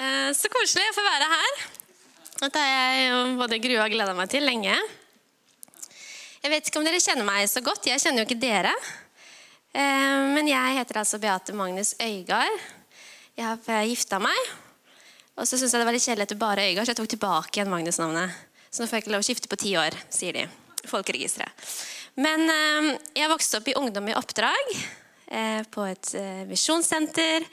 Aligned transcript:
Eh, 0.00 0.32
så 0.36 0.48
koselig 0.52 0.88
å 0.88 0.96
få 0.96 1.04
være 1.04 1.28
her. 1.30 1.62
Dette 2.42 2.60
har 2.60 2.96
jeg 2.96 3.36
både 3.38 3.58
grua 3.62 3.84
og 3.84 3.94
gleda 3.94 4.14
meg 4.16 4.30
til 4.32 4.46
lenge. 4.46 4.74
Jeg 6.42 6.50
vet 6.50 6.68
ikke 6.68 6.80
om 6.80 6.86
dere 6.86 7.02
kjenner 7.02 7.26
meg 7.26 7.46
så 7.50 7.62
godt. 7.64 7.86
Jeg 7.90 8.02
kjenner 8.02 8.22
jo 8.22 8.28
ikke 8.28 8.40
dere. 8.42 8.72
Eh, 9.72 10.22
men 10.32 10.48
jeg 10.50 10.78
heter 10.78 11.02
altså 11.02 11.20
Beate 11.22 11.54
Magnus 11.56 11.94
Øygard. 12.02 12.56
Jeg 13.38 13.46
har 13.46 13.84
gifta 13.88 14.18
meg. 14.22 14.48
Og 15.36 15.46
så 15.46 15.56
syntes 15.56 15.72
jeg 15.72 15.80
det 15.80 15.88
var 15.88 15.96
litt 15.96 16.06
kjedelig 16.06 16.26
etter 16.28 16.40
bare 16.40 16.66
Øygard, 16.70 16.88
så 16.88 16.92
jeg 16.92 17.00
tok 17.00 17.12
tilbake 17.14 17.56
igjen 17.56 17.70
Magnus-navnet. 17.72 18.40
Så 18.72 18.82
nå 18.82 18.88
får 18.88 18.98
jeg 18.98 19.04
ikke 19.04 19.14
lov 19.14 19.24
å 19.24 19.28
skifte 19.28 19.52
på 19.52 19.60
ti 19.60 19.76
år, 19.80 19.96
sier 20.12 20.36
de. 20.36 20.48
Folkeregisteret. 20.88 21.70
Men 22.20 22.48
eh, 22.52 22.90
jeg 23.22 23.32
vokste 23.32 23.60
opp 23.60 23.70
i 23.70 23.76
Ungdom 23.80 24.10
i 24.10 24.18
oppdrag 24.18 24.74
på 25.72 25.84
et 25.88 26.10
misjonssenter 26.44 27.46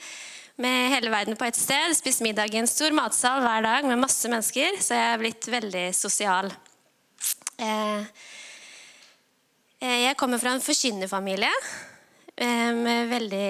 med 0.60 0.90
hele 0.92 1.10
verden 1.10 1.36
på 1.36 1.44
ett 1.44 1.56
sted. 1.56 1.96
Spist 1.96 2.20
middag 2.20 2.54
i 2.54 2.58
en 2.60 2.68
stor 2.68 2.92
matsal 2.92 3.40
hver 3.40 3.62
dag 3.64 3.86
med 3.88 3.98
masse 4.02 4.28
mennesker. 4.28 4.76
Så 4.82 4.96
jeg 4.96 5.14
er 5.14 5.22
blitt 5.22 5.48
veldig 5.48 5.86
sosial. 5.96 6.50
Eh, 7.60 8.02
eh, 9.80 9.98
jeg 10.04 10.18
kommer 10.20 10.40
fra 10.42 10.52
en 10.54 10.64
forkynnerfamilie 10.64 11.50
eh, 12.36 12.72
med 12.76 13.08
veldig 13.14 13.48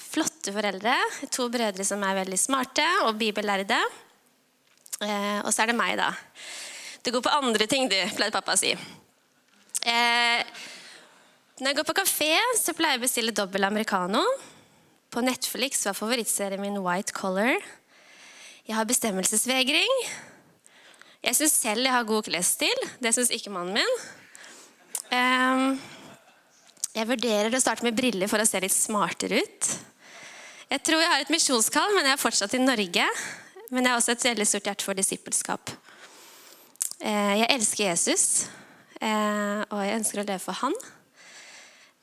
flotte 0.00 0.54
foreldre. 0.56 0.96
To 1.30 1.48
brødre 1.54 1.86
som 1.86 2.02
er 2.06 2.18
veldig 2.24 2.40
smarte 2.40 2.86
og 3.06 3.18
bibellærde. 3.20 3.80
Og 5.00 5.48
så 5.54 5.62
er 5.62 5.70
det 5.70 5.78
meg, 5.78 5.94
da. 5.96 6.10
Du 7.00 7.08
går 7.14 7.22
på 7.24 7.32
andre 7.32 7.64
ting, 7.70 7.86
du, 7.88 7.96
pleide 8.18 8.34
pappa 8.34 8.52
å 8.52 8.60
si. 8.60 8.74
Når 11.56 11.70
jeg 11.70 11.78
går 11.78 11.86
på 11.88 11.96
kafé, 11.96 12.34
så 12.60 12.74
pleier 12.76 12.98
jeg 12.98 13.00
å 13.00 13.06
bestille 13.06 13.32
dobbel 13.32 13.64
americano. 13.64 14.20
På 15.10 15.20
Netflix 15.20 15.86
var 15.86 15.96
favorittserien 15.98 16.60
min 16.62 16.78
White 16.84 17.12
Collar. 17.12 17.56
Jeg 18.62 18.76
har 18.76 18.86
bestemmelsesvegring. 18.86 19.94
Jeg 21.24 21.34
syns 21.34 21.56
selv 21.58 21.82
jeg 21.82 21.94
har 21.96 22.06
god 22.06 22.28
klesstil. 22.28 22.84
Det 23.02 23.10
syns 23.16 23.32
ikke 23.34 23.50
mannen 23.50 23.74
min. 23.80 23.96
Um, 25.10 25.64
jeg 26.94 27.08
vurderer 27.10 27.56
å 27.56 27.62
starte 27.62 27.82
med 27.86 27.98
briller 27.98 28.30
for 28.30 28.38
å 28.38 28.46
se 28.46 28.62
litt 28.62 28.74
smartere 28.74 29.42
ut. 29.42 29.72
Jeg 30.70 30.84
tror 30.86 31.02
jeg 31.02 31.10
har 31.10 31.26
et 31.26 31.34
misjonskall, 31.34 31.90
men 31.96 32.06
jeg 32.06 32.14
er 32.14 32.22
fortsatt 32.22 32.54
i 32.54 32.62
Norge. 32.62 33.08
Men 33.74 33.82
jeg 33.82 33.90
har 33.90 33.98
også 33.98 34.14
et 34.14 34.28
veldig 34.30 34.46
stort 34.46 34.70
hjerte 34.70 34.86
for 34.86 34.98
disippelskap. 34.98 35.74
Uh, 37.02 37.34
jeg 37.40 37.50
elsker 37.50 37.88
Jesus, 37.88 38.24
uh, 39.02 39.66
og 39.66 39.82
jeg 39.82 39.98
ønsker 39.98 40.22
å 40.22 40.28
leve 40.28 40.42
for 40.46 40.62
han. 40.62 40.80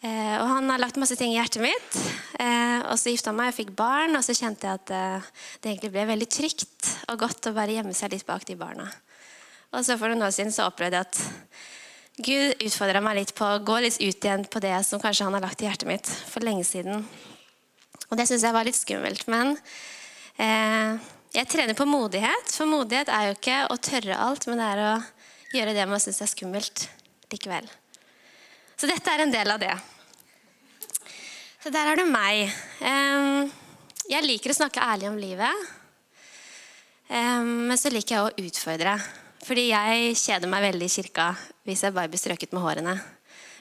Eh, 0.06 0.36
og 0.38 0.46
han 0.52 0.70
har 0.70 0.82
lagt 0.82 1.00
masse 1.02 1.18
ting 1.18 1.32
i 1.34 1.40
hjertet 1.40 1.64
mitt. 1.64 1.98
Eh, 2.38 2.84
og 2.86 3.00
så 3.02 3.14
gifta 3.14 3.34
meg 3.34 3.50
og 3.50 3.58
fikk 3.58 3.72
barn, 3.78 4.14
og 4.18 4.26
så 4.26 4.36
kjente 4.38 4.70
jeg 4.70 4.82
at 4.82 4.94
eh, 4.94 5.32
det 5.64 5.72
egentlig 5.72 5.94
ble 5.96 6.06
veldig 6.12 6.30
trygt 6.30 6.92
og 7.10 7.24
godt 7.24 7.50
å 7.50 7.56
bare 7.56 7.74
gjemme 7.80 7.96
seg 7.98 8.14
litt 8.14 8.28
bak 8.28 8.46
de 8.46 8.58
barna. 8.60 8.86
Og 9.74 9.82
så 9.84 9.98
for 9.98 10.14
noen 10.14 10.28
år 10.28 10.36
siden 10.36 10.54
så 10.54 10.68
opplevde 10.70 11.02
jeg 11.02 11.10
at 11.10 11.24
Gud 12.18 12.64
utfordra 12.66 13.02
meg 13.04 13.20
litt 13.20 13.34
på 13.38 13.46
å 13.46 13.62
gå 13.66 13.80
litt 13.84 14.00
ut 14.02 14.26
igjen 14.26 14.46
på 14.50 14.62
det 14.64 14.74
som 14.88 15.02
kanskje 15.02 15.28
han 15.28 15.36
har 15.38 15.44
lagt 15.44 15.62
i 15.62 15.68
hjertet 15.68 15.90
mitt 15.90 16.10
for 16.30 16.46
lenge 16.46 16.66
siden. 16.66 17.04
Og 18.08 18.18
det 18.18 18.26
syns 18.30 18.46
jeg 18.46 18.56
var 18.56 18.66
litt 18.66 18.78
skummelt. 18.78 19.26
Men 19.30 19.54
eh, 20.42 20.98
jeg 21.36 21.50
trener 21.52 21.78
på 21.78 21.90
modighet. 21.90 22.54
For 22.54 22.70
modighet 22.70 23.12
er 23.14 23.28
jo 23.28 23.38
ikke 23.38 23.60
å 23.70 23.78
tørre 23.82 24.22
alt, 24.30 24.48
men 24.50 24.62
det 24.62 24.70
er 24.72 24.84
å 24.86 24.96
gjøre 25.58 25.76
det 25.78 25.90
man 25.90 26.02
syns 26.02 26.24
er 26.24 26.32
skummelt 26.32 26.88
likevel. 27.34 27.68
Så 28.78 28.86
dette 28.90 29.10
er 29.14 29.24
en 29.24 29.34
del 29.34 29.50
av 29.50 29.62
det. 29.62 29.74
Så 31.64 31.72
der 31.74 31.90
er 31.92 31.98
det 31.98 32.06
meg. 32.08 32.52
Jeg 34.08 34.24
liker 34.24 34.54
å 34.54 34.58
snakke 34.60 34.86
ærlig 34.86 35.10
om 35.10 35.18
livet. 35.18 35.64
Men 37.10 37.80
så 37.80 37.90
liker 37.90 38.16
jeg 38.16 38.28
å 38.28 38.48
utfordre. 38.48 38.94
Fordi 39.48 39.70
jeg 39.72 40.18
kjeder 40.20 40.52
meg 40.52 40.66
veldig 40.70 40.90
i 40.90 40.94
kirka 40.94 41.32
hvis 41.68 41.84
jeg 41.86 41.96
bare 41.96 42.12
blir 42.12 42.22
strøket 42.22 42.54
med 42.56 42.64
hårene. 42.64 42.96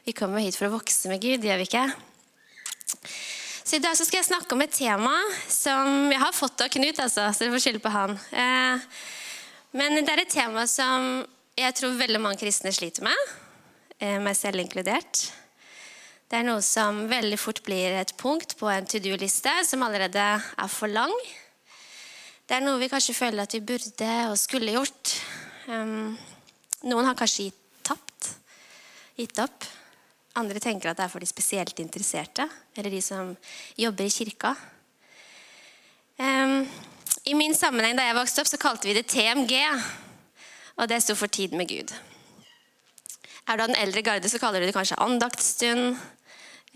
Vi 0.06 0.14
kommer 0.14 0.44
hit 0.44 0.58
for 0.58 0.68
å 0.68 0.76
vokse 0.76 1.10
med 1.10 1.22
Gud, 1.22 1.42
gjør 1.42 1.58
vi 1.62 1.66
ikke? 1.66 1.86
Så 3.66 3.78
I 3.78 3.82
dag 3.82 3.96
skal 3.98 4.20
jeg 4.20 4.28
snakke 4.28 4.54
om 4.54 4.62
et 4.62 4.76
tema 4.76 5.14
som 5.50 6.12
jeg 6.12 6.20
har 6.22 6.36
fått 6.36 6.62
av 6.62 6.70
Knut, 6.70 7.00
altså, 7.02 7.24
så 7.34 7.42
dere 7.42 7.54
får 7.56 7.64
skylde 7.64 7.82
på 7.82 7.90
han. 7.90 8.14
Eh, 8.30 8.84
men 9.74 9.98
det 9.98 10.12
er 10.12 10.22
et 10.22 10.30
tema 10.30 10.68
som 10.70 11.24
jeg 11.58 11.74
tror 11.80 11.98
veldig 11.98 12.20
mange 12.22 12.38
kristne 12.44 12.70
sliter 12.74 13.08
med. 13.08 13.34
Eh, 13.96 14.18
meg 14.20 14.36
selv 14.36 14.60
inkludert. 14.60 15.30
Det 16.28 16.36
er 16.36 16.44
noe 16.44 16.60
som 16.64 17.06
veldig 17.08 17.38
fort 17.40 17.62
blir 17.64 17.94
et 17.96 18.12
punkt 18.20 18.56
på 18.60 18.68
en 18.68 18.84
to 18.84 19.00
do-liste 19.00 19.52
som 19.64 19.84
allerede 19.86 20.20
er 20.20 20.68
for 20.72 20.90
lang. 20.90 21.14
Det 22.46 22.58
er 22.58 22.64
noe 22.64 22.80
vi 22.82 22.90
kanskje 22.92 23.16
føler 23.16 23.46
at 23.46 23.54
vi 23.56 23.62
burde 23.64 24.10
og 24.28 24.36
skulle 24.38 24.74
gjort. 24.74 25.14
Noen 25.66 27.08
har 27.08 27.16
kanskje 27.18 27.48
gitt 27.48 27.62
tapt, 27.86 28.28
gitt 29.16 29.40
opp. 29.42 29.64
Andre 30.36 30.60
tenker 30.60 30.90
at 30.90 30.98
det 30.98 31.06
er 31.06 31.12
for 31.14 31.22
de 31.22 31.30
spesielt 31.30 31.78
interesserte, 31.80 32.44
eller 32.76 32.92
de 32.92 33.00
som 33.02 33.32
jobber 33.78 34.04
i 34.04 34.12
kirka. 34.12 34.52
I 36.18 37.34
min 37.38 37.56
sammenheng 37.56 37.96
da 37.96 38.04
jeg 38.10 38.18
vokste 38.18 38.42
opp, 38.42 38.50
så 38.50 38.60
kalte 38.60 38.90
vi 38.90 38.98
det 38.98 39.08
TMG. 39.10 39.56
Og 40.76 40.90
det 40.90 41.00
sto 41.02 41.16
for 41.16 41.32
tid 41.32 41.56
med 41.56 41.70
Gud. 41.70 41.94
Er 43.46 43.56
du 43.56 43.62
av 43.62 43.70
den 43.70 43.78
eldre 43.78 44.02
garde, 44.02 44.28
så 44.28 44.40
kaller 44.42 44.60
du 44.60 44.66
det 44.66 44.74
kanskje 44.74 44.98
andaktsstund. 45.02 45.94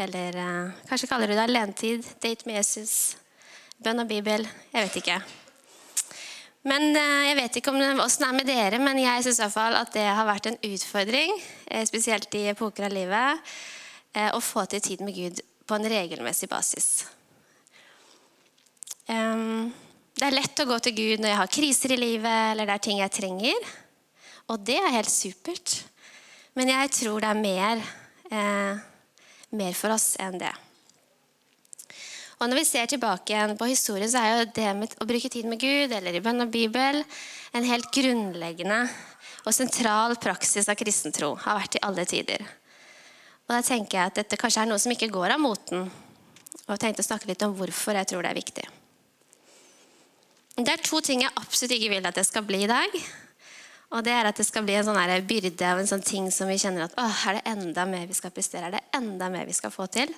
Eller 0.01 0.37
eh, 0.39 0.79
kanskje 0.89 1.11
kaller 1.11 1.29
du 1.29 1.35
det 1.35 1.43
alenetid, 1.43 2.07
date 2.23 2.47
med 2.47 2.61
Jesus, 2.61 3.17
bønn 3.83 4.05
og 4.05 4.09
bibel. 4.09 4.47
Jeg 4.71 4.87
vet 4.87 4.99
ikke. 5.03 5.19
Men 6.69 6.91
eh, 6.95 7.27
Jeg 7.31 7.37
vet 7.39 7.59
ikke 7.61 7.75
åssen 7.75 8.25
det 8.25 8.29
er 8.29 8.37
med 8.37 8.49
dere, 8.49 8.81
men 8.83 9.01
jeg 9.01 9.27
syns 9.27 9.41
at 9.57 9.93
det 9.97 10.07
har 10.07 10.29
vært 10.29 10.51
en 10.51 10.59
utfordring, 10.71 11.35
eh, 11.67 11.85
spesielt 11.89 12.35
i 12.37 12.47
epoker 12.53 12.87
av 12.87 12.95
livet, 12.95 13.53
eh, 14.15 14.31
å 14.31 14.41
få 14.41 14.67
til 14.69 14.81
tid 14.85 15.01
med 15.05 15.17
Gud 15.17 15.41
på 15.67 15.75
en 15.75 15.89
regelmessig 15.89 16.49
basis. 16.51 17.07
Um, 19.11 19.73
det 20.15 20.27
er 20.29 20.37
lett 20.37 20.61
å 20.63 20.69
gå 20.69 20.79
til 20.85 20.95
Gud 20.95 21.23
når 21.23 21.33
jeg 21.33 21.41
har 21.41 21.55
kriser 21.55 21.95
i 21.95 21.99
livet, 21.99 22.53
eller 22.53 22.69
det 22.69 22.75
er 22.77 22.85
ting 22.85 23.01
jeg 23.01 23.15
trenger. 23.15 23.71
Og 24.51 24.61
det 24.67 24.77
er 24.79 24.95
helt 24.95 25.11
supert. 25.11 25.81
Men 26.61 26.69
jeg 26.69 26.91
tror 26.93 27.23
det 27.25 27.29
er 27.31 27.39
mer, 27.41 27.79
eh, 28.29 28.81
mer 29.57 29.77
for 29.79 29.95
oss 29.95 30.11
enn 30.21 30.37
det. 30.37 30.53
Og 32.41 32.49
Når 32.49 32.57
vi 32.57 32.65
ser 32.65 32.87
tilbake 32.87 33.33
igjen 33.33 33.57
på 33.57 33.69
historien, 33.69 34.09
så 34.09 34.21
er 34.21 34.29
jo 34.39 34.53
det 34.53 34.77
med 34.77 34.95
å 35.01 35.07
bruke 35.09 35.31
tid 35.31 35.47
med 35.49 35.61
Gud 35.61 35.93
eller 35.93 36.13
i 36.13 36.21
bønn 36.21 36.41
og 36.41 36.51
Bibel 36.51 37.05
en 37.53 37.65
helt 37.65 37.91
grunnleggende 37.93 38.91
og 39.47 39.53
sentral 39.53 40.17
praksis 40.17 40.69
av 40.69 40.77
kristentro. 40.77 41.35
Har 41.37 41.61
vært 41.61 41.77
i 41.77 41.83
alle 41.83 42.05
tider. 42.05 42.45
Og 43.49 43.57
da 43.57 43.63
tenker 43.63 43.99
jeg 43.99 44.07
at 44.07 44.21
dette 44.21 44.37
kanskje 44.37 44.63
er 44.63 44.67
noe 44.67 44.79
som 44.79 44.93
ikke 44.93 45.13
går 45.13 45.37
av 45.37 45.41
moten. 45.41 45.89
Og 45.89 46.71
jeg 46.77 46.81
tenkte 46.81 47.01
å 47.01 47.09
snakke 47.09 47.29
litt 47.29 47.43
om 47.43 47.57
hvorfor 47.57 47.97
jeg 47.97 48.07
tror 48.07 48.23
det 48.23 48.31
er 48.31 48.41
viktig. 48.41 48.69
Det 50.61 50.69
er 50.69 50.85
to 50.85 51.01
ting 51.01 51.25
jeg 51.25 51.37
absolutt 51.37 51.77
ikke 51.77 51.93
vil 51.97 52.07
at 52.07 52.21
det 52.21 52.27
skal 52.29 52.45
bli 52.45 52.65
i 52.65 52.69
dag. 52.69 53.01
Og 53.91 54.05
det 54.07 54.13
er 54.15 54.29
at 54.29 54.39
det 54.39 54.47
skal 54.47 54.63
bli 54.67 54.77
en 54.79 54.87
sånn 54.87 55.27
byrde 55.27 55.67
av 55.67 55.81
en 55.81 55.89
sånn 55.89 56.05
ting 56.07 56.29
som 56.31 56.51
vi 56.51 56.59
kjenner 56.63 56.87
at 56.87 56.95
åh, 57.01 57.23
er 57.29 57.39
det 57.39 57.47
enda 57.51 57.87
mer 57.91 58.07
vi 58.07 58.15
skal 58.15 58.31
prestere? 58.35 58.69
Er 58.69 58.77
det 58.79 58.85
enda 58.95 59.31
mer 59.33 59.49
vi 59.49 59.57
skal 59.57 59.73
få 59.75 59.89
til? 59.91 60.13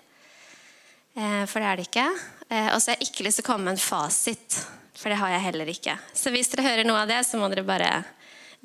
Eh, 1.16 1.44
for 1.48 1.60
det 1.60 1.68
er 1.68 1.80
det 1.80 1.86
ikke. 1.88 2.06
Eh, 2.48 2.68
og 2.74 2.80
så 2.80 2.92
har 2.92 2.98
jeg 2.98 3.08
ikke 3.08 3.24
lyst 3.26 3.40
til 3.40 3.46
å 3.46 3.48
komme 3.48 3.70
med 3.70 3.78
en 3.78 3.84
fasit, 3.84 4.58
for 4.96 5.12
det 5.12 5.20
har 5.20 5.32
jeg 5.32 5.46
heller 5.48 5.72
ikke. 5.72 5.96
Så 6.12 6.32
hvis 6.32 6.52
dere 6.52 6.66
hører 6.68 6.88
noe 6.88 7.00
av 7.00 7.08
det, 7.08 7.22
så 7.24 7.40
må 7.40 7.48
dere 7.52 7.64
bare 7.68 7.90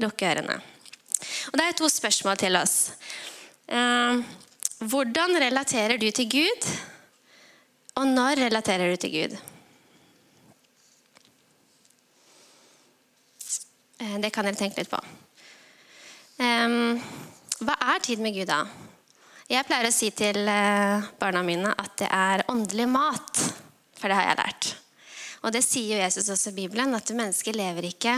lukke 0.03 0.27
ørene. 0.27 0.59
Og 1.51 1.57
det 1.57 1.65
er 1.65 1.77
to 1.79 1.87
spørsmål 1.91 2.39
til 2.43 2.59
oss. 2.59 2.77
Eh, 3.67 4.23
hvordan 4.83 5.39
relaterer 5.39 5.99
du 5.99 6.09
til 6.11 6.27
Gud? 6.35 6.71
Og 7.97 8.11
når 8.11 8.43
relaterer 8.43 8.91
du 8.91 8.99
til 9.01 9.15
Gud? 9.15 9.39
Det 13.97 14.29
kan 14.33 14.45
dere 14.45 14.59
tenke 14.59 14.81
litt 14.81 14.91
på. 14.91 14.99
hva 16.37 17.75
er 17.93 18.03
tid 18.05 18.21
med 18.21 18.35
Gud, 18.35 18.51
da? 18.51 18.61
Jeg 19.47 19.63
pleier 19.63 19.87
å 19.87 19.95
si 19.95 20.09
til 20.11 20.41
eh, 20.51 21.05
barna 21.21 21.39
mine 21.47 21.71
at 21.71 21.93
det 22.01 22.07
er 22.11 22.43
åndelig 22.51 22.87
mat. 22.91 23.39
For 23.95 24.11
det 24.11 24.17
har 24.19 24.25
jeg 24.27 24.39
lært. 24.41 24.67
Og 25.47 25.53
det 25.55 25.61
sier 25.63 25.93
jo 25.95 26.01
Jesus 26.01 26.27
også 26.33 26.51
i 26.51 26.57
Bibelen, 26.57 26.91
at 26.97 27.13
mennesket 27.15 27.55
lever 27.55 27.87
ikke 27.87 28.17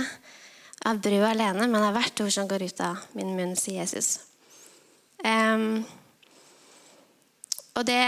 av 0.90 1.02
brød 1.04 1.28
alene, 1.28 1.68
men 1.68 1.86
av 1.86 1.94
hvert 1.94 2.24
ord 2.24 2.34
som 2.34 2.48
går 2.50 2.66
ut 2.66 2.82
av 2.82 3.04
min 3.14 3.36
munn, 3.38 3.54
sier 3.60 3.84
Jesus. 3.84 4.16
Um, 5.22 5.84
og 7.76 7.86
det 7.86 8.00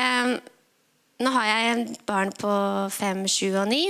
Nå 1.22 1.30
har 1.36 1.46
jeg 1.46 2.00
barn 2.10 2.32
på 2.34 2.52
fem, 2.90 3.20
sju 3.30 3.52
og 3.62 3.68
ni. 3.70 3.84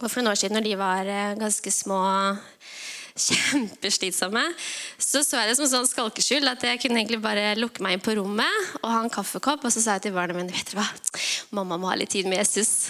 Og 0.00 0.08
for 0.08 0.20
noen 0.20 0.32
år 0.32 0.40
siden, 0.40 0.56
når 0.56 0.66
de 0.66 0.78
var 0.80 1.08
eh, 1.10 1.34
ganske 1.40 1.72
små, 1.74 2.00
kjempeslitsomme, 3.26 4.42
så 4.96 5.20
så 5.24 5.42
jeg 5.42 5.50
det 5.50 5.56
som 5.58 5.68
sånn 5.68 5.88
skalkeskjul 5.88 6.48
at 6.48 6.64
jeg 6.64 6.80
kunne 6.80 7.02
egentlig 7.02 7.20
bare 7.22 7.52
lukke 7.58 7.84
meg 7.84 7.98
inn 7.98 8.04
på 8.04 8.14
rommet 8.16 8.78
og 8.80 8.88
ha 8.88 9.02
en 9.02 9.12
kaffekopp. 9.12 9.66
Og 9.66 9.74
så 9.74 9.84
sa 9.84 9.98
jeg 9.98 10.08
til 10.08 10.16
barna 10.16 10.36
mine 10.36 10.52
vet 10.52 10.72
dere 10.72 10.80
hva, 10.80 10.88
mamma 11.58 11.80
må 11.80 11.90
ha 11.92 11.98
litt 12.00 12.14
tid 12.14 12.30
med 12.30 12.40
Jesus. 12.40 12.88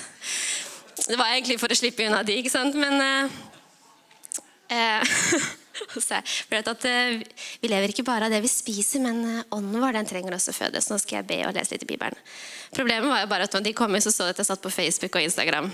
Det 1.02 1.19
var 1.19 1.32
egentlig 1.32 1.58
for 1.60 1.72
å 1.72 1.78
slippe 1.78 2.06
unna 2.06 2.22
de, 2.26 2.38
ikke 2.38 2.52
sant? 2.52 2.76
Men 2.78 3.02
eh, 3.02 3.34
eh, 4.76 5.14
for 6.06 6.58
at, 6.60 6.84
eh, 6.87 7.22
Vi 7.62 7.70
lever 7.70 7.90
ikke 7.90 8.06
bare 8.06 8.28
av 8.28 8.34
det 8.34 8.43
vi 8.44 8.50
spiser, 8.50 9.02
men 9.02 9.43
ånden 9.50 9.82
vår 9.82 9.99
den 9.99 10.10
trenger 10.10 10.37
også 10.37 10.54
føde. 10.54 10.82
Så 10.82 10.94
nå 10.94 11.00
skal 11.02 11.20
jeg 11.20 11.31
be 11.32 11.40
og 11.49 11.56
lese 11.56 11.75
litt 11.75 11.87
i 11.88 11.94
Bibelen. 11.94 12.19
Problemet 12.76 13.10
var 13.10 13.25
jo 13.25 13.32
bare 13.32 13.49
at 13.49 13.56
når 13.56 13.66
de 13.66 13.75
kom, 13.76 13.99
så 13.99 14.14
så 14.14 14.28
de 14.28 14.37
at 14.37 14.44
jeg 14.44 14.52
satt 14.52 14.62
på 14.62 14.70
Facebook 14.70 15.19
og 15.19 15.26
Instagram. 15.26 15.72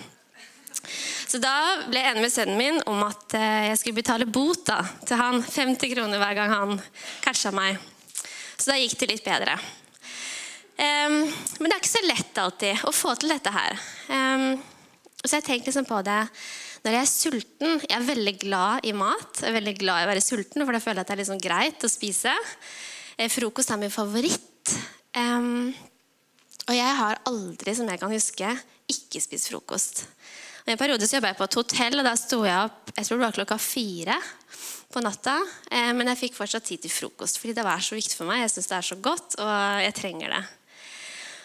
Så 1.28 1.40
da 1.42 1.54
ble 1.88 2.00
jeg 2.00 2.12
enig 2.12 2.24
med 2.24 2.32
sønnen 2.32 2.58
min 2.60 2.78
om 2.88 3.02
at 3.06 3.34
eh, 3.36 3.68
jeg 3.70 3.80
skulle 3.80 4.00
betale 4.00 4.28
bot 4.28 4.64
da, 4.68 4.80
til 5.06 5.20
han. 5.20 5.42
50 5.44 5.92
kroner 5.92 6.22
hver 6.22 6.38
gang 6.38 6.54
han 6.54 6.78
catcha 7.24 7.52
meg. 7.54 7.76
Så 8.58 8.72
da 8.72 8.78
gikk 8.80 8.96
det 9.00 9.10
litt 9.12 9.26
bedre. 9.26 9.58
Um, 10.78 11.24
men 11.58 11.66
det 11.66 11.74
er 11.74 11.80
ikke 11.80 11.90
så 11.90 12.06
lett 12.06 12.38
alltid 12.38 12.82
å 12.86 12.94
få 12.94 13.14
til 13.18 13.32
dette 13.34 13.50
her. 13.50 13.78
Um, 14.14 14.60
så 15.24 15.40
jeg 15.40 15.46
tenkte 15.48 15.72
liksom 15.72 15.88
på 15.88 15.98
det 16.06 16.20
når 16.84 16.94
jeg 16.94 17.02
er 17.02 17.10
sulten. 17.10 17.80
Jeg 17.82 17.96
er 17.96 18.06
veldig 18.06 18.34
glad 18.38 18.86
i 18.86 18.94
mat. 18.94 19.40
Jeg 19.42 19.50
er 19.50 19.56
veldig 19.58 19.74
glad 19.80 20.02
i 20.02 20.06
å 20.06 20.10
være 20.12 20.22
sulten, 20.22 20.62
for 20.62 20.74
da 20.74 20.82
føler 20.82 21.00
jeg 21.00 21.06
at 21.06 21.10
det 21.10 21.16
er 21.16 21.22
liksom 21.24 21.42
greit 21.42 21.84
å 21.86 21.90
spise. 21.90 22.34
Eh, 23.18 23.30
frokost 23.32 23.74
er 23.74 23.80
min 23.82 23.92
favoritt. 23.92 24.74
Um, 25.18 25.74
og 26.68 26.76
jeg 26.76 26.96
har 27.00 27.22
aldri, 27.26 27.74
som 27.74 27.90
jeg 27.90 28.00
kan 28.00 28.14
huske, 28.14 28.52
ikke 28.88 29.22
spist 29.24 29.50
frokost. 29.50 30.04
En 30.68 30.76
periode 30.76 31.06
så 31.08 31.16
jobbet 31.16 31.32
jeg 31.32 31.38
på 31.38 31.46
et 31.46 31.56
hotell, 31.56 31.94
og 31.96 32.04
da 32.04 32.12
sto 32.18 32.42
jeg 32.44 32.68
opp 32.68 32.90
jeg 32.98 33.06
tror 33.06 33.20
det 33.20 33.24
var 33.24 33.36
klokka 33.36 33.56
fire 33.62 34.16
på 34.92 35.00
natta. 35.04 35.36
Eh, 35.70 35.92
men 35.94 36.10
jeg 36.10 36.20
fikk 36.24 36.36
fortsatt 36.36 36.66
tid 36.66 36.82
til 36.82 36.92
frokost, 36.92 37.38
fordi 37.40 37.54
det 37.56 37.64
var 37.64 37.80
så 37.84 37.96
viktig 37.96 38.16
for 38.18 38.28
meg. 38.28 38.42
Jeg 38.42 38.52
syns 38.56 38.68
det 38.68 38.76
er 38.76 38.88
så 38.88 38.98
godt, 39.00 39.36
og 39.40 39.52
jeg 39.84 39.94
trenger 39.96 40.34
det. 40.34 40.40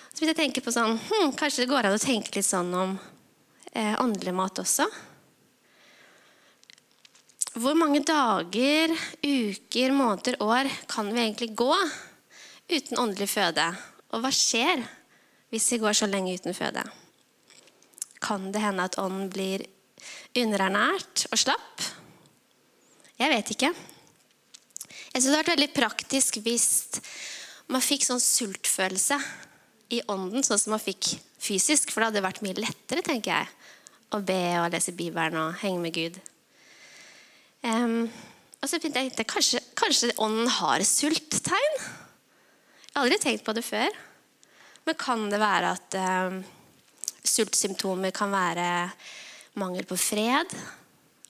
Så 0.09 0.17
begynte 0.17 0.33
jeg 0.33 0.39
tenke 0.41 0.63
på 0.65 0.73
sånn, 0.73 0.97
hm, 0.97 1.33
Kanskje 1.39 1.63
det 1.63 1.69
går 1.71 1.87
an 1.87 1.95
å 1.95 2.01
tenke 2.01 2.35
litt 2.35 2.47
sånn 2.47 2.73
om 2.77 2.95
eh, 3.71 3.93
åndelig 4.01 4.33
mat 4.35 4.63
også? 4.63 4.89
Hvor 7.53 7.77
mange 7.77 8.01
dager, 8.01 8.95
uker, 9.21 9.93
måneder, 9.93 10.39
år 10.41 10.71
kan 10.89 11.13
vi 11.13 11.21
egentlig 11.21 11.51
gå 11.53 11.71
uten 12.73 12.97
åndelig 12.97 13.29
føde? 13.29 13.69
Og 14.11 14.25
hva 14.25 14.33
skjer 14.33 14.83
hvis 15.53 15.69
vi 15.75 15.81
går 15.85 16.01
så 16.01 16.09
lenge 16.09 16.33
uten 16.33 16.57
føde? 16.57 16.83
Kan 18.23 18.51
det 18.55 18.63
hende 18.63 18.87
at 18.87 18.97
ånden 19.01 19.27
blir 19.33 19.65
underernært 20.37 21.27
og 21.31 21.39
slapp? 21.39 21.83
Jeg 23.19 23.31
vet 23.31 23.51
ikke. 23.53 23.71
Jeg 25.13 25.21
synes 25.21 25.29
det 25.29 25.33
hadde 25.35 25.41
vært 25.43 25.53
veldig 25.53 25.73
praktisk 25.75 26.39
hvis 26.43 26.67
man 27.71 27.83
fikk 27.83 28.05
sånn 28.07 28.21
sultfølelse 28.23 29.19
i 29.93 30.01
ånden, 30.09 30.43
sånn 30.45 30.59
som 30.59 30.73
man 30.73 30.81
fikk 30.81 31.13
fysisk. 31.43 31.91
For 31.91 32.01
det 32.01 32.11
hadde 32.11 32.25
vært 32.25 32.41
mye 32.45 32.57
lettere, 32.57 33.03
tenker 33.05 33.35
jeg, 33.35 33.51
å 34.13 34.21
be 34.25 34.41
og 34.61 34.71
lese 34.73 34.95
Bibelen 34.97 35.37
og 35.41 35.59
henge 35.61 35.83
med 35.83 35.95
Gud. 35.95 36.17
Um, 37.63 38.07
og 38.59 38.69
så 38.69 38.79
begynte 38.79 39.03
jeg 39.21 39.29
kanskje, 39.29 39.61
kanskje 39.79 40.15
ånden 40.23 40.49
har 40.59 40.83
sulttegn? 40.87 41.77
Jeg 41.77 42.95
har 42.95 43.05
aldri 43.05 43.21
tenkt 43.21 43.45
på 43.45 43.55
det 43.55 43.63
før. 43.65 44.01
Men 44.87 44.99
kan 44.99 45.29
det 45.31 45.39
være 45.39 45.71
at 45.77 45.97
um, 46.27 46.41
sultsymptomer 47.23 48.13
kan 48.15 48.31
være 48.33 48.67
mangel 49.59 49.85
på 49.87 49.97
fred 49.99 50.53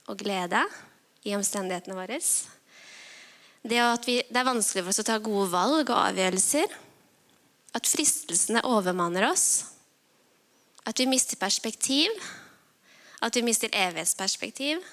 og 0.10 0.20
glede 0.20 0.62
i 1.28 1.36
omstendighetene 1.38 1.98
våre? 1.98 2.20
Det, 3.64 3.80
vi, 4.06 4.18
det 4.28 4.40
er 4.40 4.48
vanskelig 4.48 4.84
for 4.84 4.92
oss 4.92 5.04
å 5.04 5.08
ta 5.08 5.20
gode 5.24 5.52
valg 5.54 5.88
og 5.88 6.00
avgjørelser. 6.00 6.74
At 7.74 7.90
fristelsene 7.90 8.64
overmanner 8.68 9.30
oss. 9.30 9.46
At 10.84 11.00
vi 11.00 11.08
mister 11.08 11.40
perspektiv. 11.40 12.12
At 13.24 13.40
vi 13.40 13.46
mister 13.46 13.72
evighetsperspektiv. 13.72 14.84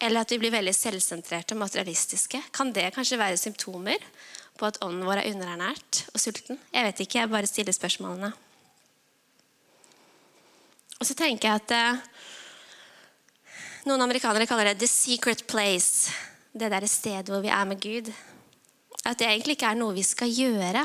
Eller 0.00 0.22
at 0.22 0.30
vi 0.32 0.38
blir 0.40 0.54
veldig 0.54 0.72
selvsentrerte 0.76 1.56
og 1.56 1.64
materialistiske. 1.64 2.40
Kan 2.54 2.70
det 2.76 2.92
kanskje 2.94 3.18
være 3.20 3.40
symptomer 3.40 3.98
på 4.60 4.68
at 4.68 4.78
ånden 4.84 5.04
vår 5.08 5.24
er 5.24 5.34
underernært 5.34 6.04
og 6.14 6.22
sulten? 6.22 6.60
Jeg 6.70 6.86
vet 6.86 7.02
ikke, 7.04 7.18
jeg 7.18 7.32
bare 7.34 7.50
stiller 7.50 7.76
spørsmålene. 7.76 8.30
Og 11.00 11.08
så 11.08 11.16
tenker 11.16 11.48
jeg 11.48 11.62
at 11.62 11.72
eh, 11.76 12.08
Noen 13.88 14.04
amerikanere 14.04 14.44
kaller 14.44 14.68
det 14.70 14.82
'the 14.82 14.88
secret 14.88 15.46
place'. 15.48 16.10
Det 16.52 16.68
der 16.70 16.86
stedet 16.86 17.28
hvor 17.30 17.40
vi 17.40 17.48
er 17.48 17.64
med 17.64 17.80
Gud. 17.80 18.12
At 19.04 19.18
det 19.18 19.26
egentlig 19.26 19.56
ikke 19.56 19.70
er 19.70 19.78
noe 19.78 19.94
vi 19.94 20.02
skal 20.02 20.28
gjøre, 20.28 20.82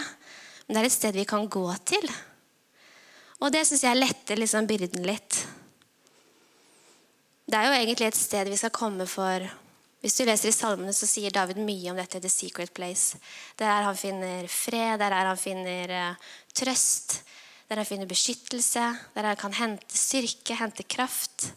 men 0.67 0.75
det 0.75 0.81
er 0.81 0.85
et 0.85 0.91
sted 0.91 1.13
vi 1.13 1.25
kan 1.27 1.49
gå 1.49 1.67
til. 1.85 2.05
Og 3.41 3.51
det 3.51 3.65
syns 3.67 3.83
jeg 3.83 3.97
letter 3.97 4.39
liksom 4.39 4.67
byrden 4.67 5.03
litt. 5.03 5.41
Det 7.45 7.57
er 7.59 7.67
jo 7.67 7.75
egentlig 7.75 8.07
et 8.07 8.17
sted 8.17 8.47
vi 8.49 8.57
skal 8.57 8.73
komme 8.73 9.07
for 9.07 9.51
Hvis 10.05 10.19
du 10.19 10.23
leser 10.23 10.51
i 10.51 10.53
salmene, 10.53 10.93
så 10.93 11.07
sier 11.09 11.33
David 11.33 11.57
mye 11.57 11.89
om 11.89 11.97
dette 11.97 12.19
The 12.21 12.29
Secret 12.29 12.69
Place. 12.77 13.17
Der 13.57 13.65
er 13.65 13.87
han 13.87 13.97
finner 13.97 14.45
fred, 14.47 14.99
der 14.99 15.09
er 15.09 15.25
han 15.25 15.37
finner 15.37 15.93
uh, 16.11 16.15
trøst, 16.53 17.23
der 17.69 17.81
jeg 17.81 17.89
finner 17.89 18.09
beskyttelse, 18.09 18.87
der 19.15 19.29
jeg 19.31 19.39
kan 19.41 19.55
hente 19.57 19.97
styrke, 19.97 20.57
hente 20.59 20.85
kraft. 20.85 21.49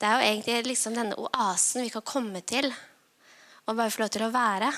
Det 0.00 0.08
er 0.08 0.16
jo 0.16 0.30
egentlig 0.30 0.70
liksom 0.72 0.96
denne 0.96 1.18
oasen 1.20 1.84
vi 1.84 1.92
kan 1.92 2.06
komme 2.06 2.42
til 2.42 2.70
og 3.68 3.76
bare 3.76 3.92
få 3.92 4.02
lov 4.02 4.10
til 4.10 4.24
å 4.26 4.32
være. 4.34 4.70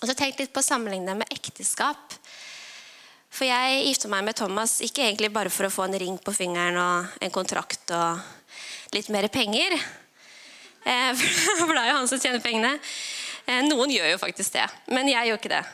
Og 0.00 0.08
så 0.08 0.14
tenk 0.16 0.38
litt 0.40 0.52
på 0.54 0.62
å 0.62 0.66
sammenligne 0.66 1.16
med 1.18 1.34
ekteskap. 1.34 2.14
For 3.34 3.48
jeg 3.48 3.82
gifta 3.88 4.08
meg 4.12 4.24
med 4.28 4.38
Thomas 4.38 4.78
ikke 4.84 5.02
egentlig 5.04 5.32
bare 5.34 5.52
for 5.52 5.66
å 5.66 5.72
få 5.74 5.88
en 5.88 5.98
ring 5.98 6.16
på 6.22 6.34
fingeren 6.34 6.78
og 6.78 7.18
en 7.24 7.34
kontrakt 7.34 7.90
og 7.96 8.94
litt 8.94 9.10
mer 9.12 9.26
penger. 9.32 9.74
Eh, 10.84 11.24
for 11.58 11.74
det 11.74 11.82
er 11.82 11.90
jo 11.90 11.98
han 11.98 12.10
som 12.10 12.22
tjener 12.22 12.44
pengene. 12.44 12.76
Eh, 13.44 13.60
noen 13.66 13.92
gjør 13.92 14.14
jo 14.14 14.22
faktisk 14.22 14.54
det, 14.56 14.68
men 14.94 15.10
jeg 15.10 15.28
gjør 15.28 15.42
ikke 15.42 15.54
det. 15.56 15.64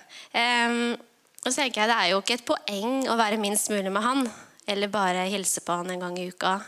Og 1.40 1.48
så 1.48 1.62
tenker 1.62 1.82
jeg 1.82 1.90
Det 1.90 1.98
er 1.98 2.08
jo 2.12 2.20
ikke 2.20 2.37
et 2.37 2.48
poeng 2.48 2.96
å 3.08 3.16
være 3.16 3.40
minst 3.40 3.70
mulig 3.72 3.92
med 3.92 4.04
han. 4.04 4.26
Eller 4.69 4.92
bare 4.92 5.28
hilse 5.32 5.62
på 5.64 5.72
han 5.81 5.90
en 5.90 6.02
gang 6.04 6.19
i 6.20 6.28
uka. 6.28 6.58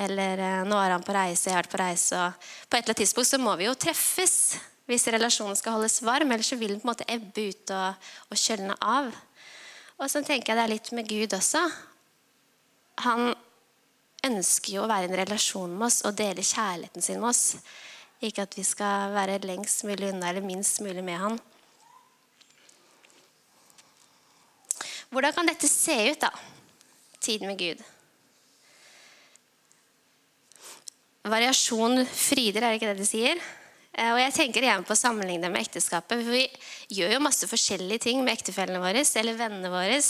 Eller 0.00 0.40
eh, 0.42 0.62
nå 0.66 0.78
er 0.80 0.94
han 0.96 1.04
på 1.06 1.14
reise, 1.14 1.50
jeg 1.50 1.58
er 1.60 1.68
på 1.70 1.78
reise. 1.78 2.18
Og 2.18 2.46
på 2.68 2.76
et 2.76 2.80
eller 2.80 2.94
annet 2.94 3.02
tidspunkt 3.04 3.30
så 3.30 3.38
må 3.42 3.54
vi 3.60 3.68
jo 3.68 3.76
treffes 3.78 4.38
hvis 4.88 5.06
relasjonen 5.14 5.56
skal 5.56 5.76
holdes 5.76 6.00
varm. 6.04 6.32
Ellers 6.32 6.50
så 6.52 6.58
vil 6.60 6.74
den 6.74 6.82
på 6.82 6.88
en 6.88 6.92
måte 6.94 7.08
ebbe 7.08 7.48
ut 7.52 7.74
og, 7.76 8.10
og 8.30 8.40
kjølne 8.40 8.76
av. 8.80 9.12
Og 10.00 10.10
så 10.10 10.24
tenker 10.24 10.52
jeg 10.52 10.58
det 10.58 10.64
er 10.64 10.72
litt 10.72 10.92
med 10.96 11.08
Gud 11.08 11.36
også. 11.36 11.62
Han 13.04 13.34
ønsker 14.24 14.78
jo 14.78 14.84
å 14.84 14.90
være 14.90 15.08
i 15.08 15.12
en 15.12 15.18
relasjon 15.20 15.72
med 15.76 15.88
oss 15.88 16.02
og 16.08 16.16
dele 16.18 16.44
kjærligheten 16.44 17.04
sin 17.04 17.20
med 17.20 17.30
oss. 17.30 17.44
Ikke 18.24 18.46
at 18.48 18.56
vi 18.56 18.64
skal 18.66 19.12
være 19.14 19.42
lengst 19.44 19.84
mulig 19.86 20.10
unna 20.10 20.30
eller 20.30 20.46
minst 20.46 20.80
mulig 20.82 21.04
med 21.04 21.20
han. 21.20 21.38
Hvordan 25.14 25.34
kan 25.36 25.46
dette 25.46 25.68
se 25.70 25.94
ut, 26.10 26.20
da? 26.24 26.30
Tid 27.22 27.44
med 27.46 27.58
Gud. 27.58 27.82
Variasjon 31.30 32.02
fryder, 32.04 32.64
er 32.64 32.72
det 32.72 32.80
ikke 32.80 32.90
det 32.90 32.98
de 32.98 33.06
sier? 33.08 33.38
Eh, 33.94 34.10
og 34.10 34.18
jeg 34.18 34.34
tenker 34.34 34.66
igjen 34.66 34.82
på 34.84 34.92
å 34.92 34.98
sammenligne 34.98 35.48
med 35.52 35.62
ekteskapet. 35.62 36.18
for 36.18 36.34
Vi 36.34 36.98
gjør 36.98 37.14
jo 37.14 37.22
masse 37.22 37.46
forskjellige 37.46 38.08
ting 38.08 38.24
med 38.24 38.34
ektefellene 38.34 38.82
våre 38.82 39.04
eller 39.06 39.38
vennene 39.38 39.70
våre. 39.70 40.02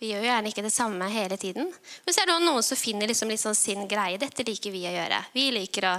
Vi 0.00 0.10
gjør 0.10 0.24
jo 0.24 0.30
gjerne 0.30 0.50
ikke 0.50 0.64
det 0.64 0.72
samme 0.72 1.12
hele 1.12 1.36
tiden. 1.36 1.68
Men 1.68 2.14
så 2.14 2.22
er 2.22 2.32
det 2.32 2.40
noen 2.40 2.64
som 2.64 2.80
finner 2.80 3.06
liksom 3.06 3.28
litt 3.28 3.44
sånn 3.44 3.54
sin 3.54 3.84
greie. 3.86 4.18
Dette 4.18 4.48
liker 4.48 4.72
vi 4.72 4.86
å 4.88 4.96
gjøre. 4.96 5.20
Vi 5.36 5.50
liker 5.52 5.90
å 5.92 5.96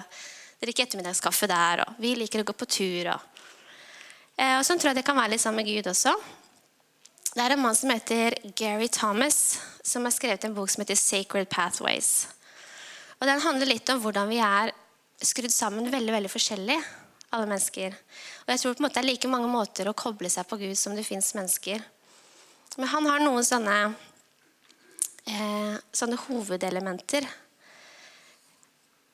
drikke 0.64 0.88
ettermiddagskaffe 0.88 1.48
der, 1.48 1.86
og 1.86 2.02
vi 2.02 2.16
liker 2.18 2.42
å 2.42 2.50
gå 2.50 2.58
på 2.58 2.66
tur. 2.66 3.14
Og, 3.14 3.46
eh, 4.36 4.58
og 4.58 4.66
sånn 4.66 4.82
tror 4.82 4.92
jeg 4.92 5.04
det 5.04 5.06
kan 5.06 5.16
være 5.22 5.38
litt 5.38 5.46
sammen 5.46 5.62
med 5.62 5.70
Gud 5.70 5.94
også. 5.94 6.18
Det 7.34 7.42
er 7.42 7.56
en 7.56 7.64
mann 7.64 7.76
som 7.76 7.90
heter 7.90 8.36
Gary 8.54 8.88
Thomas, 8.94 9.60
som 9.82 10.06
har 10.06 10.14
skrevet 10.14 10.44
en 10.46 10.54
bok 10.54 10.70
som 10.70 10.82
heter 10.82 10.96
'Sacred 10.96 11.50
Pathways'. 11.50 12.28
Og 13.20 13.28
Den 13.28 13.42
handler 13.42 13.66
litt 13.66 13.90
om 13.90 14.02
hvordan 14.02 14.30
vi 14.30 14.38
er 14.38 14.72
skrudd 15.22 15.52
sammen 15.52 15.92
veldig 15.92 16.14
veldig 16.14 16.30
forskjellig 16.30 16.84
alle 17.34 17.50
mennesker. 17.50 17.96
Og 18.46 18.52
jeg 18.54 18.60
tror 18.60 18.74
på 18.74 18.84
en 18.84 18.88
måte 18.88 19.00
det 19.00 19.04
er 19.04 19.12
like 19.12 19.32
mange 19.32 19.50
måter 19.50 19.90
å 19.90 19.96
koble 19.98 20.30
seg 20.30 20.48
på 20.48 20.60
Gud 20.62 20.78
som 20.78 20.96
det 20.96 21.06
fins 21.06 21.34
mennesker. 21.34 21.82
Men 22.78 22.88
han 22.88 23.06
har 23.06 23.20
noen 23.20 23.46
sånne, 23.46 23.96
eh, 25.26 25.78
sånne 25.92 26.18
hovedelementer. 26.28 27.28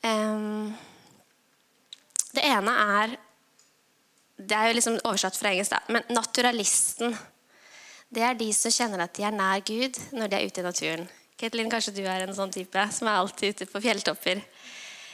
Um, 0.04 0.78
det 2.34 2.44
ene 2.44 2.72
er 2.72 3.18
Det 4.40 4.56
er 4.56 4.70
jo 4.70 4.76
liksom 4.76 5.00
oversatt 5.04 5.36
fra 5.36 5.50
engelsk, 5.50 5.72
da. 5.72 5.80
Men 5.90 6.04
naturalisten. 6.10 7.18
Det 8.10 8.24
er 8.26 8.38
de 8.38 8.48
som 8.58 8.74
kjenner 8.74 9.04
at 9.06 9.14
de 9.14 9.26
er 9.28 9.36
nær 9.36 9.62
Gud 9.62 9.98
når 10.18 10.32
de 10.32 10.38
er 10.38 10.50
ute 10.50 10.62
i 10.62 10.66
naturen. 10.66 11.10
Ketlin, 11.40 11.70
kanskje 11.70 11.94
du 11.96 12.02
er 12.04 12.26
en 12.26 12.36
sånn 12.36 12.52
type 12.52 12.86
som 12.92 13.08
er 13.08 13.20
alltid 13.20 13.54
ute 13.54 13.68
på 13.70 13.82
fjelltopper. 13.84 14.42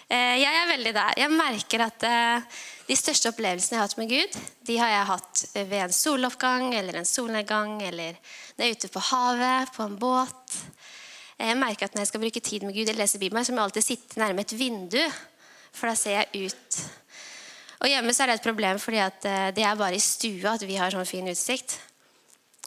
Eh, 0.07 0.35
jeg 0.39 0.61
er 0.61 0.69
veldig 0.69 0.93
der. 0.95 1.17
Jeg 1.19 1.33
merker 1.33 1.83
at 1.85 2.05
eh, 2.07 2.61
de 2.87 2.95
største 2.97 3.33
opplevelsene 3.33 3.75
jeg 3.75 3.81
har 3.81 3.89
hatt 3.89 3.99
med 3.99 4.11
Gud, 4.13 4.37
de 4.69 4.77
har 4.79 4.93
jeg 4.93 5.09
hatt 5.09 5.43
ved 5.57 5.75
en 5.81 5.95
soloppgang 5.97 6.69
eller 6.77 6.99
en 6.99 7.09
solnedgang, 7.09 7.75
eller 7.83 8.15
når 8.55 8.63
jeg 8.63 8.75
er 8.75 8.79
ute 8.79 8.91
på 8.93 9.03
havet, 9.09 9.73
på 9.75 9.87
en 9.89 9.97
båt. 9.99 10.59
Jeg 11.35 11.57
merker 11.59 11.89
at 11.89 11.97
Når 11.97 12.05
jeg 12.05 12.07
skal 12.13 12.21
bruke 12.23 12.39
tid 12.39 12.63
med 12.63 12.77
Gud 12.77 12.87
eller 12.87 13.01
lese 13.03 13.19
Bibelen, 13.19 13.43
så 13.43 13.51
må 13.51 13.59
jeg 13.59 13.69
alltid 13.71 13.87
sitte 13.89 14.21
nærme 14.21 14.45
et 14.45 14.55
vindu, 14.55 15.01
for 15.75 15.91
da 15.91 15.97
ser 15.99 16.21
jeg 16.21 16.47
ut. 16.47 16.79
Og 17.81 17.91
Hjemme 17.91 18.13
så 18.15 18.23
er 18.23 18.31
det 18.31 18.39
et 18.39 18.47
problem, 18.47 18.79
fordi 18.79 19.03
eh, 19.03 19.51
det 19.51 19.67
er 19.67 19.75
bare 19.75 19.99
i 19.99 19.99
stua 19.99 20.55
at 20.55 20.63
vi 20.63 20.79
har 20.79 20.95
sånn 20.95 21.09
fin 21.09 21.27
utsikt. 21.27 21.75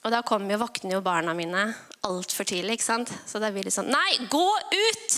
Og 0.07 0.13
da 0.15 0.21
kommer 0.23 0.55
jo, 0.55 0.61
våkner 0.63 0.95
jo 0.95 1.03
barna 1.03 1.35
mine 1.35 1.65
altfor 2.07 2.47
tidlig. 2.47 2.77
ikke 2.79 2.87
sant? 2.87 3.11
Så 3.27 3.41
da 3.43 3.51
blir 3.53 3.67
det 3.67 3.73
sånn 3.75 3.91
Nei, 3.91 4.19
gå 4.31 4.47
ut! 4.71 5.17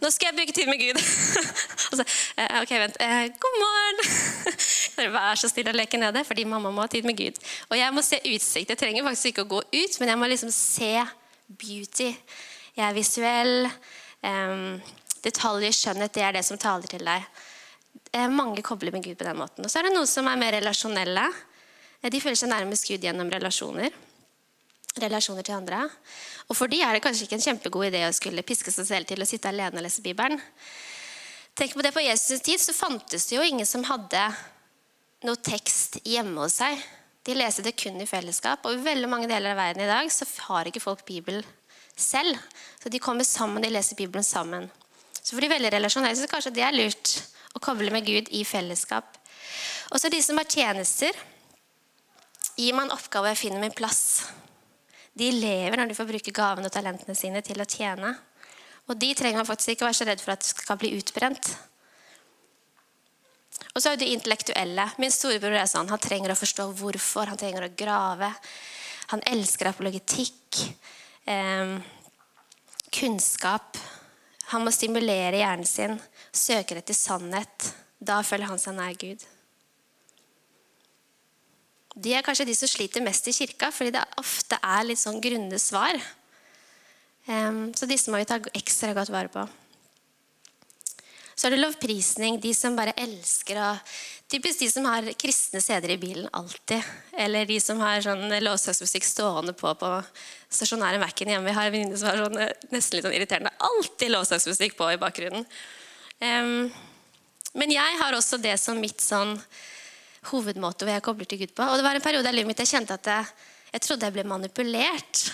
Nå 0.00 0.10
skal 0.10 0.30
jeg 0.30 0.38
bygge 0.38 0.54
tid 0.56 0.70
med 0.70 0.80
Gud. 0.80 1.00
og 1.90 1.98
så, 2.00 2.06
eh, 2.40 2.54
ok, 2.62 2.72
vent. 2.80 2.96
Eh, 3.04 3.26
god 3.42 3.58
morgen! 3.60 4.00
Vær 5.16 5.40
så 5.40 5.50
stille 5.52 5.74
og 5.74 5.76
leke 5.76 6.00
nede? 6.00 6.24
Fordi 6.24 6.46
mamma 6.48 6.72
må 6.72 6.84
ha 6.84 6.90
tid 6.90 7.06
med 7.08 7.18
Gud. 7.18 7.38
Og 7.68 7.76
jeg 7.76 7.94
må 7.94 8.04
se 8.06 8.20
utsikt. 8.24 8.72
Jeg 8.72 8.80
trenger 8.80 9.04
faktisk 9.06 9.32
ikke 9.32 9.44
å 9.44 9.50
gå 9.52 9.60
ut, 9.68 9.98
men 10.00 10.12
jeg 10.14 10.20
må 10.20 10.28
liksom 10.32 10.52
se 10.54 10.94
beauty. 11.60 12.08
Jeg 12.78 12.84
er 12.88 12.96
visuell. 12.96 13.68
Um, 14.22 14.78
detaljer, 15.22 15.74
skjønnhet, 15.74 16.12
det 16.14 16.22
er 16.24 16.36
det 16.38 16.44
som 16.46 16.60
taler 16.60 16.88
til 16.88 17.04
deg. 17.04 17.26
Eh, 18.14 18.30
mange 18.32 18.64
kobler 18.64 18.94
med 18.94 19.04
Gud 19.04 19.18
på 19.20 19.28
den 19.28 19.38
måten. 19.38 19.66
Og 19.66 19.72
så 19.72 19.80
er 19.80 19.90
det 19.90 19.96
noen 19.96 20.08
som 20.08 20.30
er 20.30 20.40
mer 20.40 20.56
relasjonelle. 20.56 21.26
De 22.02 22.22
føler 22.22 22.38
seg 22.38 22.50
nærmest 22.50 22.88
Gud 22.88 23.04
gjennom 23.04 23.30
relasjoner 23.30 23.92
relasjoner 25.00 25.46
til 25.46 25.56
andre. 25.56 25.84
Og 26.48 26.56
for 26.58 26.70
de 26.70 26.82
er 26.84 26.96
det 26.96 27.02
kanskje 27.04 27.26
ikke 27.26 27.38
en 27.38 27.46
kjempegod 27.46 27.88
idé 27.88 28.02
å 28.06 28.14
skulle 28.16 28.44
piske 28.46 28.72
seg 28.74 28.88
selv 28.88 29.08
til 29.08 29.22
å 29.22 29.28
sitte 29.28 29.48
alene 29.48 29.80
og 29.80 29.86
lese 29.86 30.04
Bibelen. 30.04 30.40
Tenk 31.56 31.76
på 31.76 31.84
det 31.84 31.92
På 31.92 32.00
Jesus' 32.00 32.42
tid 32.44 32.60
så 32.60 32.72
fantes 32.72 33.26
det 33.28 33.36
jo 33.36 33.44
ingen 33.44 33.68
som 33.68 33.84
hadde 33.84 34.20
noe 35.22 35.38
tekst 35.44 36.00
hjemme 36.08 36.44
hos 36.44 36.58
seg. 36.60 36.78
De 37.22 37.36
leste 37.36 37.62
det 37.62 37.76
kun 37.78 38.00
i 38.02 38.08
fellesskap. 38.08 38.64
Og 38.66 38.76
i 38.76 38.84
veldig 38.84 39.08
mange 39.10 39.28
deler 39.30 39.52
av 39.52 39.60
verden 39.60 39.84
i 39.84 39.90
dag 39.90 40.08
så 40.12 40.26
har 40.48 40.68
ikke 40.68 40.82
folk 40.82 41.04
Bibelen 41.06 41.44
selv. 41.96 42.40
Så 42.82 42.90
de 42.90 43.00
kommer 43.02 43.24
sammen, 43.28 43.62
de 43.62 43.70
leser 43.70 43.98
Bibelen 43.98 44.26
sammen. 44.26 44.70
Så 45.22 45.36
for 45.36 45.44
de 45.44 45.52
veldig 45.52 45.70
relasjonelle 45.76 46.18
så 46.18 46.30
kanskje 46.30 46.54
det 46.56 46.64
er 46.66 46.74
lurt 46.74 47.18
å 47.54 47.62
koble 47.62 47.92
med 47.94 48.08
Gud 48.08 48.32
i 48.34 48.42
fellesskap. 48.48 49.18
Og 49.92 50.00
så 50.00 50.10
de 50.10 50.22
som 50.24 50.40
har 50.40 50.48
tjenester. 50.48 51.16
Gir 52.56 52.74
man 52.76 52.92
oppgave 52.92 53.30
og 53.32 53.38
finner 53.38 53.62
min 53.62 53.72
plass. 53.72 54.24
De 55.18 55.28
lever 55.34 55.76
når 55.76 55.90
de 55.90 55.96
får 55.96 56.08
bruke 56.08 56.34
gavene 56.34 56.68
og 56.68 56.74
talentene 56.74 57.16
sine 57.16 57.42
til 57.44 57.60
å 57.60 57.68
tjene. 57.68 58.14
Og 58.90 58.98
de 58.98 59.12
trenger 59.14 59.42
man 59.42 59.48
faktisk 59.48 59.74
ikke 59.74 59.86
være 59.86 59.98
så 60.00 60.08
redd 60.08 60.22
for 60.24 60.34
at 60.34 60.42
de 60.42 60.50
skal 60.50 60.80
bli 60.80 60.94
utbrent. 60.98 61.52
Og 63.72 63.80
så 63.80 63.92
er 63.92 63.96
det 63.96 64.06
de 64.06 64.16
intellektuelle. 64.16 64.88
Min 65.00 65.12
storebror 65.14 65.56
er 65.56 65.68
sånn, 65.70 65.90
han 65.92 66.02
trenger 66.02 66.34
å 66.34 66.38
forstå 66.38 66.68
hvorfor. 66.80 67.30
Han 67.30 67.40
trenger 67.40 67.68
å 67.68 67.74
grave. 67.76 68.32
Han 69.12 69.24
elsker 69.28 69.70
apologetikk. 69.70 70.60
Eh, 71.28 71.76
kunnskap. 72.92 73.78
Han 74.52 74.66
må 74.66 74.72
stimulere 74.74 75.40
hjernen 75.40 75.68
sin, 75.68 75.96
søker 76.34 76.82
etter 76.82 76.96
sannhet. 76.96 77.70
Da 78.02 78.18
føler 78.26 78.50
han 78.50 78.60
seg 78.60 78.76
nær 78.76 78.96
Gud. 79.00 79.22
De 81.94 82.14
er 82.16 82.24
kanskje 82.24 82.48
de 82.48 82.56
som 82.56 82.70
sliter 82.70 83.04
mest 83.04 83.26
i 83.28 83.34
kirka, 83.36 83.70
fordi 83.74 83.92
det 83.96 84.04
ofte 84.20 84.58
er 84.62 84.86
litt 84.88 85.00
sånn 85.00 85.20
grunne 85.22 85.58
svar. 85.60 85.98
Så 87.26 87.86
disse 87.86 88.10
må 88.10 88.18
vi 88.18 88.26
ta 88.26 88.40
ekstra 88.56 88.94
godt 88.96 89.12
vare 89.12 89.30
på. 89.30 89.44
Så 91.36 91.48
er 91.48 91.54
det 91.54 91.62
lovprisning. 91.62 92.40
De 92.40 92.52
som 92.56 92.76
bare 92.78 92.96
elsker 93.00 93.60
å 93.60 93.70
Typisk 94.32 94.62
de 94.62 94.66
som 94.72 94.86
har 94.88 95.04
kristne 95.20 95.60
steder 95.60 95.90
i 95.92 95.98
bilen 96.00 96.28
alltid. 96.32 96.80
Eller 97.20 97.44
de 97.44 97.58
som 97.60 97.76
har 97.84 98.00
sånn 98.00 98.32
lovsangsmusikk 98.40 99.04
stående 99.04 99.52
på 99.52 99.74
på 99.76 99.90
stasjonære 100.48 101.02
Mac-en 101.02 101.34
hjemme. 101.34 101.50
Vi 101.50 101.56
har 101.58 101.68
en 101.68 101.74
venninne 101.74 101.98
som 102.00 102.08
har 102.08 102.22
sånn, 102.22 102.38
nesten 102.72 102.96
litt 102.96 103.04
sånn 103.04 103.16
irriterende 103.18 103.52
alltid 103.60 104.14
lovsangsmusikk 104.14 104.78
på 104.78 104.88
i 104.88 105.00
bakgrunnen. 105.02 105.44
men 106.22 107.74
jeg 107.76 108.00
har 108.00 108.16
også 108.16 108.40
det 108.40 108.56
som 108.56 108.80
mitt 108.80 109.04
sånn 109.04 109.36
hovedmåte 110.30 110.86
hvor 110.86 110.94
jeg 110.94 111.04
kobler 111.04 111.28
til 111.28 111.42
Gud 111.42 111.54
på. 111.56 111.66
Og 111.66 111.78
det 111.78 111.86
var 111.86 111.98
en 111.98 112.04
periode 112.04 112.30
i 112.30 112.36
livet 112.36 112.50
mitt 112.52 112.62
jeg 112.62 112.72
kjente 112.74 112.98
at 112.98 113.10
jeg, 113.10 113.32
jeg 113.72 113.84
trodde 113.86 114.08
jeg 114.08 114.16
ble 114.16 114.26
manipulert 114.28 115.24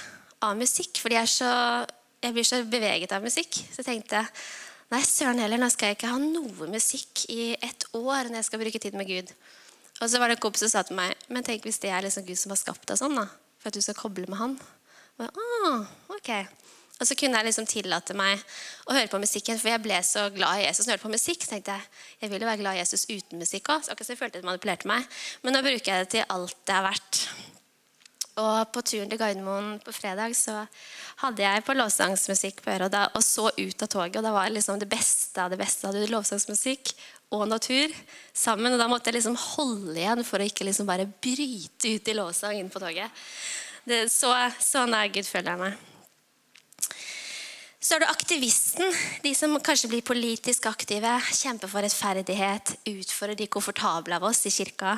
av 0.44 0.56
musikk. 0.58 1.02
Fordi 1.02 1.18
jeg, 1.18 1.32
så, 1.34 1.50
jeg 2.24 2.36
blir 2.36 2.48
så 2.48 2.62
beveget 2.64 3.12
av 3.16 3.24
musikk. 3.24 3.60
Så 3.68 3.82
jeg 3.82 3.88
tenkte 3.90 4.24
nei, 4.92 5.02
søren 5.04 5.42
heller, 5.42 5.60
nå 5.60 5.68
skal 5.72 5.92
jeg 5.92 5.98
ikke 5.98 6.12
ha 6.14 6.20
noe 6.22 6.70
musikk 6.72 7.26
i 7.34 7.52
et 7.54 7.88
år 7.98 8.30
når 8.30 8.40
jeg 8.40 8.48
skal 8.48 8.62
bruke 8.62 8.82
tid 8.82 8.96
med 8.98 9.10
Gud. 9.10 9.34
Og 9.98 10.06
så 10.06 10.20
var 10.20 10.30
det 10.30 10.38
en 10.38 10.44
kompis 10.46 10.62
som 10.64 10.72
sa 10.72 10.84
til 10.86 10.96
meg 10.98 11.28
men 11.32 11.44
tenk 11.46 11.66
hvis 11.66 11.80
det 11.82 11.90
er 11.90 12.04
liksom 12.06 12.26
Gud 12.26 12.38
som 12.38 12.54
har 12.54 12.60
skapt 12.60 12.86
deg 12.88 13.00
sånn, 13.00 13.18
da, 13.18 13.26
for 13.58 13.70
at 13.70 13.76
du 13.76 13.82
skal 13.84 13.98
koble 13.98 14.28
med 14.30 14.38
Han. 14.40 14.58
Og 15.18 15.26
jeg, 15.26 15.46
ah, 15.66 15.88
ok. 16.14 16.30
Og 16.98 17.06
så 17.06 17.14
kunne 17.14 17.38
jeg 17.38 17.46
liksom 17.46 17.66
tillate 17.70 18.14
meg 18.18 18.40
å 18.88 18.94
høre 18.96 19.10
på 19.10 19.20
musikken, 19.22 19.58
for 19.60 19.70
jeg 19.70 19.82
ble 19.84 19.98
så 20.02 20.26
glad 20.34 20.58
i 20.58 20.64
Jesus. 20.66 20.86
Når 20.86 20.92
jeg 20.92 20.98
hørte 20.98 21.06
på 21.06 21.14
musikk, 21.14 21.44
så 21.44 21.54
tenkte 21.54 21.76
jeg 21.76 22.24
jeg 22.24 22.32
ville 22.32 22.48
være 22.48 22.62
glad 22.64 22.78
i 22.78 22.80
Jesus 22.82 23.06
uten 23.06 23.38
musikk 23.38 23.70
òg. 23.74 23.86
Så 23.86 23.94
jeg 23.94 24.18
følte 24.18 24.40
det 24.40 24.48
manipulerte 24.48 24.90
meg. 24.90 25.06
Men 25.44 25.54
nå 25.54 25.62
bruker 25.62 25.92
jeg 25.92 26.06
det 26.06 26.10
til 26.16 26.26
alt 26.34 26.58
det 26.66 26.74
er 26.74 26.88
verdt. 26.88 27.20
Og 28.38 28.70
på 28.70 28.82
turen 28.86 29.10
til 29.10 29.18
Gardermoen 29.18 29.78
på 29.82 29.92
fredag 29.94 30.34
så 30.38 30.60
hadde 31.24 31.42
jeg 31.42 31.64
på 31.66 31.74
lovsangsmusikk 31.74 32.60
på 32.62 32.70
øret 32.70 32.94
og, 32.94 33.22
så 33.26 33.48
ut 33.50 33.82
av 33.82 33.90
toget. 33.90 34.18
Og 34.20 34.26
da 34.26 34.34
var 34.34 34.50
liksom 34.52 34.78
det 34.78 34.90
beste 34.90 35.42
av 35.42 35.50
det 35.54 35.58
beste. 35.58 35.86
Da 35.86 35.90
hadde 35.90 36.10
lovsangsmusikk 36.12 36.92
og 37.34 37.48
natur 37.50 37.94
sammen. 38.30 38.74
Og 38.74 38.82
da 38.82 38.88
måtte 38.90 39.10
jeg 39.10 39.18
liksom 39.18 39.38
holde 39.56 39.98
igjen 39.98 40.24
for 40.26 40.38
å 40.38 40.46
ikke 40.50 40.66
liksom 40.68 40.86
bare 40.90 41.08
bryte 41.10 41.94
ut 41.94 42.10
i 42.10 42.18
lovsang 42.18 42.58
inn 42.58 42.70
på 42.70 42.82
toget. 42.82 43.22
Det, 43.88 44.04
så, 44.12 44.34
sånn 44.62 44.94
er 44.94 45.10
Gud 45.14 45.26
føler 45.26 45.54
jeg 45.54 45.64
meg. 45.64 45.86
Så 47.78 47.94
er 47.94 48.02
du 48.02 48.08
aktivisten, 48.10 48.90
de 49.22 49.30
som 49.38 49.52
kanskje 49.62 49.90
blir 49.92 50.02
politisk 50.06 50.66
aktive, 50.66 51.12
kjemper 51.30 51.70
for 51.70 51.84
rettferdighet, 51.86 52.72
utfordrer 52.90 53.38
de 53.38 53.46
komfortable 53.46 54.16
av 54.18 54.26
oss 54.26 54.42
i 54.50 54.50
kirka. 54.50 54.96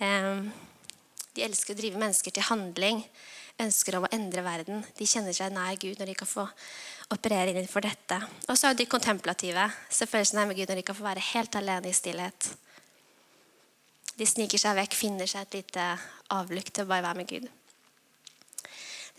De 0.00 1.44
elsker 1.46 1.76
å 1.76 1.78
drive 1.78 2.00
mennesker 2.02 2.34
til 2.34 2.48
handling, 2.48 3.04
ønsker 3.62 3.94
om 3.94 4.08
å 4.08 4.10
endre 4.16 4.42
verden. 4.42 4.82
De 4.98 5.06
kjenner 5.06 5.36
seg 5.36 5.54
nær 5.54 5.78
Gud 5.78 6.00
når 6.00 6.10
de 6.10 6.16
kan 6.18 6.30
få 6.32 6.48
operere 7.14 7.54
innenfor 7.54 7.86
dette. 7.86 8.18
Og 8.48 8.58
så 8.58 8.72
er 8.72 8.80
de 8.80 8.88
kontemplative, 8.90 9.68
som 9.86 10.10
føler 10.10 10.26
seg 10.26 10.40
nær 10.40 10.56
Gud 10.56 10.66
når 10.66 10.82
de 10.82 10.86
kan 10.90 10.98
få 10.98 11.06
være 11.06 11.26
helt 11.30 11.60
alene 11.62 11.92
i 11.92 11.94
stillhet. 11.94 12.50
De 14.18 14.26
sniker 14.26 14.58
seg 14.58 14.76
vekk, 14.82 14.98
finner 14.98 15.30
seg 15.30 15.46
et 15.46 15.60
lite 15.60 15.86
avlukt 16.34 16.74
til 16.74 16.88
å 16.88 16.90
bare 16.90 17.06
være 17.06 17.22
med 17.22 17.30
Gud. 17.30 17.50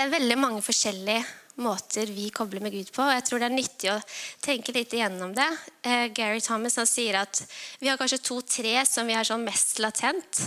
Det 0.01 0.07
er 0.07 0.15
veldig 0.17 0.35
mange 0.41 0.61
forskjellige 0.65 1.21
måter 1.61 2.09
vi 2.09 2.31
kobler 2.33 2.63
med 2.65 2.73
Gud 2.73 2.87
på. 2.89 3.03
og 3.05 3.11
jeg 3.13 3.23
tror 3.27 3.39
Det 3.39 3.45
er 3.45 3.53
nyttig 3.53 3.89
å 3.91 3.97
tenke 4.41 4.73
litt 4.73 4.93
igjennom 4.97 5.35
det. 5.37 5.45
Eh, 5.83 6.07
Gary 6.09 6.41
Thomas 6.41 6.79
han 6.81 6.87
sier 6.89 7.19
at 7.19 7.43
vi 7.77 7.85
har 7.85 7.99
kanskje 8.01 8.17
to-tre 8.17 8.81
som 8.89 9.05
vi 9.05 9.13
har 9.13 9.23
sånn 9.23 9.45
mest 9.45 9.77
latent. 9.77 10.39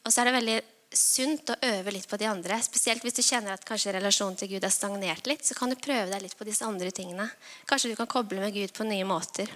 Og 0.00 0.08
så 0.08 0.22
er 0.22 0.24
det 0.24 0.32
veldig 0.32 0.62
sunt 0.96 1.52
å 1.52 1.58
øve 1.60 1.92
litt 1.92 2.08
på 2.08 2.16
de 2.16 2.24
andre. 2.30 2.56
Spesielt 2.64 3.04
hvis 3.04 3.18
du 3.18 3.20
kjenner 3.20 3.52
at 3.52 3.66
kanskje 3.68 3.92
relasjonen 3.98 4.38
til 4.40 4.48
Gud 4.54 4.64
er 4.64 4.72
stagnert 4.72 5.28
litt. 5.28 5.44
Så 5.44 5.52
kan 5.52 5.68
du 5.68 5.76
prøve 5.76 6.08
deg 6.08 6.24
litt 6.24 6.38
på 6.38 6.48
disse 6.48 6.64
andre 6.64 6.88
tingene. 6.88 7.28
Kanskje 7.68 7.92
du 7.92 8.00
kan 8.00 8.08
koble 8.08 8.40
med 8.40 8.56
Gud 8.56 8.72
på 8.72 8.88
nye 8.88 9.04
måter. 9.04 9.52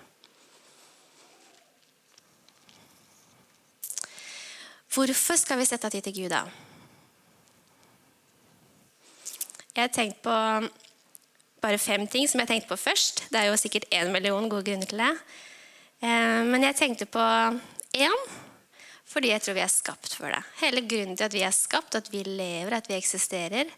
Hvorfor 4.93 5.41
skal 5.41 5.65
vi 5.65 5.71
sette 5.73 5.95
tid 5.97 6.05
til 6.11 6.19
Gud, 6.21 6.37
da? 6.37 6.45
Jeg 9.75 9.89
har 9.89 9.91
tenkt 9.91 10.21
på 10.23 10.35
bare 11.65 11.79
fem 11.83 12.05
ting 12.07 12.29
som 12.31 12.39
jeg 12.43 12.51
tenkte 12.51 12.71
på 12.71 12.79
først. 12.79 13.25
Det 13.33 13.41
er 13.41 13.49
jo 13.49 13.59
sikkert 13.59 13.89
én 13.91 14.13
million 14.15 14.47
gode 14.49 14.69
grunner 14.69 14.87
til 14.87 15.01
det. 15.03 15.13
Eh, 16.05 16.43
men 16.47 16.63
jeg 16.69 16.79
tenkte 16.79 17.11
på 17.11 17.25
én 17.99 18.25
fordi 19.15 19.31
jeg 19.31 19.43
tror 19.45 19.55
vi 19.55 19.63
er 19.63 19.71
skapt 19.71 20.15
for 20.19 20.33
det. 20.33 20.41
Hele 20.59 20.83
grunnen 20.89 21.15
til 21.15 21.27
at 21.27 21.35
vi 21.35 21.43
er 21.47 21.53
skapt, 21.55 21.95
at 21.95 22.09
vi 22.11 22.25
lever, 22.27 22.73
at 22.75 22.89
vi 22.91 22.97
eksisterer, 22.97 23.69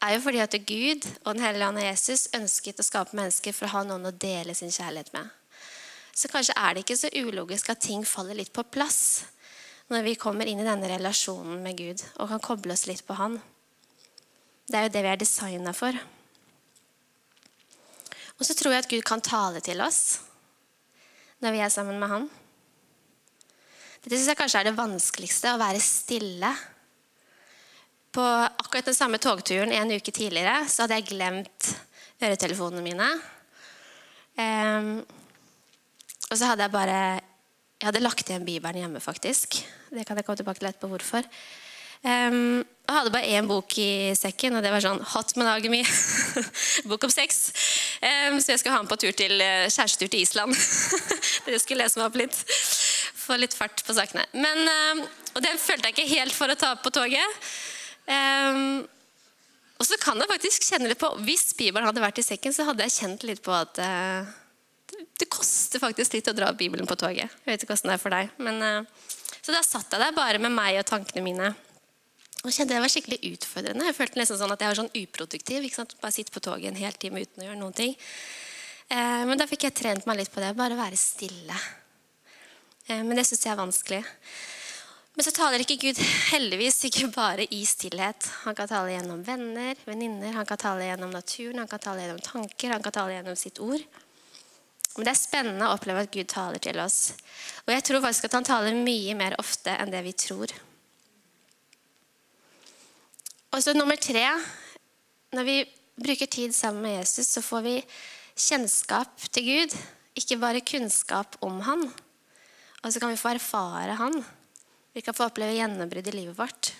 er 0.00 0.14
jo 0.14 0.22
fordi 0.24 0.40
at 0.40 0.54
Gud 0.68 1.08
og 1.24 1.34
Den 1.34 1.42
hellige 1.42 1.68
ånd 1.68 1.80
og 1.80 1.84
Jesus 1.84 2.28
ønsket 2.36 2.80
å 2.80 2.86
skape 2.86 3.16
mennesker 3.16 3.52
for 3.52 3.66
å 3.66 3.74
ha 3.74 3.82
noen 3.84 4.08
å 4.08 4.14
dele 4.14 4.54
sin 4.54 4.72
kjærlighet 4.72 5.12
med. 5.12 5.28
Så 6.16 6.30
kanskje 6.32 6.56
er 6.56 6.74
det 6.74 6.84
ikke 6.84 6.96
så 6.96 7.12
ulogisk 7.12 7.72
at 7.72 7.82
ting 7.84 8.06
faller 8.08 8.38
litt 8.38 8.52
på 8.56 8.64
plass 8.64 9.26
når 9.92 10.06
vi 10.06 10.16
kommer 10.20 10.48
inn 10.48 10.62
i 10.62 10.68
denne 10.68 10.88
relasjonen 10.88 11.60
med 11.64 11.76
Gud 11.76 12.04
og 12.16 12.32
kan 12.32 12.44
koble 12.44 12.72
oss 12.72 12.86
litt 12.88 13.04
på 13.06 13.18
Han. 13.20 13.36
Det 14.66 14.78
er 14.78 14.86
jo 14.86 14.94
det 14.96 15.02
vi 15.04 15.10
er 15.12 15.20
designa 15.20 15.72
for. 15.76 15.96
Og 18.36 18.44
så 18.44 18.56
tror 18.56 18.74
jeg 18.74 18.84
at 18.84 18.90
Gud 18.90 19.04
kan 19.06 19.22
tale 19.24 19.62
til 19.64 19.80
oss 19.84 20.20
når 21.44 21.52
vi 21.52 21.60
er 21.62 21.72
sammen 21.72 22.00
med 22.00 22.10
Han. 22.10 22.26
Dette 24.02 24.16
syns 24.16 24.30
jeg 24.30 24.38
kanskje 24.38 24.60
er 24.62 24.68
det 24.68 24.78
vanskeligste, 24.78 25.52
å 25.52 25.60
være 25.60 25.82
stille. 25.82 26.50
På 28.14 28.22
akkurat 28.24 28.88
den 28.88 28.96
samme 28.96 29.18
togturen 29.20 29.74
en 29.74 29.92
uke 29.92 30.14
tidligere 30.14 30.62
så 30.70 30.84
hadde 30.84 31.00
jeg 31.00 31.08
glemt 31.10 31.70
øretelefonene 32.22 32.84
mine. 32.84 33.08
Um, 34.38 34.92
og 36.30 36.34
så 36.38 36.52
hadde 36.52 36.66
jeg 36.66 36.74
bare 36.74 36.98
Jeg 37.76 37.90
hadde 37.90 38.00
lagt 38.00 38.30
igjen 38.30 38.44
Bibelen 38.46 38.78
hjemme, 38.80 39.00
faktisk. 39.04 39.58
Det 39.92 40.06
kan 40.08 40.16
jeg 40.16 40.24
komme 40.24 40.38
tilbake 40.40 40.62
til 40.62 40.68
etterpå 40.70 40.88
hvorfor. 40.88 41.26
Um, 42.00 42.64
Og 42.86 42.94
hadde 42.94 43.10
bare 43.10 43.26
én 43.34 43.46
bok 43.48 43.72
i 43.82 44.14
sekken, 44.14 44.54
og 44.54 44.62
det 44.62 44.70
var 44.70 44.82
sånn 44.84 45.00
Hot 45.10 45.32
Monogamy. 45.34 45.80
bok 46.90 47.06
om 47.08 47.10
sex. 47.10 47.48
Um, 47.98 48.38
så 48.38 48.52
jeg 48.52 48.62
skulle 48.62 48.76
ha 48.76 48.82
den 48.82 48.90
på 48.90 48.98
tur 49.02 49.16
til 49.18 49.34
uh, 49.42 49.66
kjærestetur 49.66 50.12
til 50.12 50.22
Island. 50.22 50.54
Dere 51.48 51.58
skulle 51.62 51.82
lese 51.82 51.98
meg 51.98 52.06
opp 52.06 52.18
litt. 52.20 52.38
Få 53.18 53.40
litt 53.42 53.56
fart 53.58 53.82
på 53.82 53.96
sakene. 53.96 54.22
Men, 54.38 54.62
um, 54.70 55.02
og 55.34 55.42
den 55.42 55.58
følte 55.58 55.90
jeg 55.90 55.96
ikke 55.96 56.14
helt 56.14 56.36
for 56.36 56.54
å 56.54 56.58
ta 56.60 56.76
på 56.78 56.94
toget. 56.94 57.50
Um, 58.06 58.86
og 59.76 59.90
så 59.90 59.98
kan 60.00 60.22
jeg 60.22 60.30
faktisk 60.30 60.68
kjenne 60.70 60.86
litt 60.86 61.00
på 61.00 61.08
Hvis 61.26 61.50
Bibelen 61.58 61.88
hadde 61.88 62.00
vært 62.00 62.20
i 62.22 62.24
sekken, 62.24 62.54
så 62.54 62.68
hadde 62.68 62.86
jeg 62.86 62.94
kjent 63.00 63.26
litt 63.26 63.42
på 63.42 63.50
at 63.50 63.82
uh, 63.82 64.30
det, 64.94 65.10
det, 65.24 65.32
koster 65.32 65.82
faktisk 65.82 66.14
litt 66.14 66.30
å 66.30 66.38
dra 66.38 66.54
Bibelen 66.54 66.86
på 66.86 66.94
toget. 66.94 67.34
Jeg 67.42 67.50
vet 67.50 67.66
ikke 67.66 67.74
hvordan 67.74 67.96
det 67.96 67.98
er 67.98 68.06
for 68.06 68.14
deg. 68.14 68.34
Men, 68.38 68.86
så 69.42 69.50
da 69.50 69.66
satt 69.66 69.90
jeg 69.90 70.06
der 70.06 70.14
bare 70.14 70.38
med 70.38 70.54
meg 70.54 70.78
og 70.78 70.86
tankene 70.86 71.26
mine. 71.26 71.56
Og 72.46 72.54
kjente 72.54 72.76
Det 72.76 72.82
var 72.84 72.92
skikkelig 72.92 73.18
utfordrende. 73.32 73.86
Jeg 73.88 73.96
følte 73.96 74.20
nesten 74.20 74.38
sånn 74.38 74.52
at 74.54 74.60
jeg 74.62 74.70
var 74.70 74.78
sånn 74.78 74.92
uproduktiv. 75.02 75.64
Bare 75.98 76.14
sitte 76.14 76.34
på 76.34 76.42
toget 76.44 76.70
en 76.70 76.78
hel 76.78 76.94
time 76.94 77.24
uten 77.24 77.42
å 77.42 77.48
gjøre 77.48 77.58
noen 77.58 77.74
ting. 77.74 77.96
Eh, 78.86 79.22
men 79.26 79.40
da 79.40 79.48
fikk 79.50 79.66
jeg 79.66 79.74
trent 79.74 80.06
meg 80.06 80.20
litt 80.20 80.30
på 80.30 80.42
det. 80.44 80.52
Bare 80.54 80.78
være 80.78 81.00
stille. 81.00 81.56
Eh, 82.86 83.02
men 83.02 83.18
det 83.18 83.26
syns 83.26 83.42
jeg 83.42 83.50
er 83.50 83.58
vanskelig. 83.58 84.04
Men 85.16 85.24
så 85.24 85.32
taler 85.34 85.64
ikke 85.64 85.78
Gud 85.80 85.98
heldigvis 86.30 86.78
ikke 86.86 87.08
bare 87.16 87.48
i 87.50 87.62
stillhet. 87.66 88.28
Han 88.44 88.54
kan 88.54 88.70
tale 88.70 88.92
gjennom 88.92 89.24
venner, 89.26 89.74
venninner, 89.88 90.34
han 90.36 90.46
kan 90.46 90.60
tale 90.60 90.86
gjennom 90.86 91.10
naturen, 91.10 91.62
han 91.62 91.70
kan 91.70 91.82
tale 91.82 92.04
gjennom 92.04 92.20
tanker, 92.22 92.74
han 92.74 92.84
kan 92.84 92.94
tale 92.94 93.16
gjennom 93.16 93.38
sitt 93.40 93.58
ord. 93.64 93.82
Men 94.96 95.08
det 95.08 95.14
er 95.14 95.18
spennende 95.18 95.66
å 95.66 95.74
oppleve 95.74 96.04
at 96.04 96.12
Gud 96.12 96.28
taler 96.30 96.60
til 96.62 96.78
oss. 96.84 97.16
Og 97.64 97.72
jeg 97.74 97.88
tror 97.88 98.04
faktisk 98.04 98.28
at 98.28 98.38
han 98.38 98.46
taler 98.46 98.76
mye 98.76 99.16
mer 99.18 99.40
ofte 99.40 99.74
enn 99.74 99.90
det 99.92 100.04
vi 100.04 100.14
tror. 100.20 100.52
Og 103.54 103.62
så 103.62 103.74
nummer 103.76 103.98
tre 104.00 104.24
Når 105.36 105.46
vi 105.46 105.56
bruker 105.96 106.26
tid 106.26 106.54
sammen 106.54 106.82
med 106.82 106.98
Jesus, 106.98 107.28
så 107.28 107.42
får 107.42 107.62
vi 107.64 107.76
kjennskap 108.36 109.28
til 109.32 109.46
Gud. 109.46 109.76
Ikke 110.16 110.38
bare 110.40 110.64
kunnskap 110.64 111.36
om 111.44 111.60
han. 111.64 111.86
Og 112.84 112.92
så 112.92 113.00
kan 113.00 113.10
vi 113.12 113.20
få 113.20 113.32
erfare 113.34 113.96
han. 113.98 114.20
Vi 114.92 115.02
kan 115.04 115.16
få 115.16 115.28
oppleve 115.28 115.56
gjennombrudd 115.56 116.08
i 116.08 116.14
livet 116.14 116.36
vårt. 116.38 116.72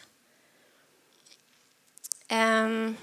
Um, 2.30 2.96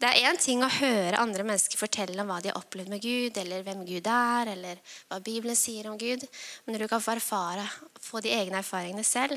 det 0.00 0.08
er 0.08 0.30
én 0.30 0.38
ting 0.40 0.62
å 0.64 0.72
høre 0.72 1.20
andre 1.20 1.44
mennesker 1.44 1.76
fortelle 1.76 2.22
om 2.22 2.28
hva 2.32 2.38
de 2.40 2.48
har 2.48 2.60
opplevd 2.60 2.88
med 2.92 3.02
Gud, 3.04 3.36
eller 3.36 3.64
hvem 3.66 3.82
Gud 3.84 4.06
er, 4.08 4.52
eller 4.54 4.78
hva 5.10 5.18
Bibelen 5.20 5.58
sier 5.58 5.90
om 5.90 5.98
Gud. 6.00 6.24
Men 6.64 6.76
når 6.76 6.86
du 6.86 6.92
kan 6.92 7.02
få 7.04 7.18
erfare, 7.18 7.66
få 8.00 8.22
de 8.24 8.32
egne 8.32 8.62
erfaringene 8.62 9.04
selv, 9.04 9.36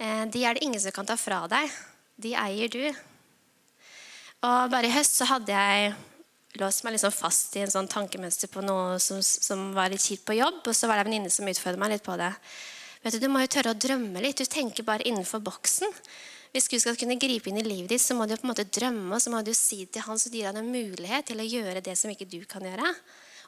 de 0.00 0.44
er 0.44 0.56
det 0.56 0.64
ingen 0.64 0.80
som 0.80 0.94
kan 0.96 1.08
ta 1.08 1.16
fra 1.20 1.42
deg. 1.50 1.72
De 2.20 2.32
eier 2.36 2.72
du. 2.72 2.84
Og 4.40 4.70
bare 4.72 4.88
i 4.88 4.94
høst 4.94 5.18
så 5.20 5.28
hadde 5.28 5.52
jeg 5.52 5.92
låst 6.60 6.82
meg 6.84 6.96
liksom 6.96 7.12
fast 7.12 7.54
i 7.56 7.62
en 7.62 7.72
sånn 7.72 7.88
tankemønster 7.90 8.50
på 8.50 8.62
noe 8.64 8.98
som, 9.02 9.20
som 9.20 9.70
var 9.76 9.92
litt 9.92 10.02
kjipt 10.02 10.24
på 10.28 10.38
jobb. 10.38 10.62
Og 10.64 10.76
så 10.76 10.88
var 10.88 10.96
det 10.96 11.04
en 11.04 11.10
venninne 11.10 11.32
som 11.32 11.48
utfordret 11.48 11.80
meg 11.82 11.94
litt 11.94 12.06
på 12.06 12.16
det. 12.20 12.32
Vet 13.04 13.16
Du 13.16 13.22
du 13.22 13.30
må 13.32 13.44
jo 13.44 13.52
tørre 13.52 13.74
å 13.74 13.80
drømme 13.80 14.22
litt. 14.24 14.40
Du 14.40 14.48
tenker 14.48 14.86
bare 14.86 15.06
innenfor 15.08 15.44
boksen. 15.44 15.92
Hvis 16.50 16.66
Gud 16.72 16.82
skal 16.82 16.96
kunne 16.98 17.20
gripe 17.20 17.52
inn 17.52 17.60
i 17.60 17.66
livet 17.66 17.92
ditt, 17.92 18.02
så 18.02 18.16
må 18.18 18.26
du 18.26 18.34
på 18.34 18.42
en 18.42 18.50
måte 18.50 18.66
drømme 18.66 19.14
og 19.14 19.22
så 19.22 19.30
må 19.30 19.42
du 19.46 19.52
si 19.54 19.84
til 19.86 20.02
han 20.02 20.18
så 20.18 20.32
gir 20.32 20.48
han 20.48 20.58
en 20.58 20.72
mulighet 20.72 21.28
til 21.30 21.38
å 21.38 21.46
gjøre 21.46 21.84
det 21.84 21.94
som 21.98 22.10
ikke 22.10 22.26
du 22.26 22.40
kan 22.48 22.64
gjøre. 22.66 22.88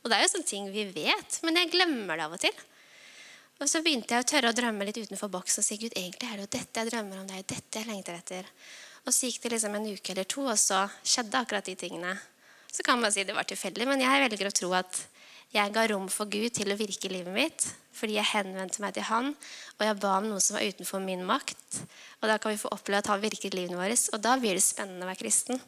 Og 0.03 0.11
det 0.11 0.19
er 0.19 0.23
jo 0.23 0.31
sånne 0.37 0.51
ting 0.53 0.69
vi 0.71 0.85
vet, 0.95 1.41
men 1.43 1.59
jeg 1.59 1.73
glemmer 1.73 2.21
det 2.21 2.29
av 2.29 2.37
og 2.37 2.43
til. 2.45 2.63
Og 3.63 3.69
så 3.71 3.79
begynte 3.79 4.17
jeg 4.17 4.25
å 4.25 4.27
tørre 4.27 4.51
å 4.51 4.57
drømme 4.57 4.87
litt 4.89 4.99
utenfor 4.99 5.31
boksen 5.31 5.63
og 5.63 5.67
si 5.67 5.77
Gud, 5.79 5.93
egentlig 5.95 6.27
er 6.27 6.41
det 6.41 6.47
jo 6.49 6.55
dette 6.57 6.83
jeg 6.83 6.91
drømmer 6.91 7.21
om, 7.21 7.27
det 7.29 7.37
er 7.37 7.43
jo 7.45 7.51
dette 7.53 7.79
jeg 7.79 7.87
lengter 7.87 8.17
etter. 8.19 8.49
Og 9.07 9.15
så 9.15 9.29
gikk 9.29 9.45
det 9.45 9.53
liksom 9.55 9.77
en 9.79 9.87
uke 9.87 10.15
eller 10.15 10.27
to, 10.27 10.43
og 10.51 10.59
så 10.59 10.81
skjedde 11.07 11.39
akkurat 11.39 11.69
de 11.71 11.77
tingene. 11.79 12.17
Så 12.75 12.83
kan 12.83 12.99
man 12.99 13.15
si 13.15 13.23
det 13.23 13.37
var 13.37 13.47
tilfeldig, 13.47 13.87
men 13.87 14.03
jeg 14.03 14.25
velger 14.25 14.51
å 14.51 14.55
tro 14.59 14.73
at 14.75 14.99
jeg 15.55 15.75
ga 15.75 15.85
rom 15.93 16.09
for 16.11 16.27
Gud 16.33 16.57
til 16.57 16.75
å 16.75 16.79
virke 16.81 17.07
i 17.07 17.15
livet 17.19 17.35
mitt 17.37 17.69
fordi 17.93 18.17
jeg 18.17 18.31
henvendte 18.31 18.81
meg 18.81 18.95
til 18.97 19.05
Han, 19.05 19.27
og 19.77 19.83
jeg 19.85 19.99
ba 20.01 20.15
om 20.17 20.31
noe 20.31 20.41
som 20.41 20.57
var 20.57 20.65
utenfor 20.65 21.03
min 21.05 21.27
makt. 21.29 21.83
Og 22.23 22.31
da 22.31 22.39
kan 22.41 22.55
vi 22.55 22.59
få 22.59 22.71
oppleve 22.73 23.03
at 23.03 23.11
Han 23.13 23.21
virker 23.21 23.53
i 23.53 23.59
livet 23.61 23.77
vårt, 23.77 24.07
og 24.17 24.23
da 24.25 24.33
blir 24.41 24.57
det 24.57 24.65
spennende 24.65 25.05
å 25.05 25.11
være 25.11 25.21
kristen. 25.21 25.61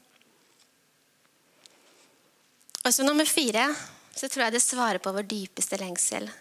Og 2.81 2.97
så 2.97 3.05
nummer 3.05 3.29
fire 3.29 3.69
så 4.17 4.25
tror 4.25 4.47
jeg 4.47 4.57
det 4.57 4.65
svarer 4.65 5.05
på 5.05 5.13
vår 5.13 5.29
dypeste 5.29 5.79
lengsel 5.85 6.33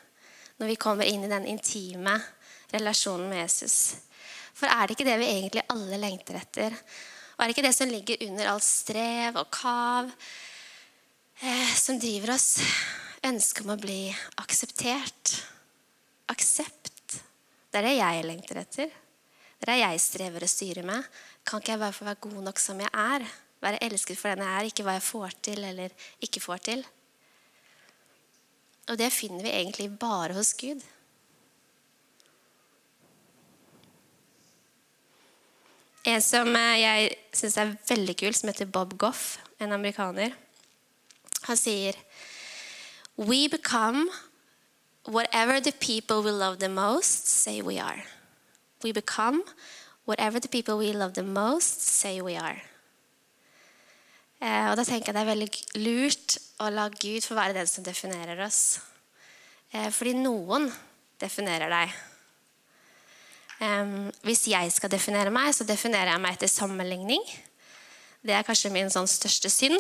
når 0.60 0.72
vi 0.74 0.80
kommer 0.80 1.10
inn 1.10 1.26
i 1.26 1.32
den 1.32 1.48
intime 1.50 2.16
relasjonen 2.74 3.30
med 3.30 3.44
Jesus. 3.44 3.96
For 4.54 4.70
er 4.70 4.88
det 4.88 4.96
ikke 4.96 5.08
det 5.08 5.18
vi 5.22 5.32
egentlig 5.32 5.66
alle 5.74 6.00
lengter 6.02 6.38
etter? 6.40 6.76
Og 7.34 7.42
er 7.42 7.50
det 7.50 7.56
ikke 7.56 7.66
det 7.66 7.76
som 7.76 7.90
ligger 7.90 8.26
under 8.28 8.52
alt 8.54 8.66
strev 8.66 9.40
og 9.42 9.50
kav, 9.54 10.12
eh, 11.42 11.74
som 11.76 12.00
driver 12.00 12.36
oss? 12.36 12.50
Ønsket 13.24 13.66
om 13.66 13.74
å 13.74 13.80
bli 13.82 14.02
akseptert. 14.42 15.38
Aksept. 16.32 17.18
Det 17.72 17.80
er 17.80 17.88
det 17.88 17.96
jeg 17.98 18.26
lengter 18.28 18.60
etter. 18.62 18.92
Det 19.58 19.66
er 19.66 19.72
det 19.72 19.80
jeg 19.80 20.04
strever 20.04 20.44
og 20.46 20.52
styrer 20.52 20.86
med. 20.86 21.06
Kan 21.48 21.62
ikke 21.62 21.74
jeg 21.74 21.82
bare 21.82 21.96
få 21.96 22.06
være 22.06 22.24
god 22.26 22.42
nok 22.50 22.60
som 22.62 22.82
jeg 22.84 22.92
er? 22.94 23.26
Være 23.64 23.80
elsket 23.86 24.20
for 24.20 24.34
den 24.34 24.44
jeg 24.44 24.60
er, 24.60 24.68
ikke 24.70 24.86
hva 24.86 24.98
jeg 24.98 25.06
får 25.08 25.38
til 25.48 25.64
eller 25.64 25.94
ikke 26.28 26.44
får 26.44 26.64
til? 26.68 26.84
Og 28.90 28.98
det 29.00 29.14
finner 29.16 29.44
vi 29.46 29.54
egentlig 29.54 29.88
bare 30.00 30.36
hos 30.36 30.54
Gud. 30.60 30.84
En 36.04 36.22
som 36.22 36.50
eh, 36.56 36.82
jeg 36.82 37.12
syns 37.32 37.58
er 37.58 37.76
veldig 37.88 38.16
kul, 38.20 38.34
som 38.36 38.50
heter 38.52 38.68
Bob 38.68 38.98
Goff, 39.00 39.38
en 39.60 39.72
amerikaner, 39.72 40.34
han 41.48 41.58
sier 41.58 41.96
We 43.16 43.48
become 43.48 44.10
whatever 45.06 45.60
the 45.60 45.72
people 45.72 46.24
we 46.24 46.32
love 46.32 46.60
the 46.60 46.70
most 46.70 47.28
say 47.28 47.62
we 47.62 47.80
are. 47.80 48.04
We 48.84 48.92
become 48.92 49.44
whatever 50.06 50.40
the 50.40 50.50
people 50.50 50.78
we 50.78 50.92
love 50.92 51.14
the 51.14 51.24
most 51.24 51.82
say 51.82 52.22
we 52.22 52.36
are. 52.36 52.62
Eh, 54.44 54.66
og 54.70 54.76
da 54.76 54.84
tenker 54.84 55.12
jeg 55.12 55.16
det 55.16 55.22
er 55.24 55.30
veldig 55.30 55.50
lurt 55.80 56.38
å 56.64 56.68
la 56.74 56.90
Gud 56.92 57.24
få 57.24 57.38
være 57.38 57.56
den 57.56 57.70
som 57.70 57.86
definerer 57.86 58.42
oss. 58.44 58.82
Eh, 59.72 59.88
fordi 59.88 60.18
noen 60.20 60.68
definerer 61.22 61.72
deg. 61.72 62.02
Hvis 64.28 64.42
jeg 64.52 64.72
skal 64.76 64.92
definere 64.92 65.32
meg, 65.32 65.54
så 65.56 65.64
definerer 65.64 66.10
jeg 66.12 66.20
meg 66.20 66.34
etter 66.36 66.50
sammenligning. 66.52 67.22
Det 68.20 68.34
er 68.36 68.44
kanskje 68.44 68.74
min 68.74 68.92
sånn 68.92 69.08
største 69.08 69.48
synd. 69.48 69.78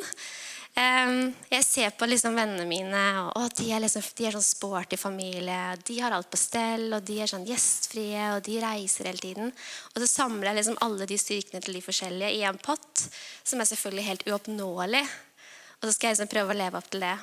Jeg 0.73 1.61
ser 1.67 1.91
på 1.93 2.07
liksom 2.09 2.33
vennene 2.33 2.65
mine, 2.65 3.01
og 3.37 3.51
de 3.59 3.67
er, 3.69 3.81
liksom, 3.83 4.01
de 4.17 4.25
er 4.25 4.33
sånn 4.33 4.45
sporty 4.45 4.97
familie. 4.97 5.75
De 5.85 5.99
har 6.01 6.15
alt 6.15 6.31
på 6.33 6.39
stell, 6.41 6.87
og 6.97 7.03
de 7.05 7.19
er 7.21 7.29
sånn 7.29 7.45
gjestfrie, 7.45 8.23
og 8.33 8.41
de 8.47 8.57
reiser 8.63 9.11
hele 9.11 9.21
tiden. 9.21 9.53
Og 9.93 10.01
så 10.01 10.09
samler 10.09 10.49
jeg 10.49 10.59
liksom 10.61 10.79
alle 10.81 11.05
de 11.09 11.19
styrkene 11.21 11.61
til 11.61 11.77
de 11.77 11.83
forskjellige 11.85 12.33
i 12.39 12.41
en 12.49 12.57
pott, 12.57 13.05
som 13.45 13.61
er 13.61 13.69
selvfølgelig 13.69 14.07
helt 14.07 14.25
uoppnåelig. 14.31 15.03
Og 15.77 15.87
så 15.89 15.93
skal 15.93 16.09
jeg 16.09 16.17
liksom 16.17 16.33
prøve 16.33 16.55
å 16.55 16.59
leve 16.63 16.81
opp 16.81 16.89
til 16.89 17.05
det. 17.05 17.15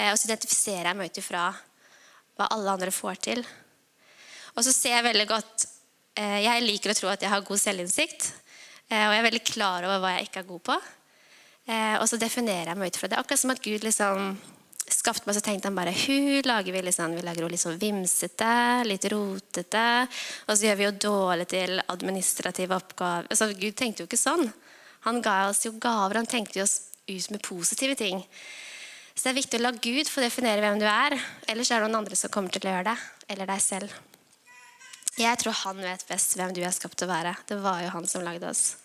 Eh, 0.00 0.10
og 0.10 0.18
så 0.18 0.30
identifiserer 0.30 0.90
jeg 0.90 0.98
meg 0.98 1.10
ut 1.10 1.22
ifra 1.22 1.48
hva 2.40 2.52
alle 2.56 2.74
andre 2.74 2.94
får 2.94 3.20
til. 3.30 3.42
Og 4.56 4.64
så 4.66 4.72
ser 4.74 4.96
jeg 4.96 5.06
veldig 5.06 5.26
godt 5.30 5.66
eh, 6.18 6.40
Jeg 6.42 6.64
liker 6.64 6.90
å 6.90 6.96
tro 6.96 7.10
at 7.12 7.22
jeg 7.22 7.30
har 7.30 7.44
god 7.46 7.60
selvinnsikt. 7.60 8.32
Eh, 8.88 9.04
og 9.04 9.12
jeg 9.14 9.20
er 9.20 9.28
veldig 9.28 9.44
klar 9.46 9.86
over 9.86 10.02
hva 10.02 10.16
jeg 10.16 10.30
ikke 10.30 10.42
er 10.42 10.48
god 10.48 10.64
på. 10.72 10.78
Eh, 11.70 11.96
og 12.00 12.08
så 12.10 12.18
definerer 12.18 12.72
jeg 12.72 12.80
meg 12.80 12.90
ut 12.90 12.98
fra 12.98 13.10
det. 13.10 13.20
Akkurat 13.20 13.42
som 13.42 13.52
at 13.54 13.62
Gud 13.62 13.84
liksom 13.86 14.32
skapte 14.90 15.28
meg, 15.28 15.36
så 15.36 15.42
tenkte 15.44 15.68
han 15.68 15.76
bare 15.78 15.94
Hun 15.94 16.42
lager 16.48 16.74
vi 16.74 16.82
liksom, 16.82 17.14
vi 17.14 17.22
lager 17.22 17.44
henne 17.44 17.54
litt 17.54 17.62
sånn 17.62 17.78
vimsete, 17.78 18.54
litt 18.88 19.06
rotete. 19.12 19.84
Og 20.48 20.56
så 20.56 20.66
gjør 20.66 20.80
vi 20.80 20.88
jo 20.88 20.96
dårlig 21.06 21.46
til 21.52 21.82
administrative 21.86 22.80
oppgaver. 22.80 23.30
Altså, 23.30 23.52
Gud 23.54 23.78
tenkte 23.78 24.04
jo 24.04 24.10
ikke 24.10 24.20
sånn. 24.20 24.50
Han 25.06 25.22
ga 25.24 25.44
oss 25.48 25.62
jo 25.66 25.76
gaver. 25.80 26.20
Han 26.20 26.28
tenkte 26.28 26.64
oss 26.64 26.80
ut 27.06 27.30
med 27.30 27.44
positive 27.46 27.96
ting. 27.98 28.24
Så 29.14 29.26
det 29.26 29.32
er 29.32 29.40
viktig 29.40 29.60
å 29.60 29.64
la 29.66 29.74
Gud 29.76 30.10
få 30.10 30.22
definere 30.24 30.62
hvem 30.64 30.80
du 30.80 30.86
er. 30.88 31.16
Ellers 31.50 31.70
er 31.70 31.80
det 31.80 31.88
noen 31.88 32.02
andre 32.02 32.18
som 32.18 32.32
kommer 32.32 32.52
til 32.54 32.66
å 32.66 32.74
gjøre 32.74 32.90
det. 32.90 32.98
Eller 33.30 33.50
deg 33.50 33.62
selv. 33.62 33.94
Jeg 35.20 35.38
tror 35.42 35.58
han 35.66 35.82
vet 35.84 36.06
best 36.08 36.38
hvem 36.38 36.54
du 36.56 36.62
er 36.64 36.74
skapt 36.74 36.98
til 36.98 37.10
å 37.10 37.14
være. 37.14 37.34
Det 37.46 37.58
var 37.60 37.82
jo 37.84 37.92
han 37.94 38.06
som 38.08 38.24
lagde 38.24 38.48
oss. 38.48 38.79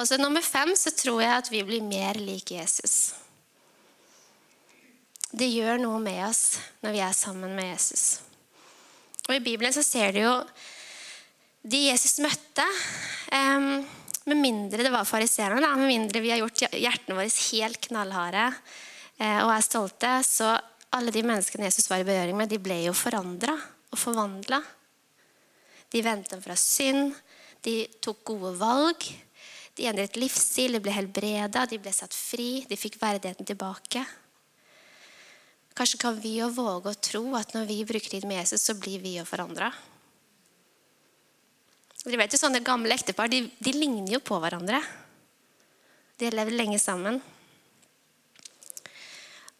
Og 0.00 0.08
så 0.08 0.16
nummer 0.20 0.44
fem 0.44 0.72
så 0.78 0.92
tror 0.96 1.20
jeg 1.20 1.32
at 1.36 1.50
vi 1.52 1.62
blir 1.66 1.84
mer 1.84 2.16
lik 2.20 2.54
Jesus. 2.54 3.12
Det 5.32 5.48
gjør 5.48 5.80
noe 5.80 6.00
med 6.00 6.20
oss 6.26 6.60
når 6.84 6.94
vi 6.94 7.02
er 7.04 7.16
sammen 7.16 7.54
med 7.56 7.72
Jesus. 7.72 8.20
Og 9.28 9.36
I 9.36 9.44
Bibelen 9.44 9.72
så 9.72 9.84
ser 9.84 10.12
du 10.12 10.22
jo 10.24 10.34
de 11.62 11.86
Jesus 11.86 12.18
møtte. 12.24 12.64
Um, 13.32 13.84
med 14.28 14.38
mindre 14.38 14.84
det 14.84 14.92
var 14.92 15.08
fariseerne, 15.08 15.60
med 15.60 15.88
mindre 15.88 16.22
vi 16.22 16.32
har 16.32 16.40
gjort 16.42 16.64
hjertene 16.72 17.16
våre 17.16 17.30
helt 17.30 17.80
knallharde 17.88 18.44
uh, 18.50 19.40
og 19.46 19.54
er 19.54 19.64
stolte, 19.64 20.12
så 20.26 20.52
alle 20.92 21.14
de 21.14 21.24
menneskene 21.24 21.68
Jesus 21.68 21.88
var 21.88 22.02
i 22.02 22.06
berøring 22.06 22.36
med, 22.36 22.50
de 22.52 22.60
ble 22.60 22.82
jo 22.84 22.96
forandra 22.96 23.54
og 23.92 24.00
forvandla. 24.00 24.60
De 25.92 26.02
vendte 26.04 26.36
om 26.36 26.42
fra 26.44 26.56
synd. 26.56 27.12
De 27.64 27.84
tok 28.02 28.24
gode 28.32 28.52
valg. 28.60 29.06
De 29.78 29.86
endret 29.88 30.18
livsstil, 30.20 30.76
de 30.76 30.82
ble 30.84 30.92
helbreda, 30.92 31.64
de 31.68 31.78
ble 31.80 31.92
satt 31.94 32.12
fri, 32.12 32.64
de 32.68 32.76
fikk 32.76 32.98
verdigheten 33.00 33.48
tilbake. 33.48 34.04
Kanskje 35.72 36.00
kan 36.02 36.18
vi 36.20 36.36
jo 36.36 36.50
våge 36.52 36.92
å 36.92 37.00
tro 37.00 37.22
at 37.38 37.54
når 37.56 37.68
vi 37.70 37.78
bruker 37.88 38.12
tid 38.12 38.26
med 38.28 38.42
Jesus, 38.42 38.66
så 38.66 38.76
blir 38.76 39.00
vi 39.00 39.16
jo 39.16 39.24
forandra. 39.28 39.70
Dere 42.02 42.18
vet 42.18 42.34
jo 42.34 42.40
sånne 42.40 42.64
Gamle 42.66 42.96
ektepar 42.98 43.30
de, 43.30 43.46
de 43.62 43.72
ligner 43.76 44.18
jo 44.18 44.20
på 44.24 44.36
hverandre. 44.42 44.82
De 46.18 46.28
har 46.28 46.36
levd 46.36 46.58
lenge 46.58 46.80
sammen. 46.82 47.20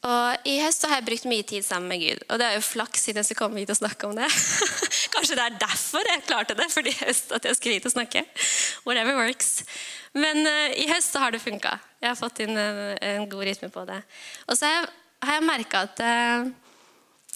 Og 0.03 0.49
I 0.51 0.57
høst 0.59 0.83
har 0.89 0.99
jeg 0.99 1.07
brukt 1.07 1.29
mye 1.31 1.45
tid 1.47 1.63
sammen 1.63 1.93
med 1.93 2.03
Gud. 2.03 2.25
Og 2.27 2.41
det 2.43 2.47
er 2.49 2.57
jo 2.57 2.65
flaks 2.67 3.05
siden 3.07 3.23
jeg 3.23 3.31
skal 3.31 3.45
komme 3.45 3.63
hit 3.63 3.71
og 3.71 3.79
snakke 3.79 4.09
om 4.09 4.17
det. 4.19 4.27
Kanskje 5.15 5.37
det 5.39 5.45
er 5.45 5.61
derfor 5.63 6.09
jeg 6.11 6.25
klarte 6.27 6.57
det, 6.59 6.67
fordi 6.75 6.91
i 6.91 7.01
høst 7.05 7.31
at 7.37 7.47
jeg 7.47 7.59
skulle 7.59 7.77
hit 7.79 7.87
og 7.87 7.95
snakke. 7.95 8.25
Whatever 8.85 9.15
works. 9.15 9.63
Men 10.13 10.43
uh, 10.47 10.73
i 10.75 10.89
høst 10.91 11.15
så 11.15 11.23
har 11.23 11.35
det 11.35 11.43
funka. 11.43 11.77
Jeg 12.03 12.11
har 12.11 12.19
fått 12.19 12.43
inn 12.45 12.57
en, 12.59 12.81
en, 12.99 13.29
god 13.31 13.47
rytme 13.49 13.71
på 13.73 13.85
det. 13.89 14.01
Og 14.49 14.59
så 14.59 14.67
har 14.67 14.75
jeg, 14.75 14.91
har 15.23 15.39
jeg 15.39 15.47
merka 15.47 15.85
at, 15.87 16.03
uh, 16.03 16.49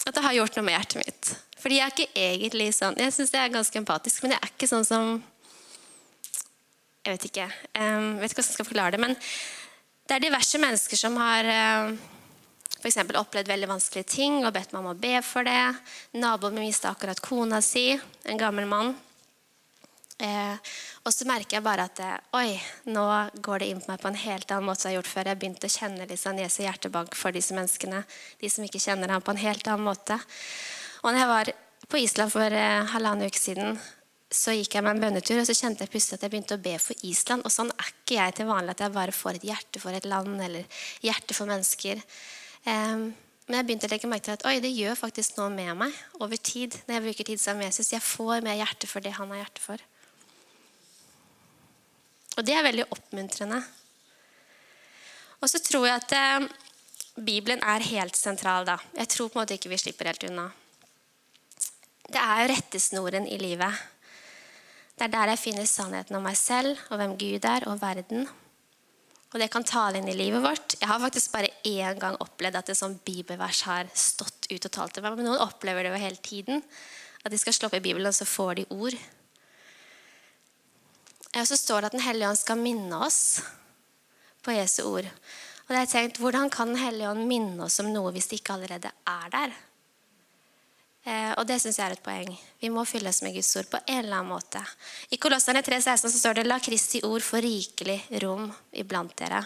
at 0.05 0.17
det 0.17 0.25
har 0.25 0.37
gjort 0.41 0.59
noe 0.59 0.67
med 0.67 0.77
hjertet 0.77 1.01
mitt. 1.03 1.31
Fordi 1.57 1.79
jeg 1.79 1.85
er 1.87 1.95
ikke 1.95 2.21
egentlig 2.21 2.67
sånn 2.77 2.99
Jeg 3.01 3.13
syns 3.15 3.31
jeg 3.33 3.41
er 3.41 3.55
ganske 3.55 3.79
empatisk, 3.79 4.21
men 4.21 4.35
jeg 4.35 4.43
er 4.43 4.51
ikke 4.51 4.69
sånn 4.69 4.85
som 4.85 5.15
Jeg 7.01 7.15
vet 7.15 7.25
ikke. 7.31 7.47
Um, 7.73 8.19
vet 8.19 8.29
ikke 8.29 8.43
hvordan 8.43 8.51
jeg 8.51 8.59
skal 8.59 8.69
forklare 8.69 8.97
det. 8.97 9.01
Men 9.01 9.17
det 10.07 10.15
er 10.15 10.27
diverse 10.27 10.61
mennesker 10.61 10.99
som 10.99 11.17
har 11.19 11.47
uh, 11.47 11.97
f.eks. 12.77 12.99
opplevd 13.17 13.49
veldig 13.49 13.71
vanskelige 13.71 14.11
ting 14.11 14.39
og 14.43 14.53
bedt 14.55 14.75
om 14.77 14.91
å 14.91 14.97
be 14.99 15.17
for 15.25 15.47
det. 15.47 15.61
Naboen 16.19 16.55
min 16.55 16.67
mista 16.67 16.91
akkurat 16.91 17.21
kona 17.23 17.61
si, 17.63 17.89
en 18.27 18.39
gammel 18.39 18.67
mann. 18.69 18.93
Eh, 20.17 20.55
og 21.07 21.13
så 21.15 21.23
merker 21.27 21.57
jeg 21.57 21.63
bare 21.63 21.85
at 21.87 21.99
eh, 22.03 22.15
oi, 22.35 22.57
nå 22.91 23.03
går 23.43 23.63
det 23.63 23.69
inn 23.71 23.79
på 23.79 23.93
meg 23.93 24.01
på 24.03 24.09
en 24.11 24.19
helt 24.19 24.49
annen 24.51 24.67
måte 24.67 24.83
som 24.83 24.91
jeg 24.91 24.97
har 24.97 25.01
gjort 25.01 25.11
før. 25.13 25.29
Jeg 25.31 25.39
begynte 25.39 25.69
å 25.69 25.71
kjenne 25.71 26.07
liksom 26.09 26.41
Jesu 26.41 26.57
hjertebank 26.65 27.15
for 27.15 27.35
disse 27.35 27.55
menneskene. 27.55 28.01
De 28.41 28.49
som 28.51 28.65
ikke 28.67 28.81
kjenner 28.83 29.13
ham 29.15 29.23
på 29.23 29.31
en 29.31 29.39
helt 29.39 29.69
annen 29.71 29.87
måte. 29.87 30.17
Og 31.05 31.13
når 31.13 31.21
jeg 31.21 31.29
var 31.31 31.51
på 31.87 32.01
Island 32.01 32.33
for 32.33 32.57
eh, 32.59 32.81
halvannen 32.91 33.31
uke 33.31 33.39
siden, 33.39 33.79
så 34.27 34.51
gikk 34.51 34.75
jeg 34.75 34.83
meg 34.83 34.97
en 34.97 35.05
bønnetur, 35.05 35.39
og 35.39 35.47
så 35.47 35.55
kjente 35.55 35.85
jeg 35.85 35.93
plutselig 35.93 36.17
at 36.17 36.25
jeg 36.25 36.33
begynte 36.33 36.57
å 36.57 36.63
be 36.65 36.73
for 36.83 37.07
Island. 37.07 37.45
Og 37.47 37.53
sånn 37.55 37.71
er 37.71 37.93
ikke 37.93 38.17
jeg 38.17 38.35
til 38.35 38.49
vanlig, 38.49 38.75
at 38.75 38.83
jeg 38.83 38.95
bare 38.97 39.15
får 39.15 39.39
et 39.39 39.47
hjerte 39.47 39.79
for 39.79 39.95
et 39.95 40.09
land 40.11 40.43
eller 40.43 40.83
hjerte 41.05 41.37
for 41.37 41.47
mennesker. 41.47 42.01
Um, 42.67 43.13
men 43.47 43.61
jeg 43.61 43.67
begynte 43.69 43.87
å 43.87 43.91
legge 43.93 44.09
merke 44.11 44.27
til 44.27 44.35
at 44.35 44.43
oi, 44.49 44.57
det 44.59 44.73
gjør 44.75 44.99
faktisk 44.99 45.37
noe 45.39 45.47
med 45.53 45.71
meg 45.79 45.95
over 46.19 46.35
tid. 46.35 46.75
når 46.83 46.97
jeg 46.97 47.05
bruker 47.05 47.29
tid 47.29 47.39
sammen 47.39 47.63
med 47.63 47.71
Jesus. 47.71 47.93
Jeg 47.95 48.03
får 48.03 48.43
mer 48.43 48.59
hjerte 48.59 48.91
for 48.91 48.99
det 49.05 49.15
han 49.15 49.31
har 49.31 49.45
hjerte 49.45 49.63
for. 49.63 49.85
Og 52.37 52.45
det 52.45 52.53
er 52.53 52.65
veldig 52.65 52.85
oppmuntrende. 52.93 53.59
Og 55.41 55.49
så 55.49 55.61
tror 55.61 55.87
jeg 55.87 56.01
at 56.01 56.15
eh, 56.17 56.47
Bibelen 57.17 57.61
er 57.65 57.85
helt 57.89 58.17
sentral. 58.17 58.65
da. 58.65 58.77
Jeg 58.97 59.09
tror 59.13 59.29
på 59.29 59.39
en 59.39 59.43
måte 59.43 59.57
ikke 59.57 59.73
vi 59.73 59.81
slipper 59.81 60.09
helt 60.09 60.25
unna. 60.29 60.49
Det 62.07 62.21
er 62.21 62.43
jo 62.43 62.51
rettesnoren 62.53 63.27
i 63.27 63.39
livet. 63.41 63.85
Det 64.97 65.05
er 65.05 65.13
der 65.13 65.33
jeg 65.33 65.41
finner 65.41 65.65
sannheten 65.69 66.17
om 66.17 66.23
meg 66.25 66.37
selv 66.39 66.77
og 66.89 66.97
hvem 66.97 67.17
Gud 67.19 67.45
er, 67.45 67.65
og 67.69 67.81
verden. 67.81 68.29
Og 69.33 69.41
det 69.41 69.49
kan 69.51 69.65
tale 69.67 69.99
inn 69.99 70.07
i 70.09 70.15
livet 70.15 70.41
vårt. 70.41 70.77
Jeg 70.79 70.87
har 70.87 71.01
faktisk 71.03 71.33
bare 71.33 71.51
én 71.67 71.99
gang 71.99 72.15
opplevd 72.23 72.61
at 72.61 72.69
et 72.71 72.79
sånt 72.79 73.03
bibelvers 73.05 73.65
har 73.67 73.89
stått 73.93 74.47
ut 74.49 74.69
og 74.69 74.71
talt 74.71 74.95
til 74.95 75.03
meg. 75.03 75.17
Men 75.17 75.27
noen 75.27 75.43
opplever 75.43 75.83
det 75.83 75.91
jo 75.91 76.01
hele 76.05 76.21
tiden. 76.23 76.63
At 77.25 77.33
de 77.33 77.39
skal 77.41 77.53
slå 77.53 77.67
opp 77.67 77.75
i 77.75 77.83
Bibelen, 77.83 78.07
og 78.07 78.15
så 78.15 78.25
får 78.29 78.61
de 78.61 78.65
ord. 78.71 78.95
Og 81.37 81.47
så 81.47 81.57
står 81.57 81.81
det 81.81 81.91
at 81.91 81.97
Den 81.97 82.05
hellige 82.05 82.29
ånd 82.29 82.39
skal 82.39 82.57
minne 82.61 82.99
oss 83.05 83.41
på 84.41 84.55
Jesu 84.55 84.83
ord. 84.89 85.07
Og 85.67 85.75
jeg 85.75 85.89
tenkt, 85.91 86.19
Hvordan 86.19 86.49
kan 86.49 86.67
Den 86.73 86.81
hellige 86.81 87.09
ånd 87.09 87.27
minne 87.27 87.63
oss 87.65 87.79
om 87.79 87.91
noe 87.93 88.11
hvis 88.15 88.29
det 88.31 88.41
ikke 88.41 88.57
allerede 88.57 88.91
er 89.05 89.29
der? 89.33 89.55
Eh, 91.07 91.31
og 91.39 91.45
det 91.47 91.61
syns 91.61 91.77
jeg 91.79 91.87
er 91.87 91.95
et 91.95 92.03
poeng. 92.03 92.33
Vi 92.59 92.69
må 92.73 92.83
fylle 92.83 93.09
oss 93.13 93.21
med 93.23 93.35
Guds 93.35 93.55
ord 93.55 93.69
på 93.71 93.79
en 93.85 94.01
eller 94.01 94.17
annen 94.17 94.33
måte. 94.33 94.59
I 95.11 95.19
Kolosserne 95.21 95.61
3,16 95.63 96.11
så 96.11 96.19
står 96.19 96.33
det 96.33 96.47
'La 96.47 96.59
Kristi 96.59 96.99
ord 97.03 97.23
få 97.23 97.39
rikelig 97.39 98.01
rom 98.23 98.51
iblant 98.73 99.15
dere'. 99.15 99.45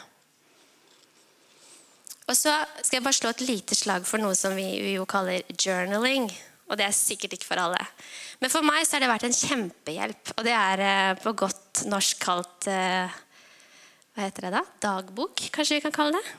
Og 2.27 2.38
så 2.38 2.54
skal 2.82 2.97
jeg 2.97 3.04
bare 3.04 3.13
slå 3.13 3.30
et 3.30 3.41
lite 3.41 3.75
slag 3.75 4.06
for 4.08 4.17
noe 4.17 4.36
som 4.36 4.56
vi 4.56 4.93
jo 4.93 5.06
kaller 5.06 5.43
journaling. 5.51 6.32
Og 6.71 6.79
det 6.79 6.88
er 6.88 6.95
sikkert 6.95 7.36
ikke 7.36 7.49
for 7.49 7.60
alle. 7.60 7.79
Men 8.39 8.51
for 8.53 8.63
meg 8.63 8.86
så 8.88 8.95
har 8.95 9.03
det 9.03 9.12
vært 9.12 9.27
en 9.27 9.36
kjempehjelp. 9.36 10.36
Og 10.38 10.45
det 10.47 10.53
er 10.55 10.84
eh, 10.86 11.17
på 11.19 11.36
godt 11.43 11.84
norsk 11.91 12.21
kalt 12.23 12.69
eh, 12.71 13.19
Hva 14.15 14.27
heter 14.27 14.47
det 14.47 14.53
da? 14.55 14.62
Dagbok, 14.88 15.43
kanskje 15.51 15.79
vi 15.79 15.84
kan 15.84 15.95
kalle 15.95 16.15
det. 16.15 16.38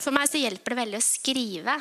For 0.00 0.14
meg 0.14 0.30
så 0.30 0.40
hjelper 0.40 0.72
det 0.72 0.80
veldig 0.84 1.00
å 1.00 1.04
skrive. 1.04 1.74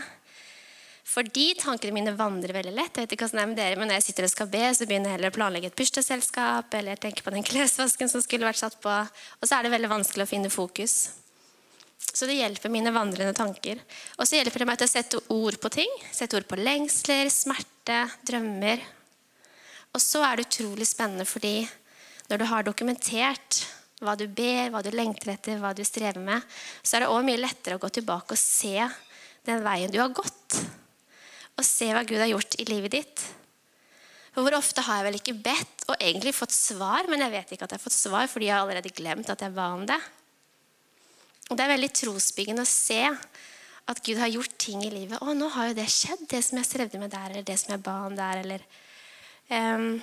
Fordi 1.09 1.53
tankene 1.57 1.95
mine 1.95 2.13
vandrer 2.17 2.53
veldig 2.53 2.73
lett. 2.75 2.97
Jeg 2.97 3.07
vet 3.07 3.15
ikke 3.15 3.29
hvordan 3.29 3.39
det 3.39 3.45
er 3.45 3.49
med 3.53 3.61
dere, 3.61 3.79
men 3.79 3.89
Når 3.89 3.97
jeg 3.97 4.07
sitter 4.09 4.27
og 4.27 4.33
skal 4.33 4.51
be, 4.51 4.65
så 4.77 4.85
begynner 4.89 5.09
jeg 5.09 5.17
heller 5.17 5.33
å 5.33 5.37
planlegge 5.37 5.71
et 5.71 5.79
bursdagsselskap 5.79 6.75
eller 6.81 7.01
tenke 7.01 7.25
på 7.25 7.33
den 7.33 7.45
klesvasken 7.45 8.11
som 8.11 8.21
skulle 8.25 8.45
vært 8.45 8.61
satt 8.61 8.77
på. 8.83 8.93
Og 9.39 9.49
så 9.49 9.57
er 9.57 9.65
det 9.65 9.73
veldig 9.73 9.89
vanskelig 9.89 10.27
å 10.27 10.29
finne 10.29 10.53
fokus. 10.53 10.99
Så 11.99 12.27
det 12.27 12.39
hjelper 12.39 12.71
mine 12.73 12.93
vandrende 12.95 13.35
tanker. 13.37 13.81
Og 14.17 14.27
så 14.27 14.39
hjelper 14.39 14.63
det 14.63 14.67
meg 14.69 14.79
til 14.79 14.89
å 14.89 14.91
sette 14.91 15.19
ord 15.35 15.59
på 15.61 15.71
ting. 15.73 15.91
Sette 16.11 16.39
ord 16.39 16.47
på 16.49 16.59
lengsler, 16.59 17.29
smerte, 17.31 18.01
drømmer. 18.27 18.81
Og 19.93 20.01
så 20.03 20.23
er 20.25 20.37
det 20.37 20.47
utrolig 20.49 20.87
spennende 20.87 21.27
fordi 21.27 21.61
når 22.29 22.41
du 22.41 22.45
har 22.49 22.65
dokumentert 22.65 23.63
hva 24.03 24.13
du 24.15 24.27
ber, 24.31 24.69
hva 24.71 24.83
du 24.85 24.91
lengter 24.93 25.33
etter, 25.33 25.59
hva 25.59 25.73
du 25.75 25.81
strever 25.83 26.21
med, 26.23 26.43
så 26.83 26.97
er 26.97 27.03
det 27.03 27.11
òg 27.11 27.25
mye 27.27 27.41
lettere 27.41 27.75
å 27.75 27.81
gå 27.81 27.89
tilbake 27.99 28.35
og 28.35 28.39
se 28.41 28.77
den 29.47 29.63
veien 29.65 29.91
du 29.91 29.99
har 29.99 30.13
gått 30.13 30.59
og 31.59 31.67
se 31.67 31.89
hva 31.91 32.05
Gud 32.07 32.21
har 32.21 32.31
gjort 32.31 32.55
i 32.61 32.67
livet 32.69 32.95
ditt. 32.95 33.25
For 34.31 34.45
Hvor 34.45 34.55
ofte 34.59 34.83
har 34.85 35.01
jeg 35.01 35.07
vel 35.09 35.17
ikke 35.19 35.39
bedt 35.49 35.87
og 35.89 35.97
egentlig 35.97 36.35
fått 36.37 36.55
svar, 36.55 37.09
men 37.09 37.25
jeg 37.25 37.33
vet 37.33 37.51
ikke 37.51 37.65
at 37.65 37.73
jeg 37.73 37.81
har 37.81 37.87
fått 37.87 37.97
svar 37.97 38.29
fordi 38.31 38.47
jeg 38.47 38.55
har 38.55 38.63
allerede 38.63 38.93
glemt 38.95 39.31
at 39.33 39.43
jeg 39.43 39.55
ba 39.55 39.71
om 39.75 39.83
det. 39.89 39.99
Og 41.49 41.57
Det 41.57 41.65
er 41.65 41.73
veldig 41.73 41.89
trosbyggende 41.97 42.63
å 42.65 42.69
se 42.69 43.01
at 43.89 44.01
Gud 44.05 44.19
har 44.21 44.29
gjort 44.29 44.53
ting 44.61 44.83
i 44.85 44.91
livet. 44.93 45.17
Å, 45.17 45.33
nå 45.33 45.49
har 45.55 45.71
jo 45.71 45.77
det 45.79 45.87
skjedd, 45.89 46.27
det 46.29 46.43
som 46.45 46.59
jeg 46.59 46.69
strevde 46.69 47.01
med 47.01 47.09
der, 47.09 47.31
eller 47.31 47.45
det 47.45 47.57
som 47.57 47.73
jeg 47.73 47.81
ba 47.85 47.95
om 48.05 48.17
der, 48.17 48.43
eller 48.43 48.65
um, 49.49 49.95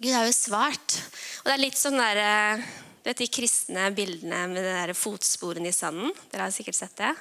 Gud 0.00 0.14
har 0.16 0.24
jo 0.24 0.32
svart. 0.32 0.96
Og 1.42 1.50
det 1.50 1.56
er 1.56 1.60
litt 1.66 1.76
sånn 1.76 2.00
der, 2.00 2.62
du 3.00 3.10
vet, 3.10 3.20
De 3.20 3.28
kristne 3.28 3.90
bildene 3.96 4.46
med 4.48 4.64
de 4.64 4.70
der 4.72 4.94
fotsporene 4.96 5.68
i 5.68 5.76
sanden. 5.76 6.14
Dere 6.32 6.48
har 6.48 6.54
sikkert 6.54 6.78
sett 6.78 6.96
det. 7.00 7.12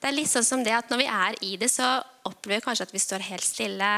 Det 0.00 0.08
er 0.08 0.16
litt 0.16 0.32
sånn 0.32 0.44
som 0.44 0.64
det 0.64 0.74
at 0.76 0.88
Når 0.92 1.00
vi 1.00 1.08
er 1.08 1.36
i 1.44 1.52
det, 1.60 1.68
så 1.72 1.98
opplever 2.28 2.62
vi 2.62 2.64
kanskje 2.64 2.88
at 2.88 2.96
vi 2.96 3.04
står 3.04 3.28
helt 3.28 3.44
stille. 3.44 3.92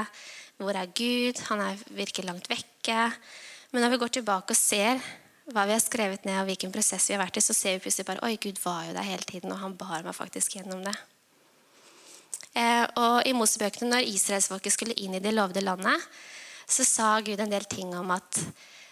Hvor 0.59 0.75
er 0.75 0.91
Gud? 0.91 1.39
Han 1.53 1.63
er, 1.63 1.87
virker 1.95 2.27
langt 2.27 2.51
vekke. 2.51 3.09
Men 3.71 3.85
når 3.85 3.95
vi 3.95 4.03
går 4.03 4.15
tilbake 4.19 4.55
og 4.55 4.59
ser 4.59 4.99
hva 5.53 5.65
vi 5.69 5.75
har 5.75 5.83
skrevet 5.83 6.27
ned, 6.29 6.41
og 6.43 6.51
hvilken 6.51 6.73
prosess 6.75 7.09
vi 7.09 7.17
har 7.17 7.23
vært 7.23 7.39
i, 7.41 7.45
så 7.45 7.57
ser 7.57 7.77
vi 7.77 7.85
plutselig 7.87 8.09
bare 8.09 8.25
oi, 8.27 8.35
Gud 8.41 8.61
var 8.65 8.87
jo 8.89 8.97
der 8.97 9.07
hele 9.07 9.25
tiden, 9.29 9.53
og 9.55 9.63
han 9.63 9.77
bar 9.81 10.05
meg 10.05 10.17
faktisk 10.17 10.59
gjennom 10.59 10.83
det. 10.85 10.97
Eh, 12.59 12.85
og 13.01 13.29
I 13.29 13.35
Mosebøkene, 13.37 13.91
når 13.93 14.11
israelsfolket 14.11 14.75
skulle 14.75 14.97
inn 15.01 15.17
i 15.17 15.23
det 15.25 15.33
lovede 15.37 15.65
landet, 15.65 16.05
så 16.69 16.85
sa 16.85 17.13
Gud 17.25 17.41
en 17.41 17.53
del 17.53 17.65
ting 17.71 17.95
om 17.97 18.13
at 18.13 18.43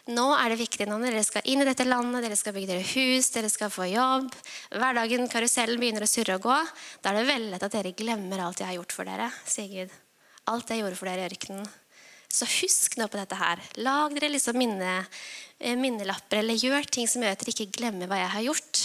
nå 0.06 0.26
er 0.38 0.52
det 0.52 0.60
viktig 0.60 0.86
når 0.86 1.08
dere 1.08 1.22
skal 1.26 1.48
inn 1.50 1.64
i 1.64 1.66
dette 1.66 1.84
landet, 1.84 2.22
dere 2.22 2.36
skal 2.38 2.54
bygge 2.54 2.70
dere 2.70 2.86
hus, 2.92 3.32
dere 3.34 3.50
skal 3.50 3.72
få 3.74 3.88
jobb. 3.90 4.30
Hverdagen, 4.70 5.26
karusellen 5.28 5.80
begynner 5.82 6.06
å 6.06 6.08
surre 6.10 6.36
og 6.38 6.46
gå. 6.46 6.58
Da 7.02 7.10
er 7.10 7.18
det 7.18 7.30
veldig 7.32 7.50
lett 7.52 7.66
at 7.66 7.74
dere 7.74 7.96
glemmer 7.98 8.44
alt 8.44 8.62
jeg 8.62 8.70
har 8.70 8.78
gjort 8.78 8.94
for 8.94 9.08
dere, 9.08 9.26
sier 9.50 9.72
Gud. 9.72 9.96
Alt 10.52 10.70
jeg 10.70 10.84
gjorde 10.84 11.00
for 11.00 11.10
dere 11.10 11.26
i 11.26 11.32
ørkenen. 11.32 11.66
Så 12.28 12.48
husk 12.60 12.98
nå 12.98 13.06
på 13.08 13.18
dette 13.20 13.38
her. 13.38 13.62
Lag 13.80 14.14
dere 14.16 14.32
liksom 14.34 14.58
minne, 14.58 15.06
eh, 15.58 15.76
minnelapper, 15.76 16.38
eller 16.42 16.54
gjør 16.54 16.84
ting 16.90 17.08
som 17.08 17.22
gjør 17.22 17.32
at 17.32 17.44
dere 17.44 17.54
ikke 17.54 17.78
glemmer 17.78 18.10
hva 18.10 18.20
jeg 18.20 18.34
har 18.34 18.46
gjort. 18.50 18.84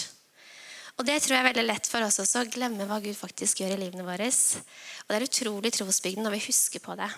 Og 0.98 1.06
Det 1.06 1.22
tror 1.22 1.36
jeg 1.36 1.42
er 1.42 1.50
veldig 1.50 1.66
lett 1.66 1.86
for 1.88 2.04
oss 2.04 2.20
også, 2.20 2.44
å 2.44 2.50
glemme 2.52 2.86
hva 2.86 3.00
Gud 3.02 3.16
faktisk 3.16 3.62
gjør 3.62 3.74
i 3.74 3.80
livene 3.80 4.04
våre. 4.04 4.28
Og 4.28 5.08
Det 5.08 5.16
er 5.16 5.28
utrolig 5.28 5.72
trosbygden 5.72 6.22
når 6.22 6.36
vi 6.36 6.46
husker 6.46 6.80
på 6.84 6.96
det. 6.96 7.10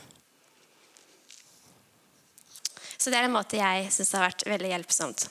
Så 2.97 3.11
det 3.11 3.19
er 3.19 3.27
en 3.27 3.35
måte 3.35 3.59
jeg 3.59 3.91
syns 3.93 4.15
har 4.17 4.31
vært 4.31 4.47
veldig 4.49 4.71
hjelpsomt. 4.71 5.27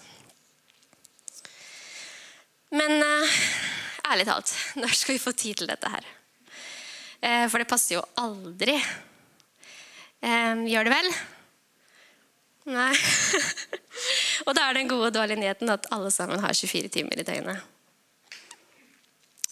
Men 2.74 3.00
uh, 3.02 3.40
ærlig 4.12 4.28
talt, 4.28 4.52
når 4.82 4.94
skal 4.98 5.16
vi 5.16 5.24
få 5.24 5.34
tid 5.38 5.62
til 5.62 5.72
dette 5.72 5.90
her? 5.90 6.06
Uh, 7.24 7.46
for 7.50 7.58
det 7.62 7.70
passer 7.70 7.96
jo 7.98 8.06
aldri. 8.20 8.76
Uh, 10.24 10.64
gjør 10.72 10.88
det 10.88 10.94
vel? 10.94 11.10
Nei. 12.72 12.94
og 14.48 14.56
da 14.56 14.70
er 14.70 14.80
den 14.80 14.90
gode 14.92 15.10
og 15.12 15.16
dårlige 15.18 15.42
nyheten 15.42 15.72
at 15.74 15.90
alle 15.92 16.12
sammen 16.16 16.40
har 16.40 16.56
24 16.56 16.92
timer 16.94 17.20
i 17.20 17.28
døgnet. 17.28 17.70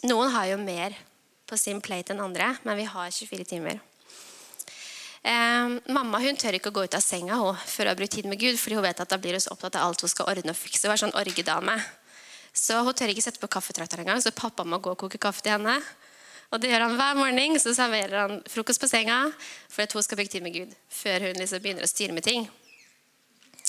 Noen 0.07 0.31
har 0.33 0.47
jo 0.49 0.59
mer 0.61 0.95
på 1.45 1.59
sin 1.59 1.81
plate 1.83 2.15
enn 2.15 2.23
andre, 2.23 2.53
men 2.63 2.79
vi 2.79 2.87
har 2.87 3.11
24 3.11 3.45
timer. 3.51 3.81
Eh, 5.21 5.73
mamma 5.93 6.21
hun 6.23 6.39
tør 6.39 6.55
ikke 6.57 6.71
å 6.71 6.77
gå 6.79 6.85
ut 6.87 6.95
av 6.97 7.03
senga 7.05 7.37
hun, 7.37 7.53
før 7.53 7.85
hun 7.85 7.91
har 7.91 7.99
brukt 7.99 8.15
tid 8.15 8.29
med 8.31 8.39
Gud, 8.41 8.57
fordi 8.57 8.79
hun 8.79 8.87
vet 8.87 9.03
at 9.03 9.11
da 9.11 9.19
blir 9.21 9.37
hun 9.37 9.43
så 9.43 9.51
opptatt 9.53 9.77
av 9.77 9.89
alt 9.91 10.01
hun 10.01 10.09
skal 10.09 10.31
ordne 10.31 10.55
og 10.55 10.57
fikse. 10.57 10.87
Hun 10.87 10.95
er 10.95 11.03
sånn 11.03 11.19
orgedame. 11.19 11.75
Så 12.57 12.79
hun 12.81 12.95
tør 12.97 13.13
ikke 13.13 13.23
sette 13.27 13.43
på 13.43 13.51
kaffetrakteren 13.51 14.07
engang, 14.07 14.23
så 14.23 14.33
pappa 14.35 14.65
må 14.65 14.81
gå 14.81 14.95
og 14.95 15.03
koke 15.03 15.21
kaffe 15.21 15.43
til 15.45 15.53
henne. 15.59 15.77
Og 16.51 16.59
det 16.59 16.71
gjør 16.71 16.83
han 16.85 16.97
hver 16.99 17.19
morgen. 17.19 17.59
Så 17.59 17.73
serverer 17.75 18.17
han 18.25 18.41
frokost 18.51 18.81
på 18.81 18.89
senga 18.91 19.23
for 19.71 19.85
at 19.85 19.95
hun 19.95 20.03
skal 20.03 20.19
bruke 20.19 20.31
tid 20.33 20.43
med 20.43 20.55
Gud 20.55 20.75
før 20.91 21.29
hun 21.29 21.39
liksom 21.39 21.63
begynner 21.63 21.87
å 21.87 21.91
styre 21.91 22.15
med 22.15 22.27
ting. 22.27 22.47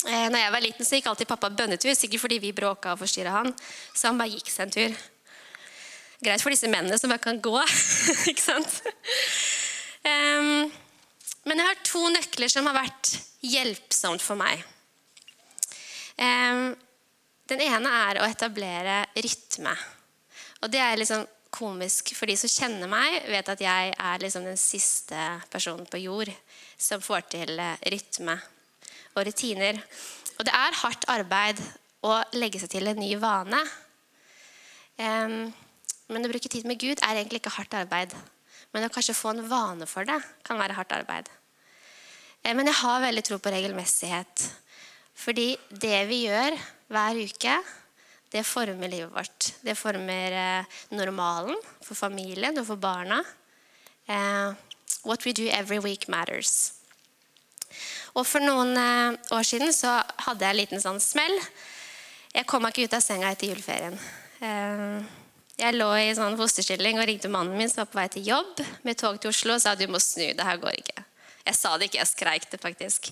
Eh, 0.03 0.27
når 0.27 0.41
jeg 0.41 0.51
var 0.51 0.63
liten, 0.65 0.85
så 0.85 0.99
gikk 0.99 1.07
alltid 1.07 1.29
pappa 1.29 1.47
bønnetur, 1.53 1.93
sikkert 1.95 2.25
fordi 2.25 2.41
vi 2.43 2.51
bråka 2.55 2.91
og 2.91 2.99
forstyrra 2.99 3.37
han. 3.37 3.53
Så 3.95 4.09
han 4.09 4.19
bare 4.19 4.35
gikk 4.35 4.51
seg 4.51 4.67
en 4.67 4.73
tur. 4.75 4.97
Greit 6.23 6.43
for 6.43 6.51
disse 6.51 6.67
mennene 6.71 6.99
som 6.99 7.11
bare 7.11 7.23
kan 7.23 7.39
gå. 7.43 7.55
ikke 8.31 8.43
sant? 8.43 8.81
Um, 10.03 10.67
men 11.47 11.59
jeg 11.59 11.69
har 11.69 11.83
to 11.87 12.03
nøkler 12.11 12.51
som 12.51 12.67
har 12.67 12.75
vært 12.81 13.13
hjelpsomt 13.47 14.23
for 14.23 14.39
meg. 14.39 14.59
Um, 16.19 16.73
den 17.51 17.63
ene 17.63 17.95
er 18.09 18.19
å 18.19 18.27
etablere 18.27 19.05
rytme. 19.15 19.71
Og 20.63 20.71
det 20.71 20.83
er 20.83 20.99
liksom 20.99 21.23
komisk, 21.53 22.13
for 22.17 22.29
de 22.29 22.35
som 22.39 22.51
kjenner 22.51 22.89
meg, 22.89 23.21
vet 23.29 23.53
at 23.53 23.61
jeg 23.61 23.93
er 23.93 24.23
liksom 24.23 24.47
den 24.47 24.59
siste 24.59 25.27
personen 25.53 25.85
på 25.89 26.01
jord 26.01 26.31
som 26.81 27.03
får 27.03 27.27
til 27.35 27.53
eh, 27.61 27.87
rytme 27.93 28.35
og 29.13 29.27
rutiner. 29.29 29.79
Og 30.39 30.47
det 30.47 30.53
er 30.57 30.79
hardt 30.81 31.09
arbeid 31.13 31.61
å 32.03 32.17
legge 32.35 32.59
seg 32.59 32.73
til 32.73 32.89
en 32.89 32.99
ny 32.99 33.13
vane. 33.21 33.59
Men 34.97 36.25
å 36.25 36.31
bruke 36.31 36.49
tid 36.51 36.65
med 36.67 36.81
Gud 36.81 36.99
er 36.99 37.19
egentlig 37.19 37.39
ikke 37.41 37.53
hardt 37.55 37.77
arbeid. 37.77 38.13
Men 38.73 38.87
å 38.87 38.91
kanskje 38.93 39.15
få 39.15 39.33
en 39.33 39.45
vane 39.47 39.87
for 39.89 40.07
det 40.07 40.17
kan 40.45 40.59
være 40.59 40.75
hardt 40.77 40.95
arbeid. 40.95 41.29
Um, 42.43 42.57
men 42.57 42.67
jeg 42.67 42.79
har 42.81 43.05
veldig 43.05 43.23
tro 43.27 43.39
på 43.39 43.53
regelmessighet. 43.53 44.47
Fordi 45.13 45.53
det 45.69 45.99
vi 46.09 46.23
gjør 46.25 46.57
hver 46.91 47.19
uke, 47.21 47.57
det 48.33 48.41
former 48.49 48.89
livet 48.89 49.13
vårt. 49.13 49.53
Det 49.61 49.75
former 49.77 50.31
eh, 50.33 50.77
normalen 50.97 51.57
for 51.85 51.93
familien 51.93 52.57
og 52.57 52.65
for 52.65 52.81
barna. 52.81 53.21
Eh, 54.09 54.53
what 55.03 55.25
we 55.25 55.33
do 55.33 55.45
every 55.53 55.77
week 55.79 56.07
matters. 56.07 56.73
Og 58.13 58.25
For 58.27 58.41
noen 58.41 58.73
eh, 58.77 59.13
år 59.37 59.45
siden 59.45 59.73
så 59.73 59.99
hadde 60.25 60.45
jeg 60.45 60.49
en 60.49 60.61
liten 60.63 60.81
sånn 60.81 61.01
smell. 61.01 61.37
Jeg 62.33 62.49
kom 62.49 62.65
meg 62.65 62.73
ikke 62.73 62.89
ut 62.89 62.97
av 62.97 63.05
senga 63.05 63.29
etter 63.29 63.53
juleferien. 63.53 63.97
Eh, 64.41 64.99
jeg 65.61 65.77
lå 65.77 65.89
i 66.01 66.13
sånn 66.17 66.37
fosterstilling 66.37 66.97
og 66.97 67.05
ringte 67.05 67.29
mannen 67.29 67.57
min 67.57 67.69
som 67.69 67.83
var 67.83 67.91
på 67.91 68.01
vei 68.01 68.09
til 68.15 68.31
jobb 68.33 68.63
med 68.81 68.97
tog 68.97 69.21
til 69.21 69.29
Oslo 69.29 69.59
og 69.59 69.61
sa 69.61 69.75
du 69.77 69.85
må 69.85 70.01
snu. 70.01 70.31
det 70.33 70.47
her 70.47 70.57
går 70.57 70.81
ikke. 70.81 71.05
Jeg 71.45 71.59
sa 71.59 71.77
det 71.77 71.91
ikke, 71.91 72.01
jeg 72.01 72.09
skreik 72.09 72.49
det 72.49 72.59
faktisk. 72.63 73.11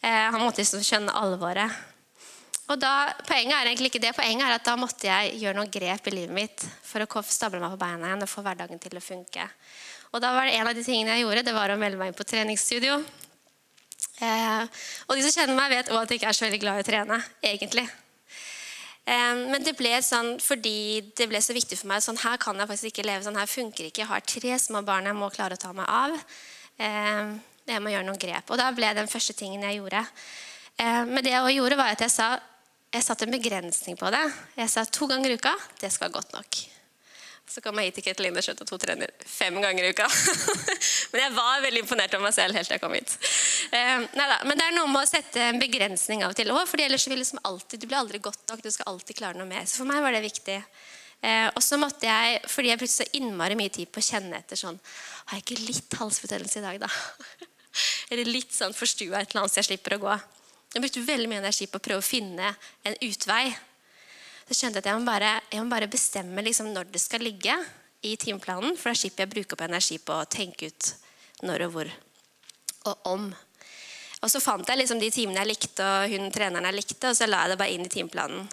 Han 0.00 0.40
måtte 0.40 0.62
liksom 0.62 0.82
skjønne 0.86 1.12
alvoret. 1.18 1.74
Og 2.72 2.80
da, 2.80 3.12
Poenget 3.28 3.58
er 3.58 3.68
egentlig 3.68 3.90
ikke 3.92 4.00
det. 4.00 4.14
Poenget 4.16 4.46
er 4.46 4.56
at 4.56 4.64
da 4.64 4.76
måtte 4.80 5.08
jeg 5.08 5.34
gjøre 5.42 5.58
noen 5.58 5.72
grep 5.72 6.06
i 6.08 6.14
livet 6.14 6.36
mitt 6.36 6.64
for 6.84 7.04
å 7.04 7.24
stable 7.28 7.60
meg 7.60 7.74
på 7.74 7.82
beina 7.82 8.08
igjen 8.08 8.24
og 8.24 8.30
få 8.30 8.44
hverdagen 8.46 8.80
til 8.80 8.96
å 8.96 9.04
funke. 9.04 9.48
Og 10.14 10.22
da 10.22 10.30
var 10.32 10.46
det 10.46 10.54
En 10.54 10.70
av 10.70 10.76
de 10.76 10.84
tingene 10.86 11.16
jeg 11.16 11.26
gjorde, 11.26 11.44
det 11.44 11.54
var 11.54 11.74
å 11.74 11.76
melde 11.76 11.98
meg 12.00 12.12
inn 12.12 12.16
på 12.16 12.24
treningsstudio. 12.24 13.02
Eh, 14.22 14.64
og 15.08 15.16
de 15.16 15.26
som 15.26 15.34
kjenner 15.34 15.58
meg, 15.58 15.74
vet 15.74 15.90
også 15.90 16.06
at 16.06 16.12
jeg 16.12 16.20
ikke 16.20 16.30
er 16.30 16.38
så 16.38 16.46
veldig 16.46 16.60
glad 16.62 16.78
i 16.78 16.84
å 16.84 16.88
trene. 16.88 17.18
egentlig. 17.42 17.84
Eh, 19.04 19.34
men 19.50 19.60
det 19.66 19.74
ble 19.76 19.98
sånn 20.00 20.38
fordi 20.40 21.12
det 21.18 21.26
ble 21.28 21.42
så 21.44 21.52
viktig 21.52 21.76
for 21.76 21.90
meg. 21.90 22.00
sånn 22.00 22.22
Her 22.22 22.38
kan 22.38 22.56
jeg 22.56 22.70
faktisk 22.70 22.92
ikke 22.92 23.06
leve. 23.06 23.24
sånn 23.24 23.36
Her 23.36 23.50
funker 23.50 23.90
ikke. 23.90 24.06
Jeg 24.06 24.08
har 24.08 24.20
tre 24.20 24.58
små 24.58 24.84
barn 24.86 25.04
jeg 25.04 25.18
må 25.18 25.28
klare 25.34 25.58
å 25.58 25.60
ta 25.60 25.72
meg 25.72 25.84
av. 25.88 26.16
Eh, 26.78 27.34
jeg 27.66 27.82
må 27.82 27.92
gjøre 27.92 28.06
noen 28.06 28.20
grep. 28.20 28.50
Og 28.50 28.58
da 28.58 28.70
ble 28.72 28.94
den 28.94 29.10
første 29.10 29.34
tingen 29.36 29.62
jeg 29.66 29.82
gjorde. 29.82 30.06
Eh, 30.78 31.04
men 31.04 31.22
det 31.24 31.32
jeg 31.32 31.58
gjorde, 31.58 31.76
var 31.76 31.92
at 31.92 32.00
jeg 32.00 32.10
sa 32.10 32.38
jeg 32.94 33.02
satte 33.02 33.26
en 33.26 33.34
begrensning 33.34 33.98
på 33.98 34.10
det. 34.14 34.22
Jeg 34.54 34.70
sa 34.70 34.84
to 34.86 35.08
ganger 35.10 35.32
i 35.32 35.38
uka. 35.38 35.52
Det 35.80 35.90
skal 35.90 36.06
være 36.06 36.18
godt 36.20 36.34
nok. 36.36 36.60
Så 37.50 37.60
kom 37.60 37.76
jeg 37.76 37.90
hit 37.90 37.98
til 37.98 38.04
Ketil 38.06 38.24
Line 38.24 38.40
og 38.40 38.60
to 38.68 38.76
trener 38.80 39.10
fem 39.28 39.56
ganger 39.60 39.84
i 39.84 39.90
uka. 39.92 40.06
Men 41.12 41.20
jeg 41.26 41.32
var 41.36 41.64
veldig 41.64 41.82
imponert 41.82 42.14
over 42.16 42.24
meg 42.28 42.36
selv 42.36 42.56
helt 42.56 42.70
til 42.70 42.76
jeg 42.78 42.82
kom 42.82 42.94
hit. 42.96 43.16
Eh, 43.74 44.06
neida, 44.16 44.38
men 44.46 44.58
det 44.58 44.64
er 44.64 44.76
noe 44.76 44.88
med 44.90 45.02
å 45.02 45.08
sette 45.08 45.42
en 45.50 45.60
begrensning 45.60 46.24
av 46.24 46.32
og 46.32 46.38
til 46.38 46.50
òg, 46.54 46.62
for 46.70 46.80
ellers 46.80 47.04
vil 47.10 47.20
liksom 47.20 47.42
alltid, 47.46 47.82
du 47.82 47.88
blir 47.90 47.98
aldri 48.00 48.20
godt 48.22 48.48
nok. 48.50 48.62
Du 48.64 48.70
skal 48.72 48.88
alltid 48.94 49.18
klare 49.18 49.38
noe 49.38 49.48
mer. 49.50 49.66
Så 49.68 49.82
for 49.82 49.90
meg 49.90 50.02
var 50.02 50.14
det 50.16 50.22
viktig. 50.24 50.56
Eh, 51.24 51.48
og 51.50 51.60
så 51.64 51.78
måtte 51.80 52.08
jeg, 52.08 52.40
fordi 52.50 52.70
jeg 52.70 52.80
brukte 52.80 52.96
så 52.96 53.08
innmari 53.18 53.58
mye 53.58 53.74
tid 53.74 53.90
på 53.92 54.02
å 54.02 54.06
kjenne 54.06 54.40
etter 54.40 54.58
sånn 54.60 54.76
Har 55.30 55.38
jeg 55.38 55.44
ikke 55.44 55.66
litt 55.70 55.94
halsbetennelse 55.96 56.60
i 56.60 56.64
dag, 56.64 56.80
da? 56.82 56.90
Eller 58.12 58.28
litt 58.28 58.52
sånn 58.54 58.76
forstua 58.76 59.20
et 59.20 59.32
eller 59.32 59.44
annet 59.44 59.54
så 59.54 59.62
jeg 59.62 59.70
slipper 59.72 59.96
å 59.96 60.02
gå. 60.04 60.16
Jeg 60.74 60.82
brukte 60.82 61.06
veldig 61.06 61.30
mye 61.30 61.42
energi 61.44 61.70
på 61.70 61.78
å 61.78 61.84
prøve 61.84 62.02
å 62.02 62.06
finne 62.06 62.50
en 62.84 62.98
utvei 63.06 63.46
så 64.44 64.56
skjønte 64.58 64.80
jeg 64.80 64.84
at 64.84 64.90
jeg 64.90 65.00
må 65.00 65.08
bare, 65.08 65.30
jeg 65.48 65.64
må 65.64 65.72
bare 65.72 65.88
bestemme 65.88 66.44
liksom 66.44 66.68
når 66.74 66.90
det 66.92 67.00
skal 67.00 67.24
ligge 67.24 67.54
i 68.04 68.12
timeplanen. 68.20 68.76
For 68.76 68.90
da 68.90 68.98
slipper 68.98 69.24
jeg 69.24 69.30
å 69.30 69.34
bruke 69.34 69.56
opp 69.56 69.64
energi 69.64 69.96
på 70.04 70.16
å 70.20 70.28
tenke 70.28 70.68
ut 70.68 70.90
når 71.48 71.66
og 71.66 71.76
hvor 71.76 71.92
og 72.84 73.06
om. 73.08 73.30
Og 74.24 74.32
så 74.32 74.40
fant 74.44 74.68
jeg 74.68 74.80
liksom 74.80 75.00
de 75.00 75.08
timene 75.12 75.40
jeg 75.40 75.50
likte, 75.54 75.84
og 75.84 76.12
hun 76.12 76.28
treneren 76.32 76.68
jeg 76.68 76.76
likte, 76.76 77.08
og 77.08 77.16
så 77.16 77.28
la 77.28 77.44
jeg 77.44 77.54
det 77.54 77.60
bare 77.60 77.76
inn 77.76 77.86
i 77.86 77.92
timeplanen. 77.92 78.44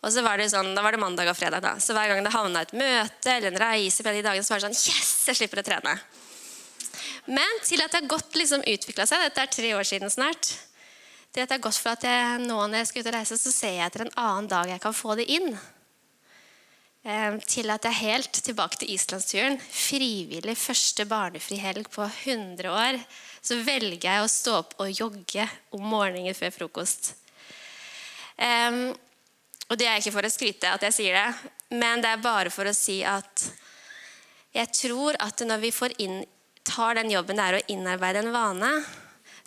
Og 0.00 0.10
så 0.14 0.24
var 0.24 0.40
det 0.40 0.48
sånn, 0.50 0.72
Da 0.74 0.82
var 0.82 0.96
det 0.96 1.02
mandag 1.02 1.28
og 1.30 1.36
fredag. 1.38 1.62
da. 1.62 1.74
Så 1.78 1.94
hver 1.94 2.08
gang 2.08 2.24
det 2.24 2.32
havna 2.34 2.62
et 2.62 2.72
møte 2.72 3.30
eller 3.30 3.52
en 3.52 3.62
reise, 3.62 4.02
på 4.02 4.10
de 4.10 4.22
dagene, 4.22 4.42
så 4.42 4.54
var 4.54 4.62
det 4.62 4.70
sånn 4.70 4.94
Yes, 4.94 5.12
jeg 5.28 5.38
slipper 5.38 5.62
å 5.62 5.66
trene. 5.66 5.94
Men 7.26 7.62
til 7.62 7.82
at 7.84 7.92
det 7.92 8.00
har 8.00 8.10
godt 8.10 8.34
liksom 8.34 8.64
utvikla 8.66 9.06
seg, 9.06 9.22
dette 9.22 9.44
er 9.44 9.54
tre 9.54 9.74
år 9.76 9.86
siden 9.86 10.10
snart, 10.10 10.54
det 11.34 11.46
er 11.46 11.62
godt 11.62 11.78
for 11.78 11.94
at 11.94 12.06
jeg, 12.06 12.40
nå 12.42 12.56
når 12.58 12.80
jeg 12.80 12.88
skal 12.90 13.04
ut 13.04 13.10
og 13.12 13.14
reise, 13.14 13.38
så 13.38 13.52
ser 13.54 13.76
jeg 13.76 13.86
etter 13.86 14.06
en 14.06 14.16
annen 14.18 14.48
dag 14.50 14.72
jeg 14.72 14.82
kan 14.82 14.96
få 14.96 15.14
det 15.18 15.28
inn. 15.30 15.52
Eh, 17.00 17.36
til 17.48 17.70
at 17.72 17.86
jeg 17.86 18.00
helt 18.02 18.40
tilbake 18.44 18.80
til 18.80 18.90
islandsturen. 18.92 19.56
Frivillig 19.60 20.56
første 20.58 21.06
barnefri 21.08 21.56
helg 21.62 21.88
på 21.92 22.04
100 22.04 22.68
år. 22.68 22.98
Så 23.40 23.56
velger 23.64 24.04
jeg 24.04 24.24
å 24.24 24.28
stå 24.28 24.56
opp 24.58 24.74
og 24.82 24.92
jogge 24.92 25.46
om 25.72 25.86
morgenen 25.86 26.36
før 26.36 26.52
frokost. 26.58 27.14
Um, 28.40 28.90
og 29.70 29.78
det 29.78 29.86
er 29.86 30.00
ikke 30.00 30.12
for 30.12 30.26
å 30.26 30.32
skryte 30.32 30.72
at 30.72 30.84
jeg 30.88 30.96
sier 30.96 31.16
det, 31.16 31.50
men 31.76 32.00
det 32.02 32.10
er 32.10 32.22
bare 32.24 32.52
for 32.52 32.68
å 32.68 32.74
si 32.74 33.02
at 33.04 33.44
jeg 34.56 34.72
tror 34.74 35.18
at 35.20 35.44
når 35.46 35.60
vi 35.62 35.72
inn, 36.02 36.22
tar 36.66 36.96
den 36.98 37.12
jobben 37.12 37.38
det 37.38 37.44
er 37.46 37.58
å 37.58 37.66
innarbeide 37.70 38.24
en 38.24 38.32
vane, 38.34 38.70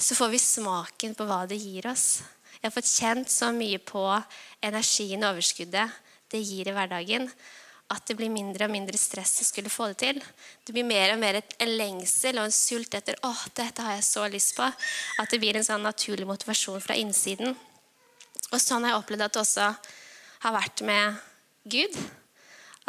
så 0.03 0.15
får 0.19 0.33
vi 0.33 0.39
smaken 0.41 1.15
på 1.15 1.27
hva 1.27 1.43
det 1.47 1.59
gir 1.61 1.87
oss. 1.87 2.21
Jeg 2.59 2.69
har 2.69 2.75
fått 2.75 2.91
kjent 2.91 3.31
så 3.31 3.51
mye 3.55 3.79
på 3.83 4.03
energien 4.63 5.23
og 5.23 5.33
overskuddet 5.33 5.99
det 6.33 6.41
gir 6.41 6.69
i 6.69 6.73
hverdagen, 6.73 7.27
at 7.93 8.07
det 8.07 8.15
blir 8.17 8.31
mindre 8.33 8.65
og 8.65 8.73
mindre 8.73 8.97
stress 8.97 9.35
å 9.43 9.45
skulle 9.45 9.69
få 9.69 9.91
det 9.91 9.97
til. 10.01 10.21
Det 10.65 10.73
blir 10.73 10.87
mer 10.87 11.13
og 11.13 11.19
mer 11.21 11.37
en 11.43 11.73
lengsel 11.77 12.39
og 12.39 12.47
en 12.47 12.55
sult 12.55 12.95
etter 12.97 13.19
å, 13.27 13.33
dette 13.53 13.85
har 13.85 13.97
jeg 13.99 14.07
så 14.07 14.25
lyst 14.31 14.55
på. 14.57 14.65
At 15.21 15.29
det 15.29 15.39
blir 15.43 15.59
en 15.59 15.67
sånn 15.67 15.85
naturlig 15.85 16.25
motivasjon 16.29 16.81
fra 16.81 16.97
innsiden. 16.97 17.53
Og 18.49 18.59
sånn 18.61 18.87
har 18.87 18.95
jeg 18.95 19.03
opplevd 19.03 19.27
at 19.27 19.35
det 19.35 19.43
også 19.43 19.69
har 20.47 20.55
vært 20.55 20.83
med 20.87 21.21
Gud. 21.69 21.99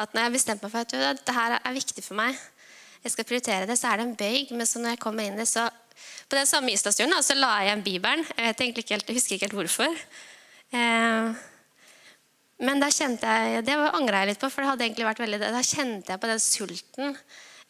At 0.00 0.14
når 0.14 0.22
jeg 0.22 0.30
har 0.30 0.36
bestemt 0.38 0.64
meg 0.64 0.72
for 0.72 0.86
at 0.86 0.96
dette 0.96 1.36
her 1.36 1.58
er 1.60 1.76
viktig 1.76 2.02
for 2.06 2.18
meg, 2.18 2.38
jeg 3.04 3.12
skal 3.12 3.28
prioritere 3.28 3.68
det, 3.68 3.76
så 3.76 3.90
er 3.90 4.00
det 4.00 4.06
en 4.08 4.16
bøyg. 4.16 4.54
Men 4.56 4.66
så 4.66 4.80
når 4.80 4.94
jeg 4.94 5.02
kommer 5.04 5.26
inn 5.26 5.36
i 5.36 5.42
det, 5.42 5.50
så 5.50 5.68
på 6.28 6.38
den 6.38 6.48
samme 6.48 6.74
Ystadsturen 6.74 7.14
så 7.22 7.36
la 7.38 7.56
jeg 7.60 7.70
igjen 7.70 7.84
Bibelen. 7.86 8.22
Jeg, 8.34 8.52
vet 8.52 8.62
ikke 8.68 8.94
helt, 8.94 9.08
jeg 9.08 9.18
husker 9.18 9.36
ikke 9.36 9.48
helt 9.48 9.58
hvorfor. 9.60 9.98
Eh, 10.74 11.42
men 12.64 12.80
da 12.80 12.90
kjente 12.94 13.26
jeg, 13.26 13.64
det 13.66 13.74
angra 13.74 14.22
jeg 14.22 14.32
litt 14.32 14.42
på, 14.42 14.50
for 14.52 14.62
det 14.62 14.70
hadde 14.70 14.86
egentlig 14.86 15.08
vært 15.08 15.24
veldig, 15.24 15.42
da 15.42 15.64
kjente 15.66 16.14
jeg 16.14 16.22
på 16.22 16.30
den 16.30 16.42
sulten 16.42 17.18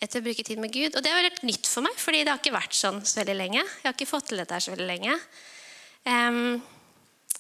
etter 0.02 0.20
å 0.20 0.26
bruke 0.26 0.44
tid 0.44 0.60
med 0.60 0.72
Gud. 0.74 0.92
Og 0.92 1.04
det 1.04 1.12
var 1.14 1.24
helt 1.24 1.44
nytt 1.46 1.68
for 1.70 1.86
meg, 1.86 1.96
fordi 2.00 2.22
det 2.22 2.32
har 2.32 2.42
ikke 2.42 2.54
vært 2.54 2.76
sånn 2.76 3.00
så 3.06 3.22
veldig 3.22 3.36
lenge. 3.38 3.62
Jeg 3.62 3.86
har 3.88 3.96
ikke 3.96 4.10
fått 4.10 4.30
til 4.30 4.42
dette 4.42 4.56
her 4.56 4.64
så 4.64 4.74
veldig 4.74 4.88
lenge. 4.90 5.16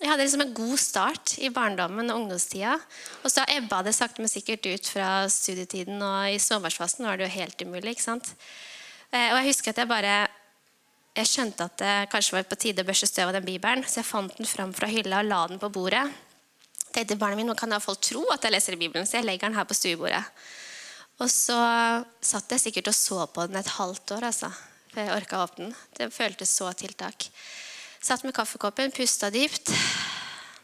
Jeg 0.00 0.10
hadde 0.10 0.24
liksom 0.24 0.42
en 0.42 0.54
god 0.56 0.78
start 0.80 1.34
i 1.44 1.50
barndommen 1.54 2.10
og 2.10 2.22
ungdomstida. 2.24 2.78
Og 3.22 3.30
så 3.30 3.44
ebba 3.52 3.82
det 3.86 3.94
sakte, 3.94 4.22
men 4.24 4.32
sikkert 4.32 4.66
ut 4.66 4.88
fra 4.90 5.10
studietiden, 5.30 6.00
og 6.02 6.32
i 6.32 6.40
småbarnsfasen 6.42 7.06
var 7.06 7.20
det 7.20 7.28
jo 7.28 7.36
helt 7.36 7.62
umulig. 7.62 7.94
Uh, 8.08 9.28
og 9.30 9.36
jeg 9.38 9.50
husker 9.52 9.74
at 9.74 9.84
jeg 9.84 9.90
bare 9.92 10.16
jeg 11.14 11.30
skjønte 11.30 11.66
at 11.68 11.78
det 11.78 11.94
kanskje 12.10 12.34
var 12.34 12.46
på 12.50 12.58
tide 12.58 12.82
å 12.82 12.88
børste 12.88 13.06
støv 13.06 13.30
av 13.30 13.36
den 13.36 13.46
bibelen, 13.46 13.84
så 13.86 14.00
jeg 14.00 14.08
fant 14.08 14.34
den 14.34 14.48
fram 14.50 14.72
fra 14.74 14.88
hylla 14.90 15.22
og 15.22 15.28
la 15.28 15.40
den 15.52 15.60
på 15.62 15.70
bordet. 15.74 16.02
Jeg 16.84 16.92
tenkte 16.96 17.18
barnet 17.20 17.38
mine, 17.38 17.52
Nå 17.52 17.58
kan 17.58 17.70
iallfall 17.74 17.98
tro 18.02 18.24
at 18.34 18.42
jeg 18.42 18.54
leser 18.54 18.78
Bibelen, 18.78 19.06
så 19.06 19.18
jeg 19.18 19.26
legger 19.26 19.50
den 19.50 19.58
her 19.58 19.66
på 19.66 19.76
stuebordet. 19.78 20.22
Og 21.22 21.30
så 21.30 21.58
satt 22.22 22.54
jeg 22.54 22.64
sikkert 22.64 22.90
og 22.90 22.98
så 22.98 23.26
på 23.30 23.46
den 23.50 23.58
et 23.58 23.74
halvt 23.76 24.16
år, 24.16 24.26
altså, 24.30 24.50
før 24.90 25.06
jeg 25.06 25.14
orka 25.14 25.38
å 25.38 25.46
åpne 25.46 25.68
den. 25.68 25.76
Det 25.98 26.10
føltes 26.14 26.54
så 26.54 26.70
tiltak. 26.78 27.28
Satt 28.02 28.26
med 28.26 28.34
kaffekoppen, 28.36 28.94
pusta 28.94 29.30
dypt. 29.34 29.70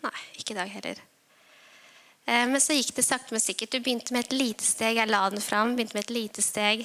Nei, 0.03 0.19
ikke 0.39 0.55
i 0.55 0.61
dag 0.61 0.75
heller. 0.75 1.10
Eh, 2.31 2.47
men 2.47 2.63
så 2.63 2.77
gikk 2.77 2.93
det 2.95 3.03
sakte, 3.03 3.35
men 3.35 3.43
sikkert. 3.43 3.73
Du 3.75 3.83
begynte 3.83 4.15
med 4.15 4.29
et 4.29 4.37
lite 4.37 4.67
steg. 4.67 5.01
Jeg 5.01 5.11
la 5.11 5.25
den 5.33 5.43
fram, 5.43 5.75
begynte 5.75 5.97
med 5.99 6.07
et 6.07 6.15
lite 6.15 6.45
steg. 6.45 6.85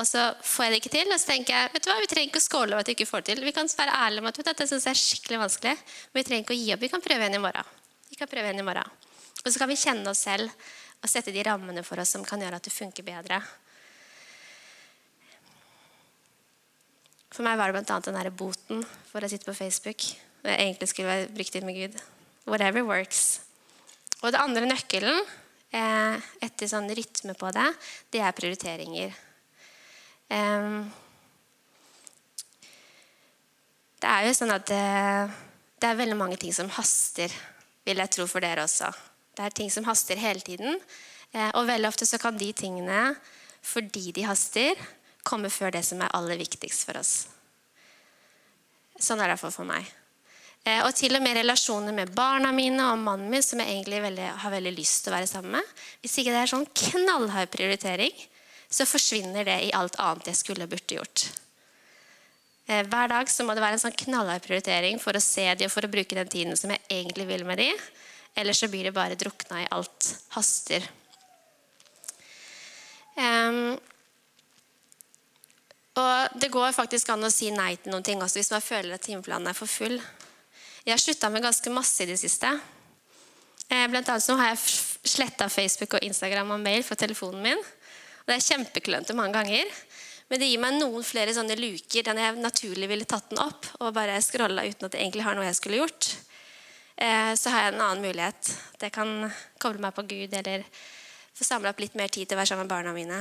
Og 0.00 0.08
så 0.08 0.24
får 0.42 0.66
jeg 0.66 0.72
det 0.72 0.80
ikke 0.80 0.92
til. 0.96 1.12
Og 1.12 1.20
så 1.20 1.30
tenker 1.30 1.54
jeg 1.54 1.72
vet 1.74 1.84
du 1.84 1.90
hva, 1.92 1.98
vi 2.02 2.10
trenger 2.10 2.32
ikke 2.32 2.42
å 2.42 2.46
skåle 2.48 2.74
over 2.74 2.82
at 2.82 2.90
vi 2.90 2.96
ikke 2.98 3.10
får 3.10 3.22
det 3.22 3.34
til. 3.34 3.44
Vi 3.46 3.54
kan 3.54 3.70
være 3.70 3.98
ærlige 4.06 4.24
om 4.24 4.30
at 4.32 4.40
dette 4.50 4.66
synes 4.66 4.88
jeg 4.88 4.96
er 4.96 5.02
skikkelig 5.02 5.42
vanskelig. 5.44 5.74
Men 6.10 6.20
vi 6.20 6.26
trenger 6.26 6.46
ikke 6.46 6.56
å 6.56 6.60
gi 6.60 6.72
opp. 6.74 6.82
Vi 6.82 6.90
kan 6.92 7.04
prøve 7.04 7.26
igjen 7.26 7.38
i 7.38 7.42
morgen. 7.44 7.74
Vi 8.10 8.18
kan 8.18 8.30
prøve 8.30 8.50
igjen 8.50 8.62
i 8.64 8.66
morgen. 8.66 8.96
Og 9.40 9.46
så 9.46 9.62
kan 9.62 9.70
vi 9.70 9.78
kjenne 9.80 10.10
oss 10.10 10.24
selv 10.26 10.70
og 11.00 11.08
sette 11.08 11.32
de 11.32 11.44
rammene 11.46 11.84
for 11.86 12.02
oss 12.02 12.10
som 12.16 12.24
kan 12.26 12.42
gjøre 12.42 12.58
at 12.58 12.66
det 12.66 12.72
funker 12.74 13.06
bedre. 13.06 13.38
For 17.30 17.46
meg 17.46 17.60
var 17.60 17.70
det 17.70 17.78
bl.a. 17.78 18.00
den 18.02 18.18
derre 18.18 18.34
boten 18.34 18.82
for 19.08 19.22
å 19.22 19.30
sitte 19.30 19.46
på 19.46 19.54
Facebook. 19.56 20.02
Jeg 20.42 20.58
egentlig 20.58 20.90
skulle 20.90 21.12
være 21.12 21.30
brukt 21.36 21.56
inn 21.56 21.68
med 21.68 21.78
Gud. 21.78 22.02
Whatever 22.50 22.82
works. 22.84 23.38
Og 24.20 24.32
det 24.32 24.40
andre 24.40 24.68
nøkkelen 24.68 25.20
eh, 25.72 26.30
etter 26.44 26.68
sånn 26.68 26.90
rytme 26.92 27.34
på 27.38 27.52
det, 27.56 27.68
det 28.12 28.20
er 28.24 28.36
prioriteringer. 28.36 29.14
Det 34.00 34.08
er 34.08 34.26
jo 34.28 34.34
sånn 34.36 34.52
at 34.54 34.68
det, 34.70 34.84
det, 35.80 35.88
er 35.88 35.98
veldig 35.98 36.16
mange 36.16 36.38
ting 36.40 36.54
som 36.54 36.70
haster, 36.76 37.32
vil 37.84 38.00
jeg 38.00 38.12
tro 38.14 38.28
for 38.30 38.44
dere 38.44 38.64
også. 38.64 38.92
Det 39.36 39.44
er 39.46 39.56
ting 39.56 39.72
som 39.72 39.88
haster 39.88 40.20
hele 40.20 40.44
tiden. 40.44 40.78
Eh, 41.32 41.50
og 41.54 41.68
veldig 41.68 41.90
ofte 41.90 42.08
så 42.08 42.18
kan 42.20 42.38
de 42.38 42.52
tingene, 42.56 43.14
fordi 43.62 44.12
de 44.16 44.26
haster, 44.28 44.78
komme 45.26 45.50
før 45.52 45.74
det 45.74 45.82
som 45.84 46.00
er 46.00 46.12
aller 46.16 46.38
viktigst 46.40 46.86
for 46.88 46.96
oss. 47.00 47.14
Sånn 49.00 49.20
er 49.20 49.28
det 49.28 49.34
iallfall 49.34 49.52
for 49.52 49.68
meg. 49.68 49.84
Eh, 50.70 50.80
og 50.84 50.94
til 50.96 51.16
og 51.16 51.22
med 51.24 51.38
relasjoner 51.40 51.94
med 51.96 52.12
barna 52.14 52.52
mine 52.54 52.90
og 52.92 53.00
mannen 53.00 53.30
min, 53.32 53.44
som 53.44 53.62
jeg 53.62 53.72
egentlig 53.72 54.02
veldig, 54.04 54.28
har 54.42 54.54
veldig 54.54 54.72
lyst 54.76 55.04
til 55.04 55.12
å 55.12 55.16
være 55.16 55.30
sammen 55.30 55.56
med. 55.58 55.76
Hvis 56.02 56.18
ikke 56.20 56.34
det 56.34 56.42
er 56.42 56.52
sånn 56.52 56.66
knallhard 56.82 57.52
prioritering, 57.52 58.24
så 58.70 58.86
forsvinner 58.86 59.46
det 59.48 59.56
i 59.66 59.72
alt 59.74 59.98
annet 60.02 60.30
jeg 60.30 60.40
skulle 60.42 60.68
burde 60.70 60.98
gjort. 61.00 61.26
Eh, 62.70 62.84
hver 62.86 63.10
dag 63.10 63.32
så 63.32 63.46
må 63.46 63.56
det 63.56 63.64
være 63.64 63.80
en 63.80 63.84
sånn 63.86 63.98
knallhard 64.04 64.44
prioritering 64.46 65.00
for 65.02 65.16
å 65.16 65.24
se 65.24 65.48
dem 65.48 65.66
og 65.66 65.74
for 65.74 65.86
å 65.86 65.92
bruke 65.92 66.18
den 66.18 66.30
tiden 66.30 66.58
som 66.58 66.70
jeg 66.74 66.84
egentlig 67.00 67.26
vil 67.32 67.46
med 67.48 67.58
dem. 67.62 67.84
Eller 68.38 68.54
så 68.54 68.70
blir 68.70 68.86
det 68.86 68.94
bare 68.94 69.18
drukna 69.18 69.64
i 69.64 69.70
alt 69.74 70.12
haster. 70.36 70.84
Um, 73.18 73.74
og 75.98 76.38
det 76.40 76.52
går 76.54 76.70
faktisk 76.72 77.10
an 77.10 77.26
å 77.26 77.32
si 77.34 77.50
nei 77.52 77.74
til 77.74 77.90
noen 77.92 78.06
ting 78.06 78.22
også 78.22 78.38
hvis 78.38 78.52
man 78.54 78.62
føler 78.62 78.94
at 78.94 79.02
timeplanen 79.04 79.50
er 79.50 79.58
for 79.58 79.68
full. 79.68 79.98
Jeg 80.84 80.94
har 80.94 81.02
slutta 81.02 81.28
med 81.28 81.44
ganske 81.44 81.72
masse 81.74 82.02
i 82.04 82.08
det 82.08 82.16
siste. 82.20 82.50
Eh, 83.68 83.86
blant 83.92 84.08
annet 84.08 84.24
så 84.24 84.36
har 84.38 84.52
jeg 84.52 84.62
sletta 85.12 85.48
Facebook 85.52 85.98
og 85.98 86.04
Instagram 86.06 86.54
og 86.56 86.62
mail 86.62 86.84
fra 86.86 86.96
telefonen 86.98 87.42
min. 87.44 87.60
Og 87.60 88.30
det 88.30 88.38
er 88.38 88.46
kjempeklønete 88.46 89.16
mange 89.18 89.36
ganger. 89.36 89.68
Men 90.30 90.40
det 90.40 90.48
gir 90.48 90.62
meg 90.62 90.78
noen 90.78 91.04
flere 91.04 91.34
sånne 91.34 91.56
luker 91.58 92.06
der 92.06 92.18
jeg 92.22 92.38
naturlig 92.38 92.88
ville 92.90 93.08
tatt 93.08 93.32
den 93.32 93.42
opp 93.42 93.66
og 93.80 93.92
bare 93.96 94.20
scrolla 94.22 94.62
uten 94.62 94.86
at 94.86 94.94
det 94.94 95.00
egentlig 95.02 95.26
har 95.26 95.36
noe 95.36 95.48
jeg 95.48 95.58
skulle 95.58 95.80
gjort. 95.82 96.08
Eh, 96.96 97.32
så 97.34 97.52
har 97.52 97.66
jeg 97.66 97.74
en 97.74 97.84
annen 97.84 98.04
mulighet. 98.06 98.54
At 98.76 98.86
jeg 98.88 98.94
kan 98.94 99.12
koble 99.60 99.82
meg 99.84 99.96
på 99.96 100.06
Gud 100.08 100.36
eller 100.40 100.64
få 101.34 101.44
samla 101.44 101.74
opp 101.74 101.82
litt 101.82 101.98
mer 101.98 102.12
tid 102.12 102.28
til 102.28 102.38
å 102.38 102.40
være 102.40 102.52
sammen 102.52 102.68
med 102.68 102.72
barna 102.72 102.94
mine. 102.96 103.20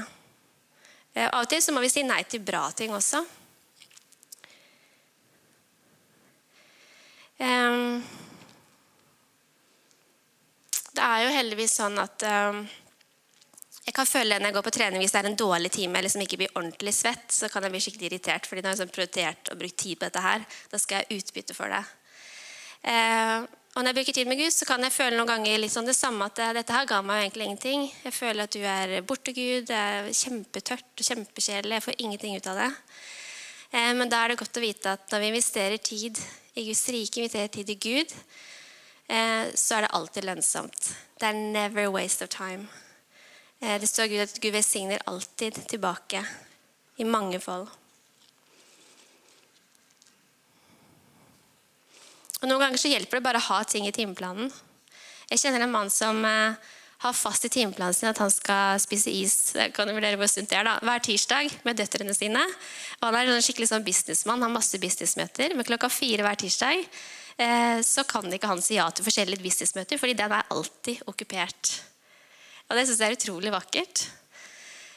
Eh, 1.15 1.27
av 1.27 1.43
og 1.43 1.51
til 1.51 1.63
så 1.65 1.75
må 1.75 1.83
vi 1.83 1.91
si 1.91 2.05
nei 2.07 2.21
til 2.29 2.45
bra 2.45 2.67
ting 2.77 2.93
også. 2.95 3.25
Det 10.89 11.05
er 11.05 11.21
jo 11.23 11.29
heldigvis 11.31 11.77
sånn 11.79 11.95
at 12.01 12.25
jeg 13.89 13.95
kan 13.97 14.05
føle 14.05 14.37
når 14.37 14.51
jeg 14.51 14.55
går 14.57 14.65
på 14.67 14.73
trening 14.75 15.01
hvis 15.01 15.13
det 15.15 15.21
er 15.21 15.27
en 15.31 15.37
dårlig 15.39 15.69
time 15.73 15.97
eller 15.97 16.11
som 16.13 16.21
ikke 16.21 16.37
blir 16.37 16.51
ordentlig 16.53 16.91
svett, 16.93 17.31
så 17.33 17.47
kan 17.49 17.65
jeg 17.65 17.73
bli 17.73 17.79
skikkelig 17.81 18.09
irritert 18.11 18.45
fordi 18.45 18.61
nå 18.61 18.69
har 18.69 18.75
jeg 18.75 18.83
sånn 18.83 18.91
prioritert 18.93 19.49
og 19.49 19.61
brukt 19.61 19.79
tid 19.81 19.97
på 19.97 20.05
dette 20.05 20.21
her. 20.21 20.43
Da 20.69 20.81
skal 20.81 21.01
jeg 21.01 21.23
utbytte 21.23 21.55
for 21.57 21.73
det. 21.73 21.79
Ehm, 22.91 23.47
og 23.73 23.81
når 23.81 23.89
jeg 23.89 23.97
bruker 23.97 24.17
tid 24.19 24.29
med 24.29 24.41
Gud, 24.43 24.53
så 24.53 24.67
kan 24.69 24.85
jeg 24.85 24.93
føle 24.93 25.17
noen 25.17 25.31
ganger 25.31 25.61
litt 25.63 25.73
sånn 25.73 25.89
det 25.89 25.97
samme 25.97 26.27
at 26.29 26.41
dette 26.59 26.75
her 26.75 26.85
ga 26.89 26.99
meg 27.05 27.23
egentlig 27.23 27.47
ingenting. 27.47 27.87
Jeg 28.03 28.13
føler 28.13 28.45
at 28.45 28.53
du 28.53 28.61
er 28.65 28.93
borte, 29.09 29.33
Gud. 29.33 29.65
Det 29.69 29.79
er 29.79 30.11
kjempetørt 30.19 30.89
og 30.93 31.09
kjempekjedelig. 31.09 31.77
Jeg 31.77 31.85
får 31.87 31.97
ingenting 31.97 32.37
ut 32.37 32.49
av 32.49 32.61
det. 32.61 32.69
Men 33.73 34.09
da 34.09 34.23
er 34.23 34.33
det 34.33 34.39
godt 34.41 34.57
å 34.57 34.63
vite 34.63 34.95
at 34.97 35.13
når 35.13 35.21
vi 35.21 35.31
investerer 35.33 35.81
tid 35.81 36.21
i 36.55 36.65
Guds 36.65 36.85
rike, 36.89 37.21
inviterer 37.21 37.51
tid 37.53 37.69
til 37.69 37.79
Gud, 37.79 38.13
eh, 39.07 39.49
så 39.55 39.75
er 39.75 39.85
det 39.85 39.91
alltid 39.93 40.25
lønnsomt. 40.25 40.93
Det 41.19 41.27
er 41.27 41.41
never 41.53 41.85
a 41.85 41.91
waste 41.93 42.23
of 42.23 42.29
time. 42.33 42.67
Eh, 43.61 43.79
det 43.79 43.89
står 43.89 44.07
Gud 44.07 44.23
at 44.23 44.39
Gud 44.41 44.55
velsigner 44.55 45.03
alltid 45.05 45.59
tilbake, 45.69 46.23
i 46.97 47.03
mange 47.03 47.39
fold. 47.39 47.69
Og 52.39 52.47
Noen 52.47 52.61
ganger 52.63 52.79
så 52.79 52.91
hjelper 52.91 53.19
det 53.19 53.23
bare 53.23 53.39
å 53.39 53.47
ha 53.51 53.63
ting 53.67 53.87
i 53.87 53.95
timeplanen. 53.95 54.51
Jeg 55.29 55.41
kjenner 55.41 55.65
en 55.65 55.71
mann 55.71 55.91
som 55.91 56.23
eh, 56.25 56.55
har 56.99 57.15
fast 57.15 57.45
i 57.47 57.51
timeplanen 57.51 57.95
sin 57.95 58.09
at 58.09 58.19
han 58.19 58.31
skal 58.31 58.79
spise 58.83 59.11
is 59.13 59.35
kan 59.75 59.87
du 59.87 59.93
vurdere 59.95 60.19
hvor 60.19 60.27
sunt 60.27 60.51
det 60.51 60.57
er 60.59 60.67
da, 60.67 60.75
hver 60.83 60.99
tirsdag 61.03 61.53
med 61.63 61.79
døtrene 61.79 62.15
sine. 62.15 62.41
Og 62.99 63.05
han 63.07 63.17
er 63.21 63.31
en 63.31 63.45
skikkelig 63.45 63.69
sånn 63.71 63.85
businessmann, 63.85 64.43
har 64.43 64.51
masse 64.51 64.81
businessmøter. 64.81 65.55
Men 65.55 65.67
klokka 65.67 65.87
fire 65.93 66.25
hver 66.25 66.39
tirsdag 66.41 66.83
eh, 66.83 67.79
så 67.87 68.03
kan 68.09 68.27
ikke 68.35 68.51
han 68.51 68.63
si 68.63 68.75
ja 68.75 68.89
til 68.91 69.07
forskjellige 69.07 69.45
businessmøter, 69.45 70.01
fordi 70.01 70.17
den 70.19 70.35
er 70.35 70.51
alltid 70.51 71.05
okkupert. 71.07 71.71
Og 72.67 72.75
Det 72.75 72.85
syns 72.85 72.99
jeg 72.99 73.13
er 73.13 73.17
utrolig 73.17 73.55
vakkert. 73.55 74.03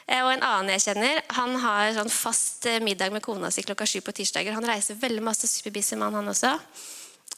Eh, 0.03 0.19
og 0.19 0.33
En 0.33 0.43
annen 0.43 0.75
jeg 0.75 0.85
kjenner, 0.89 1.23
han 1.39 1.55
har 1.63 1.95
sånn 1.95 2.11
fast 2.11 2.67
eh, 2.67 2.83
middag 2.83 3.15
med 3.15 3.23
kona 3.23 3.47
si 3.47 3.63
klokka 3.63 3.87
sju 3.87 4.01
på 4.03 4.11
tirsdager. 4.19 4.59
Han 4.59 4.67
reiser 4.67 4.99
veldig 4.99 5.23
masse, 5.23 5.47
superbusy 5.47 5.95
mann, 5.95 6.19
han 6.19 6.35
også. 6.35 6.51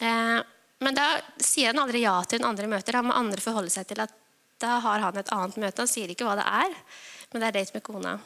Eh, 0.01 0.41
men 0.81 0.97
da 0.97 1.07
sier 1.37 1.69
han 1.69 1.85
aldri 1.85 2.01
ja 2.03 2.17
til 2.25 2.41
en 2.41 2.49
andre 2.49 2.67
møter. 2.73 2.97
Han 2.97 3.13
må 3.13 3.15
andre 3.15 3.45
forholde 3.45 3.69
seg 3.69 3.85
til 3.93 4.01
at 4.01 4.24
da 4.61 4.79
har 4.83 5.03
han 5.03 5.19
et 5.19 5.31
annet 5.35 5.59
møte. 5.61 5.83
Han 5.83 5.91
sier 5.91 6.11
ikke 6.11 6.27
hva 6.27 6.37
det 6.39 6.47
er, 6.47 6.75
men 7.31 7.41
det 7.41 7.49
er 7.49 7.57
date 7.59 7.75
med 7.75 7.85
kona. 7.85 8.17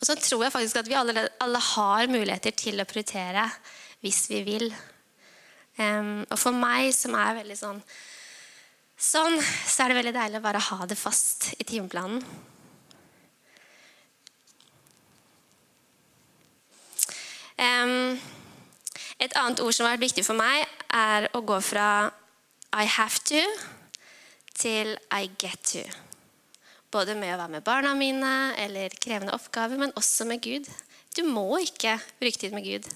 Og 0.00 0.06
så 0.08 0.16
tror 0.16 0.46
jeg 0.46 0.54
faktisk 0.54 0.80
at 0.80 0.88
vi 0.88 0.96
alle, 0.98 1.26
alle 1.40 1.60
har 1.74 2.10
muligheter 2.10 2.54
til 2.56 2.80
å 2.80 2.88
prioritere 2.88 3.44
hvis 4.00 4.24
vi 4.32 4.40
vil. 4.46 4.70
Um, 5.78 6.24
og 6.26 6.38
for 6.40 6.56
meg 6.56 6.90
som 6.96 7.14
er 7.16 7.36
veldig 7.40 7.56
sånn 7.56 7.82
sånn, 9.00 9.38
så 9.40 9.84
er 9.84 9.90
det 9.90 9.96
veldig 10.00 10.12
deilig 10.12 10.40
å 10.40 10.44
bare 10.44 10.60
ha 10.60 10.86
det 10.88 10.98
fast 10.98 11.50
i 11.56 11.64
timeplanen. 11.64 12.20
Um, 17.60 18.16
et 19.20 19.34
annet 19.36 19.60
ord 19.60 19.74
som 19.76 19.84
har 19.84 19.96
vært 19.96 20.06
viktig 20.08 20.24
for 20.24 20.36
meg, 20.36 20.64
er 20.92 21.28
å 21.36 21.42
gå 21.44 21.58
fra 21.64 22.10
I 22.76 22.86
have 22.88 23.20
to 23.28 23.40
til 24.60 24.94
I 25.16 25.26
get 25.40 25.62
to. 25.72 25.82
Både 26.90 27.14
med 27.16 27.32
å 27.34 27.38
være 27.38 27.54
med 27.54 27.64
barna 27.66 27.94
mine 27.96 28.30
eller 28.60 28.92
krevende 29.00 29.34
oppgaver, 29.36 29.78
men 29.80 29.94
også 29.98 30.26
med 30.28 30.42
Gud. 30.42 30.68
Du 31.16 31.22
må 31.26 31.46
ikke 31.62 31.96
bruke 32.20 32.38
tid 32.38 32.54
med 32.54 32.66
Gud. 32.66 32.86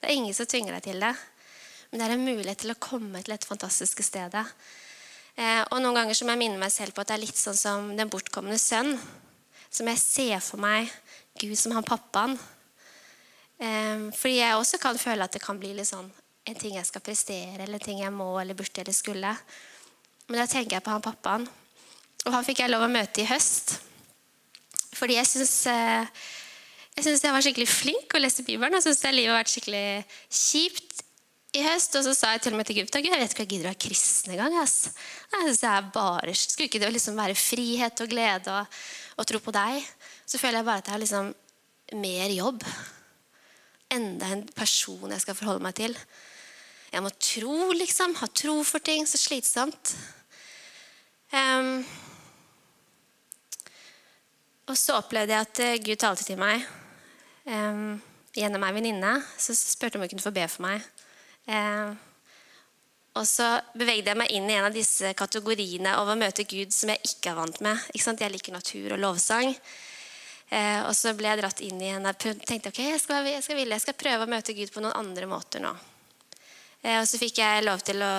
Det 0.00 0.08
er 0.08 0.16
ingen 0.16 0.34
som 0.36 0.48
tvinger 0.48 0.76
deg 0.76 0.86
til 0.88 1.02
det. 1.04 1.12
Men 1.90 2.00
det 2.00 2.06
er 2.06 2.14
en 2.14 2.24
mulighet 2.24 2.62
til 2.62 2.72
å 2.72 2.78
komme 2.80 3.20
til 3.24 3.34
et 3.34 3.46
fantastisk 3.46 4.02
sted. 4.06 4.36
Eh, 4.36 5.62
og 5.68 5.80
Noen 5.82 5.98
ganger 5.98 6.16
så 6.16 6.26
må 6.26 6.34
jeg 6.34 6.42
minne 6.44 6.60
meg 6.60 6.72
selv 6.72 6.94
på 6.96 7.02
at 7.02 7.10
det 7.10 7.18
er 7.18 7.24
litt 7.26 7.40
sånn 7.40 7.58
som 7.58 7.90
den 7.98 8.10
bortkomne 8.12 8.56
sønn. 8.60 8.94
Som 9.70 9.90
jeg 9.90 10.02
ser 10.02 10.40
for 10.44 10.62
meg 10.62 10.90
Gud 11.40 11.58
som 11.58 11.74
han 11.76 11.86
pappaen. 11.86 12.38
Eh, 13.60 14.08
fordi 14.16 14.38
jeg 14.38 14.56
også 14.56 14.80
kan 14.82 14.98
føle 15.00 15.26
at 15.26 15.36
det 15.36 15.44
kan 15.44 15.60
bli 15.60 15.74
litt 15.76 15.90
sånn 15.90 16.08
en 16.50 16.56
ting 16.56 16.78
jeg 16.78 16.88
skal 16.88 17.04
prestere, 17.04 17.60
eller 17.60 17.76
en 17.76 17.84
ting 17.84 18.00
jeg 18.00 18.12
må 18.14 18.32
eller 18.40 18.56
burde 18.58 18.80
eller 18.82 18.96
skulle. 18.96 19.34
Men 20.30 20.44
da 20.44 20.46
tenker 20.46 20.78
jeg 20.78 20.86
på 20.86 20.94
han 20.94 21.02
pappaen. 21.02 21.46
Og 22.28 22.34
han 22.34 22.46
fikk 22.46 22.62
jeg 22.62 22.70
lov 22.70 22.84
å 22.86 22.92
møte 22.92 23.24
i 23.24 23.26
høst. 23.26 23.80
Fordi 24.94 25.16
jeg 25.16 25.26
syns 25.26 25.54
eh, 25.70 26.20
jeg, 26.94 27.06
synes 27.06 27.24
jeg 27.24 27.34
var 27.34 27.44
skikkelig 27.44 27.70
flink 27.70 28.14
å 28.14 28.20
lese 28.20 28.44
Bibelen. 28.46 28.76
Jeg 28.78 28.86
syns 28.86 29.02
livet 29.10 29.32
har 29.32 29.40
vært 29.40 29.52
skikkelig 29.54 29.84
kjipt 30.28 31.02
i 31.58 31.64
høst. 31.66 31.98
Og 31.98 32.06
så 32.06 32.14
sa 32.14 32.32
jeg 32.36 32.44
til 32.44 32.54
og 32.54 32.60
med 32.60 32.68
til 32.68 32.78
gutta 32.78 33.02
jeg 33.02 33.10
vet 33.10 33.34
ikke 33.34 33.42
hva 33.42 33.46
jeg 33.46 33.52
gidder 33.56 33.66
å 33.66 33.72
være 33.72 33.82
kristen 33.86 34.36
engang. 34.36 34.56
Jeg 34.60 34.70
synes 34.70 35.64
jeg 35.66 35.90
bare, 35.96 36.36
Skulle 36.36 36.70
ikke 36.70 36.82
det 36.82 36.92
liksom 36.94 37.18
være 37.18 37.38
frihet 37.38 38.04
og 38.04 38.14
glede 38.14 38.54
og, 38.60 38.80
og, 39.16 39.26
tro 39.26 39.42
på 39.42 39.56
deg? 39.56 39.90
Så 40.28 40.38
føler 40.38 40.60
jeg 40.60 40.70
bare 40.70 40.84
at 40.84 40.90
jeg 40.90 40.94
har 40.94 41.04
liksom 41.06 41.34
mer 41.98 42.36
jobb. 42.36 42.66
Enda 43.90 44.30
en 44.30 44.46
person 44.54 45.10
jeg 45.10 45.24
skal 45.24 45.38
forholde 45.38 45.66
meg 45.66 45.74
til. 45.80 45.96
Jeg 46.90 47.02
må 47.02 47.10
tro, 47.22 47.58
liksom. 47.74 48.14
Ha 48.18 48.28
tro 48.34 48.60
for 48.66 48.82
ting. 48.82 49.06
Så 49.06 49.18
slitsomt. 49.18 49.94
Um, 51.30 51.84
og 54.70 54.78
så 54.78 54.98
opplevde 54.98 55.34
jeg 55.34 55.46
at 55.46 55.62
eh, 55.64 55.80
Gud 55.82 55.98
talte 56.02 56.26
til 56.26 56.38
meg 56.38 56.62
um, 57.46 57.98
gjennom 58.34 58.64
ei 58.66 58.74
venninne. 58.74 59.16
Så 59.38 59.54
spurte 59.58 59.98
om 59.98 60.04
hun 60.04 60.10
kunne 60.12 60.26
få 60.26 60.34
be 60.34 60.46
for 60.50 60.66
meg. 60.66 60.86
Um, 61.50 61.98
Og 63.18 63.26
så 63.26 63.46
bevegde 63.74 64.12
jeg 64.12 64.18
meg 64.20 64.30
inn 64.30 64.46
i 64.46 64.54
en 64.54 64.68
av 64.68 64.74
disse 64.74 65.10
kategoriene 65.18 65.96
over 65.98 66.14
å 66.14 66.20
møte 66.20 66.46
Gud 66.46 66.70
som 66.74 66.92
jeg 66.92 67.02
ikke 67.08 67.32
er 67.32 67.38
vant 67.40 67.58
med. 67.66 67.80
Ikke 67.90 68.04
sant? 68.04 68.22
Jeg 68.22 68.30
liker 68.30 68.54
natur 68.54 68.94
og 68.94 69.00
lovsang. 69.02 69.50
Uh, 70.50 70.86
og 70.86 70.94
så 70.98 71.12
ble 71.14 71.28
jeg 71.30 71.38
dratt 71.38 71.60
inn 71.62 71.78
i 71.78 71.92
en 71.94 72.06
Jeg 72.10 72.36
tenkte 72.42 72.72
ok, 72.72 72.80
jeg 72.82 73.02
skal, 73.02 73.26
jeg, 73.26 73.42
skal 73.46 73.58
ville, 73.58 73.76
jeg 73.76 73.84
skal 73.84 73.98
prøve 73.98 74.26
å 74.26 74.30
møte 74.30 74.54
Gud 74.54 74.72
på 74.74 74.82
noen 74.82 74.98
andre 74.98 75.26
måter 75.30 75.62
nå. 75.62 75.70
Uh, 76.82 77.00
og 77.00 77.06
så 77.10 77.20
fikk 77.22 77.42
jeg 77.42 77.66
lov 77.66 77.82
til 77.86 78.02
å 78.02 78.14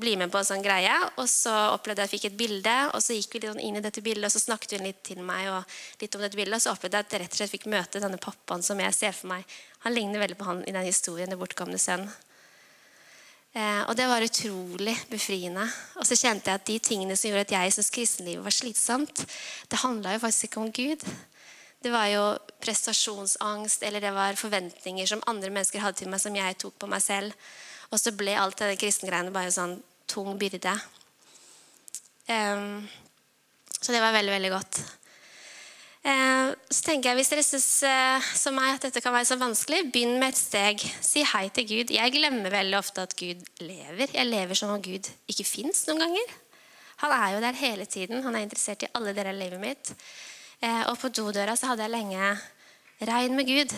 bli 0.00 0.16
med 0.20 0.32
på 0.32 0.40
en 0.40 0.46
sånn 0.48 0.64
greie. 0.64 0.94
Og 1.20 1.28
så 1.30 1.52
opplevde 1.74 2.04
jeg 2.04 2.08
at 2.08 2.12
jeg 2.12 2.20
fikk 2.20 2.28
et 2.30 2.38
bilde, 2.38 2.74
og 2.90 3.02
så 3.04 3.16
gikk 3.16 3.34
vi 3.36 3.42
litt 3.42 3.52
sånn 3.52 3.64
inn 3.64 3.78
i 3.80 3.84
dette 3.84 4.04
bildet, 4.04 4.28
og 4.28 4.34
så 4.34 4.42
snakket 4.42 4.76
hun 4.76 4.86
litt 4.88 5.02
til 5.06 5.22
meg 5.24 5.50
og 5.52 5.76
litt 6.02 6.18
om 6.18 6.24
dette 6.24 6.38
bildet, 6.38 6.58
og 6.58 6.64
så 6.64 6.74
opplevde 6.74 7.00
jeg 7.00 7.08
at 7.08 7.16
jeg 7.16 7.24
rett 7.24 7.34
og 7.34 7.40
slett 7.40 7.54
fikk 7.54 7.66
møte 7.72 8.02
denne 8.02 8.20
pappaen 8.22 8.64
som 8.66 8.80
jeg 8.82 8.96
ser 8.96 9.16
for 9.16 9.32
meg. 9.34 9.56
Han 9.86 9.96
ligner 9.96 10.22
veldig 10.24 10.38
på 10.40 10.48
han 10.48 10.62
i 10.64 10.74
den 10.74 10.88
historien, 10.88 11.30
det 11.30 11.40
bortkomne 11.40 11.80
sønn. 11.80 12.08
Eh, 13.54 13.82
og 13.86 13.94
det 13.94 14.08
var 14.10 14.24
utrolig 14.24 14.96
befriende. 15.10 15.66
Og 16.00 16.08
så 16.08 16.18
kjente 16.18 16.50
jeg 16.50 16.58
at 16.58 16.66
de 16.66 16.78
tingene 16.82 17.16
som 17.18 17.30
gjorde 17.30 17.46
at 17.46 17.54
jeg 17.54 17.76
syntes 17.76 17.94
kristenlivet 17.94 18.42
var 18.42 18.56
slitsomt, 18.56 19.22
det 19.70 19.82
handla 19.84 20.16
jo 20.16 20.24
faktisk 20.24 20.48
ikke 20.48 20.64
om 20.64 20.72
Gud. 20.74 21.06
Det 21.84 21.92
var 21.92 22.08
jo 22.08 22.24
prestasjonsangst 22.64 23.84
eller 23.84 24.00
det 24.00 24.10
var 24.16 24.40
forventninger 24.40 25.06
som 25.06 25.22
andre 25.30 25.52
mennesker 25.52 25.84
hadde 25.84 26.00
til 26.00 26.10
meg, 26.10 26.22
som 26.22 26.34
jeg 26.34 26.58
tok 26.58 26.78
på 26.80 26.88
meg 26.90 27.04
selv. 27.04 27.36
Og 27.94 28.00
så 28.02 28.10
ble 28.16 28.34
alt 28.34 28.58
det 28.58 28.74
kristengreiene 28.80 29.32
bare 29.34 29.54
sånn 29.54 29.78
tung 30.10 30.34
byrde. 30.40 30.74
Um, 32.26 32.82
så 33.78 33.92
det 33.94 34.00
var 34.02 34.14
veldig, 34.16 34.32
veldig 34.34 34.52
godt. 34.54 34.80
Uh, 36.04 36.52
så 36.68 36.82
tenker 36.84 37.10
jeg, 37.10 37.16
Hvis 37.16 37.30
dere 37.32 37.44
syns 37.46 37.68
uh, 37.88 38.26
som 38.36 38.56
meg 38.58 38.74
at 38.74 38.88
dette 38.88 39.00
kan 39.04 39.14
være 39.14 39.28
så 39.30 39.38
vanskelig, 39.40 39.86
begynn 39.94 40.18
med 40.18 40.34
et 40.34 40.40
steg. 40.40 40.84
Si 41.04 41.24
hei 41.30 41.46
til 41.54 41.68
Gud. 41.70 41.94
Jeg 41.94 42.16
glemmer 42.16 42.52
veldig 42.52 42.80
ofte 42.80 43.06
at 43.06 43.16
Gud 43.16 43.44
lever. 43.62 44.10
Jeg 44.10 44.28
lever 44.28 44.58
som 44.58 44.74
om 44.74 44.82
Gud 44.84 45.08
ikke 45.30 45.46
fins 45.48 45.86
noen 45.88 46.04
ganger. 46.04 46.38
Han 47.04 47.14
er 47.14 47.34
jo 47.34 47.42
der 47.44 47.60
hele 47.62 47.86
tiden. 47.90 48.24
Han 48.26 48.36
er 48.36 48.46
interessert 48.46 48.84
i 48.84 48.92
alle 48.94 49.14
deler 49.14 49.32
av 49.32 49.40
livet 49.40 49.62
mitt. 49.62 49.94
Uh, 50.64 50.82
og 50.90 50.98
på 51.00 51.12
dodøra 51.14 51.56
så 51.56 51.72
hadde 51.72 51.86
jeg 51.86 51.94
lenge 51.94 52.34
'regn 53.04 53.36
med 53.36 53.46
Gud'. 53.48 53.76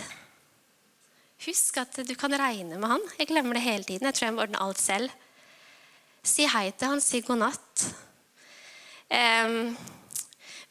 Husk 1.45 1.77
at 1.83 1.99
du 2.09 2.15
kan 2.17 2.33
regne 2.33 2.79
med 2.81 2.89
han. 2.89 3.05
Jeg 3.19 3.29
glemmer 3.29 3.59
det 3.59 3.67
hele 3.67 3.85
tiden. 3.85 4.09
Jeg 4.09 4.17
tror 4.17 4.27
jeg 4.27 4.37
må 4.37 4.45
ordne 4.47 4.63
alt 4.65 4.81
selv. 4.81 5.13
Si 6.27 6.47
hei 6.49 6.71
til 6.73 6.95
han, 6.95 7.03
si 7.05 7.21
god 7.27 7.43
natt. 7.45 7.85
Um, 9.13 9.77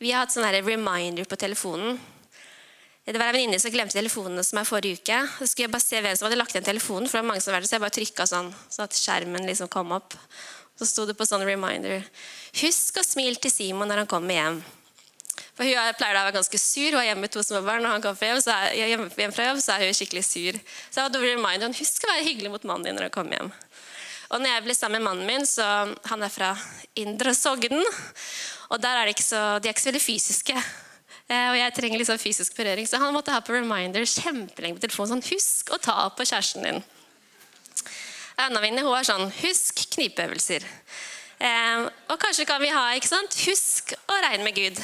vi 0.02 0.12
har 0.12 0.26
hatt 0.26 0.34
sånn 0.34 0.50
reminder 0.66 1.30
på 1.30 1.38
telefonen. 1.40 2.00
Det 3.06 3.20
var 3.22 3.30
en 3.30 3.36
venninne 3.38 3.60
som 3.62 3.70
glemte 3.70 3.94
telefonene 3.94 4.42
som 4.44 4.58
er 4.58 4.68
forrige 4.68 4.98
uke. 4.98 5.20
Så 5.38 5.48
skulle 5.52 5.68
jeg 5.68 5.74
bare 5.76 5.86
se 5.86 6.02
hvem 6.02 6.16
som 6.18 6.26
hadde 6.26 6.40
lagt 6.40 6.56
igjen 6.56 6.66
telefonen, 6.66 7.06
for 7.06 7.20
det 7.20 7.22
var 7.22 7.30
mange 7.30 7.44
som 7.46 7.54
var 7.54 7.62
der, 7.62 7.70
så 7.70 7.78
jeg 7.78 7.84
bare 7.84 7.96
trykka 8.00 8.26
sånn, 8.32 8.50
så 8.74 8.88
at 8.88 8.98
skjermen 8.98 9.46
liksom 9.46 9.70
kom 9.72 9.94
opp. 9.94 10.18
Så 10.76 10.88
sto 10.90 11.06
det 11.08 11.14
på 11.16 11.24
sånn 11.24 11.46
reminder 11.48 12.02
Husk 12.60 12.98
å 13.00 13.04
smile 13.06 13.40
til 13.40 13.54
Simon 13.54 13.88
når 13.88 14.02
han 14.02 14.10
kommer 14.12 14.36
hjem. 14.36 14.58
For 15.56 15.64
Hun 15.64 15.98
pleier 16.00 16.18
å 16.18 16.24
være 16.26 16.36
ganske 16.36 16.60
sur. 16.60 16.96
Hun 16.96 17.02
er 17.02 17.10
hjemme 17.10 17.26
med 17.26 17.34
to 17.34 17.44
små 17.44 17.62
barn. 17.66 17.84
Når 17.84 17.98
han 17.98 18.06
kommer 18.06 18.32
hjem, 18.32 18.42
så 18.44 18.56
er, 18.56 18.76
hjem, 18.92 19.36
fra 19.36 19.50
jobb, 19.50 19.62
så 19.64 19.76
er 19.76 19.86
hun 19.88 19.98
skikkelig 19.98 20.26
sur. 20.28 20.60
Så 20.90 21.00
jeg 21.00 21.08
hadde 21.08 21.22
reminder, 21.24 21.76
Husk 21.80 22.08
å 22.08 22.12
være 22.12 22.26
hyggelig 22.30 22.54
mot 22.56 22.68
mannen 22.68 22.90
din 22.90 23.00
når 23.00 23.10
du 23.10 23.16
kommer 23.16 23.40
hjem. 23.40 23.52
Og 24.34 24.42
når 24.42 24.50
jeg 24.52 24.66
ble 24.66 24.76
sammen 24.76 25.04
med 25.04 25.10
mannen 25.10 25.30
min, 25.30 25.46
så 25.48 25.66
Han 26.10 26.26
er 26.26 26.34
fra 26.34 26.56
Indre 26.98 27.36
Sogden. 27.38 27.84
Og 28.74 28.82
der 28.82 28.98
er 28.98 29.06
det 29.06 29.16
ikke 29.16 29.28
så, 29.28 29.44
de 29.60 29.70
er 29.70 29.76
ikke 29.76 29.86
så 29.86 29.92
veldig 29.92 30.04
fysiske. 30.04 30.58
Eh, 31.26 31.48
og 31.50 31.56
jeg 31.58 31.74
trenger 31.74 32.02
litt 32.02 32.10
sånn 32.10 32.22
fysisk 32.22 32.58
berøring, 32.58 32.86
så 32.86 33.00
han 33.02 33.14
måtte 33.14 33.34
ha 33.34 33.42
på 33.42 33.56
reminder 33.56 34.06
kjempelenge 34.06 34.78
på 34.78 34.84
telefonen. 34.84 35.16
Sånn, 35.16 35.30
husk 35.34 35.72
å 35.74 35.82
ta 35.82 36.10
på 36.14 36.26
kjæresten 36.26 36.66
din. 36.66 36.84
Anna 38.42 38.62
mine 38.62 38.84
hun 38.84 38.98
er 38.98 39.08
sånn 39.08 39.30
Husk 39.40 39.86
knipeøvelser. 39.96 40.66
Eh, 41.40 41.88
og 42.12 42.20
kanskje 42.22 42.46
kan 42.48 42.62
vi 42.62 42.74
ha 42.74 42.90
ikke 42.98 43.10
sant? 43.10 43.38
Husk 43.48 43.96
å 44.06 44.20
regne 44.28 44.46
med 44.46 44.58
Gud. 44.60 44.82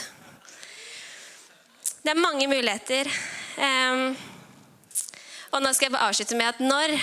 Det 2.01 2.13
er 2.13 2.21
mange 2.21 2.47
muligheter. 2.49 3.09
Eh, 3.61 4.05
og 5.51 5.61
nå 5.61 5.73
skal 5.73 5.89
jeg 5.89 5.95
bare 5.95 6.11
avslutte 6.11 6.37
med 6.39 6.49
at 6.49 6.63
når 6.63 6.95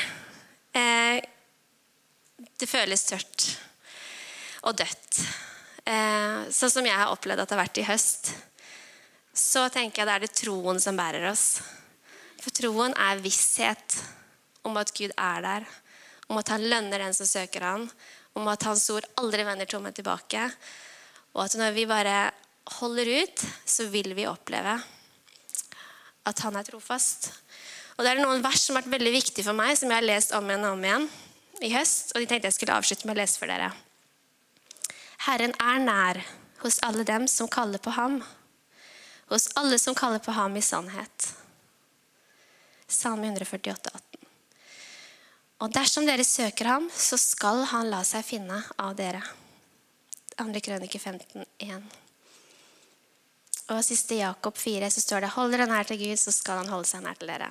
eh, 0.79 1.21
det 2.59 2.71
føles 2.71 3.07
tørt 3.07 3.51
og 4.67 4.75
dødt 4.79 5.23
Eh, 5.89 6.41
sånn 6.53 6.73
som 6.73 6.87
jeg 6.87 6.97
har 6.99 7.09
opplevd 7.15 7.41
at 7.41 7.49
det 7.49 7.57
har 7.57 7.63
vært 7.63 7.81
i 7.81 7.87
høst, 7.89 8.33
så 9.33 9.69
tenker 9.73 10.03
jeg 10.03 10.09
det 10.09 10.17
er 10.19 10.25
det 10.27 10.35
troen 10.37 10.81
som 10.83 10.99
bærer 10.99 11.25
oss. 11.31 11.63
For 12.43 12.53
troen 12.55 12.93
er 12.93 13.23
visshet 13.25 13.97
om 14.69 14.77
at 14.81 14.93
Gud 14.93 15.15
er 15.15 15.45
der, 15.47 15.69
om 16.29 16.41
at 16.41 16.53
han 16.53 16.67
lønner 16.69 17.01
den 17.01 17.17
som 17.17 17.29
søker 17.31 17.65
han, 17.65 17.87
om 18.37 18.51
at 18.53 18.67
hans 18.69 18.85
ord 18.93 19.07
aldri 19.23 19.47
vender 19.49 19.71
tomme 19.71 19.95
tilbake. 19.97 20.45
Og 21.33 21.47
at 21.47 21.57
når 21.57 21.73
vi 21.79 21.89
bare 21.89 22.19
holder 22.79 23.09
ut, 23.23 23.45
så 23.65 23.89
vil 23.89 24.13
vi 24.17 24.29
oppleve 24.29 24.77
at 26.29 26.45
han 26.45 26.59
er 26.59 26.67
trofast. 26.67 27.31
Og 27.97 28.05
Det 28.05 28.13
er 28.13 28.21
noen 28.23 28.45
vers 28.45 28.63
som 28.63 28.77
har 28.77 28.85
vært 28.85 28.99
veldig 28.99 29.13
viktige 29.15 29.47
for 29.47 29.57
meg, 29.57 29.75
som 29.79 29.91
jeg 29.91 29.99
har 29.99 30.07
lest 30.07 30.35
om 30.37 30.47
igjen 30.47 30.67
og 30.69 30.77
om 30.77 30.85
igjen 30.85 31.09
i 31.65 31.73
høst. 31.73 32.13
Og 32.15 32.23
de 32.23 32.29
tenkte 32.31 32.51
jeg 32.51 32.59
skulle 32.59 32.77
avslutte 32.77 33.09
med 33.09 33.17
å 33.17 33.21
lese 33.23 33.41
for 33.41 33.51
dere. 33.51 33.73
Herren 35.27 35.55
er 35.59 35.81
nær 35.83 36.21
hos 36.63 36.79
alle 36.87 37.07
dem 37.09 37.27
som 37.31 37.51
kaller 37.51 37.83
på 37.83 37.95
ham. 37.97 38.21
Hos 39.33 39.49
alle 39.61 39.81
som 39.83 39.97
kaller 39.99 40.23
på 40.23 40.35
ham 40.37 40.57
i 40.57 40.65
sannhet. 40.65 41.33
Salme 42.89 43.29
148, 43.29 43.91
18. 43.93 44.29
Og 45.59 45.73
dersom 45.75 46.07
dere 46.07 46.25
søker 46.25 46.71
ham, 46.71 46.87
så 46.95 47.19
skal 47.19 47.65
han 47.73 47.91
la 47.91 48.05
seg 48.07 48.25
finne 48.25 48.63
av 48.79 48.95
dere. 48.97 49.25
2. 50.39 50.63
Krønike 50.63 51.01
15, 51.03 51.43
1. 51.67 52.08
Og 53.69 53.85
siste 53.85 54.17
Jakob 54.17 54.57
4 54.57 54.89
så 54.91 55.03
står 55.05 55.25
det 55.25 55.35
Hold 55.35 55.53
dere 55.53 55.67
nær 55.69 55.89
til 55.89 56.01
Gud, 56.01 56.17
så 56.17 56.33
skal 56.33 56.63
han 56.63 56.73
holde 56.73 56.89
seg 56.89 57.05
nær 57.05 57.19
til 57.21 57.29
dere. 57.29 57.51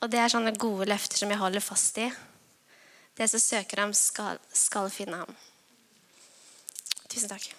Og 0.00 0.10
Det 0.10 0.20
er 0.22 0.32
sånne 0.32 0.54
gode 0.56 0.88
løfter 0.88 1.20
som 1.20 1.32
jeg 1.32 1.42
holder 1.42 1.64
fast 1.64 1.98
i. 2.00 2.08
Det 3.18 3.26
som 3.28 3.42
søker 3.42 3.82
ham, 3.82 3.92
skal, 3.92 4.38
skal 4.54 4.88
finne 4.94 5.24
ham. 5.24 5.38
Tusen 7.10 7.32
takk. 7.32 7.57